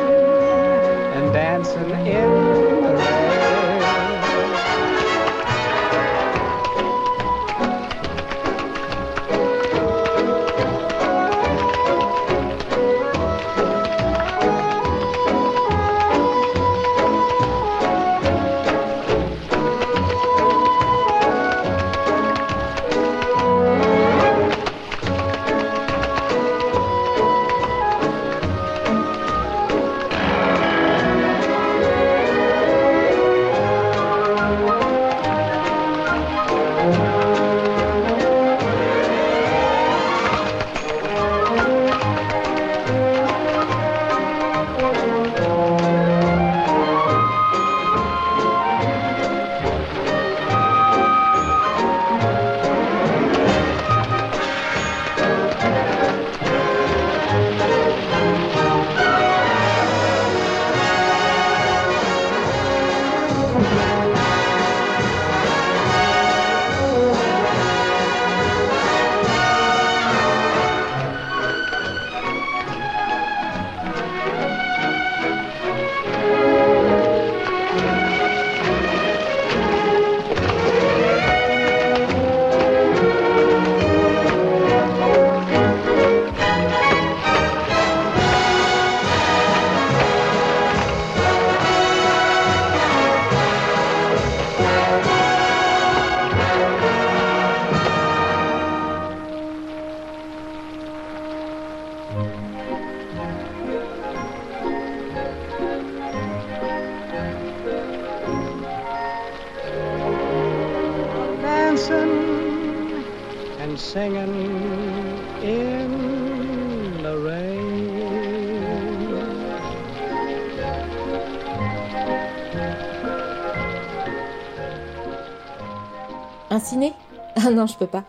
Un 126.51 126.59
ciné 126.59 126.93
Ah 127.37 127.49
non, 127.49 127.65
je 127.65 127.77
peux 127.77 127.87
pas. 127.87 128.03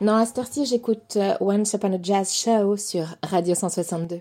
Non, 0.00 0.14
à 0.14 0.24
cette 0.24 0.38
heure-ci, 0.38 0.64
j'écoute 0.64 1.16
euh, 1.16 1.34
Once 1.40 1.72
Upon 1.72 1.92
a 1.94 1.98
Jazz 2.00 2.32
Show 2.32 2.76
sur 2.76 3.04
Radio 3.24 3.56
162. 3.56 4.20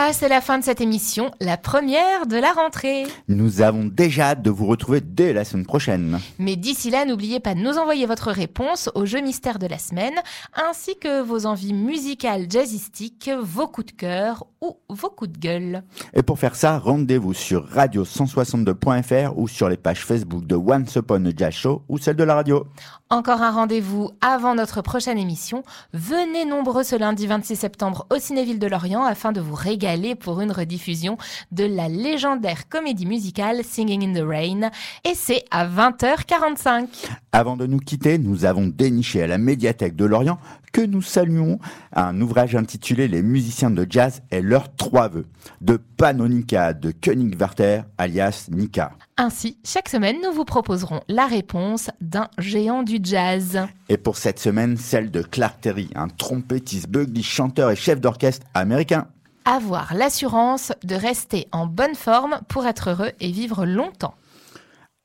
Voilà, 0.00 0.14
c'est 0.14 0.28
la 0.30 0.40
fin 0.40 0.58
de 0.58 0.64
cette 0.64 0.80
émission, 0.80 1.30
la 1.40 1.58
première 1.58 2.26
de 2.26 2.38
la 2.38 2.52
rentrée. 2.52 3.04
Nous 3.28 3.60
avons 3.60 3.84
déjà 3.84 4.30
hâte 4.30 4.40
de 4.40 4.48
vous 4.48 4.64
retrouver 4.64 5.02
dès 5.02 5.34
la 5.34 5.44
semaine 5.44 5.66
prochaine. 5.66 6.20
Mais 6.38 6.56
d'ici 6.56 6.88
là, 6.88 7.04
n'oubliez 7.04 7.38
pas 7.38 7.54
de 7.54 7.60
nous 7.60 7.76
envoyer 7.76 8.06
votre 8.06 8.30
réponse 8.30 8.88
au 8.94 9.04
jeu 9.04 9.20
mystère 9.20 9.58
de 9.58 9.66
la 9.66 9.76
semaine, 9.76 10.14
ainsi 10.54 10.96
que 10.98 11.20
vos 11.20 11.44
envies 11.44 11.74
musicales 11.74 12.46
jazzistiques, 12.50 13.30
vos 13.42 13.68
coups 13.68 13.88
de 13.88 13.92
cœur 13.92 14.46
ou 14.60 14.76
vos 14.88 15.10
coups 15.10 15.32
de 15.32 15.38
gueule. 15.38 15.82
Et 16.12 16.22
pour 16.22 16.38
faire 16.38 16.54
ça, 16.54 16.78
rendez-vous 16.78 17.34
sur 17.34 17.66
radio162.fr 17.68 19.32
ou 19.36 19.48
sur 19.48 19.68
les 19.68 19.76
pages 19.76 20.04
Facebook 20.04 20.46
de 20.46 20.54
Once 20.56 20.94
Upon 20.96 21.24
a 21.24 21.30
Jazz 21.36 21.54
Show 21.54 21.82
ou 21.88 21.98
celle 21.98 22.16
de 22.16 22.24
la 22.24 22.34
radio. 22.34 22.66
Encore 23.08 23.42
un 23.42 23.50
rendez-vous 23.50 24.10
avant 24.20 24.54
notre 24.54 24.82
prochaine 24.82 25.18
émission. 25.18 25.64
Venez 25.92 26.44
nombreux 26.44 26.84
ce 26.84 26.94
lundi 26.94 27.26
26 27.26 27.56
septembre 27.56 28.06
au 28.10 28.18
Cinéville 28.18 28.58
de 28.58 28.66
Lorient 28.66 29.04
afin 29.04 29.32
de 29.32 29.40
vous 29.40 29.54
régaler 29.56 30.14
pour 30.14 30.40
une 30.40 30.52
rediffusion 30.52 31.18
de 31.50 31.64
la 31.64 31.88
légendaire 31.88 32.68
comédie 32.68 33.06
musicale 33.06 33.64
Singing 33.64 34.04
in 34.04 34.20
the 34.20 34.24
Rain. 34.24 34.70
Et 35.04 35.14
c'est 35.14 35.44
à 35.50 35.66
20h45. 35.66 36.86
Avant 37.32 37.56
de 37.56 37.64
nous 37.64 37.78
quitter, 37.78 38.18
nous 38.18 38.44
avons 38.44 38.66
déniché 38.66 39.22
à 39.22 39.28
la 39.28 39.38
médiathèque 39.38 39.94
de 39.94 40.04
Lorient 40.04 40.40
que 40.72 40.80
nous 40.80 41.00
saluons 41.00 41.60
un 41.92 42.20
ouvrage 42.20 42.56
intitulé 42.56 43.06
Les 43.06 43.22
musiciens 43.22 43.70
de 43.70 43.86
jazz 43.88 44.20
et 44.32 44.42
leurs 44.42 44.74
trois 44.74 45.06
vœux 45.06 45.26
de 45.60 45.76
Panonica 45.76 46.72
de 46.72 46.90
Königswerther 46.90 47.82
alias 47.98 48.48
Nika. 48.50 48.92
Ainsi, 49.16 49.58
chaque 49.64 49.88
semaine, 49.88 50.16
nous 50.24 50.32
vous 50.32 50.44
proposerons 50.44 51.02
la 51.06 51.26
réponse 51.26 51.90
d'un 52.00 52.28
géant 52.38 52.82
du 52.82 52.98
jazz. 53.00 53.60
Et 53.88 53.96
pour 53.96 54.16
cette 54.16 54.40
semaine, 54.40 54.76
celle 54.76 55.12
de 55.12 55.22
Clark 55.22 55.60
Terry, 55.60 55.88
un 55.94 56.08
trompettiste, 56.08 56.88
bugly, 56.88 57.22
chanteur 57.22 57.70
et 57.70 57.76
chef 57.76 58.00
d'orchestre 58.00 58.44
américain. 58.54 59.06
Avoir 59.44 59.94
l'assurance 59.94 60.72
de 60.82 60.96
rester 60.96 61.46
en 61.52 61.66
bonne 61.66 61.94
forme 61.94 62.40
pour 62.48 62.66
être 62.66 62.90
heureux 62.90 63.12
et 63.20 63.30
vivre 63.30 63.66
longtemps. 63.66 64.14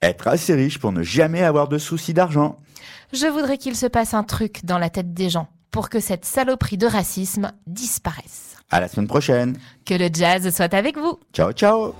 Être 0.01 0.27
assez 0.27 0.53
riche 0.53 0.79
pour 0.79 0.91
ne 0.91 1.03
jamais 1.03 1.43
avoir 1.43 1.67
de 1.67 1.77
soucis 1.77 2.13
d'argent. 2.13 2.57
Je 3.13 3.27
voudrais 3.27 3.57
qu'il 3.57 3.75
se 3.75 3.85
passe 3.85 4.13
un 4.13 4.23
truc 4.23 4.65
dans 4.65 4.77
la 4.77 4.89
tête 4.89 5.13
des 5.13 5.29
gens 5.29 5.47
pour 5.71 5.89
que 5.89 5.99
cette 5.99 6.25
saloperie 6.25 6.77
de 6.77 6.87
racisme 6.87 7.51
disparaisse. 7.67 8.55
À 8.71 8.79
la 8.79 8.87
semaine 8.87 9.07
prochaine. 9.07 9.57
Que 9.85 9.93
le 9.93 10.09
jazz 10.11 10.53
soit 10.55 10.73
avec 10.73 10.97
vous. 10.97 11.19
Ciao, 11.33 11.51
ciao. 11.51 11.93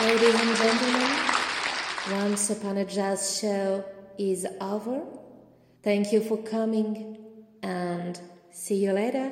Ladies 0.00 0.34
and 0.34 0.56
gentlemen, 0.56 1.07
Once 2.10 2.48
Upon 2.48 2.78
a 2.78 2.86
Jazz 2.86 3.38
Show 3.38 3.84
is 4.18 4.46
over. 4.62 5.02
Thank 5.82 6.10
you 6.10 6.22
for 6.22 6.38
coming 6.42 7.18
and 7.62 8.18
see 8.50 8.76
you 8.76 8.92
later. 8.92 9.30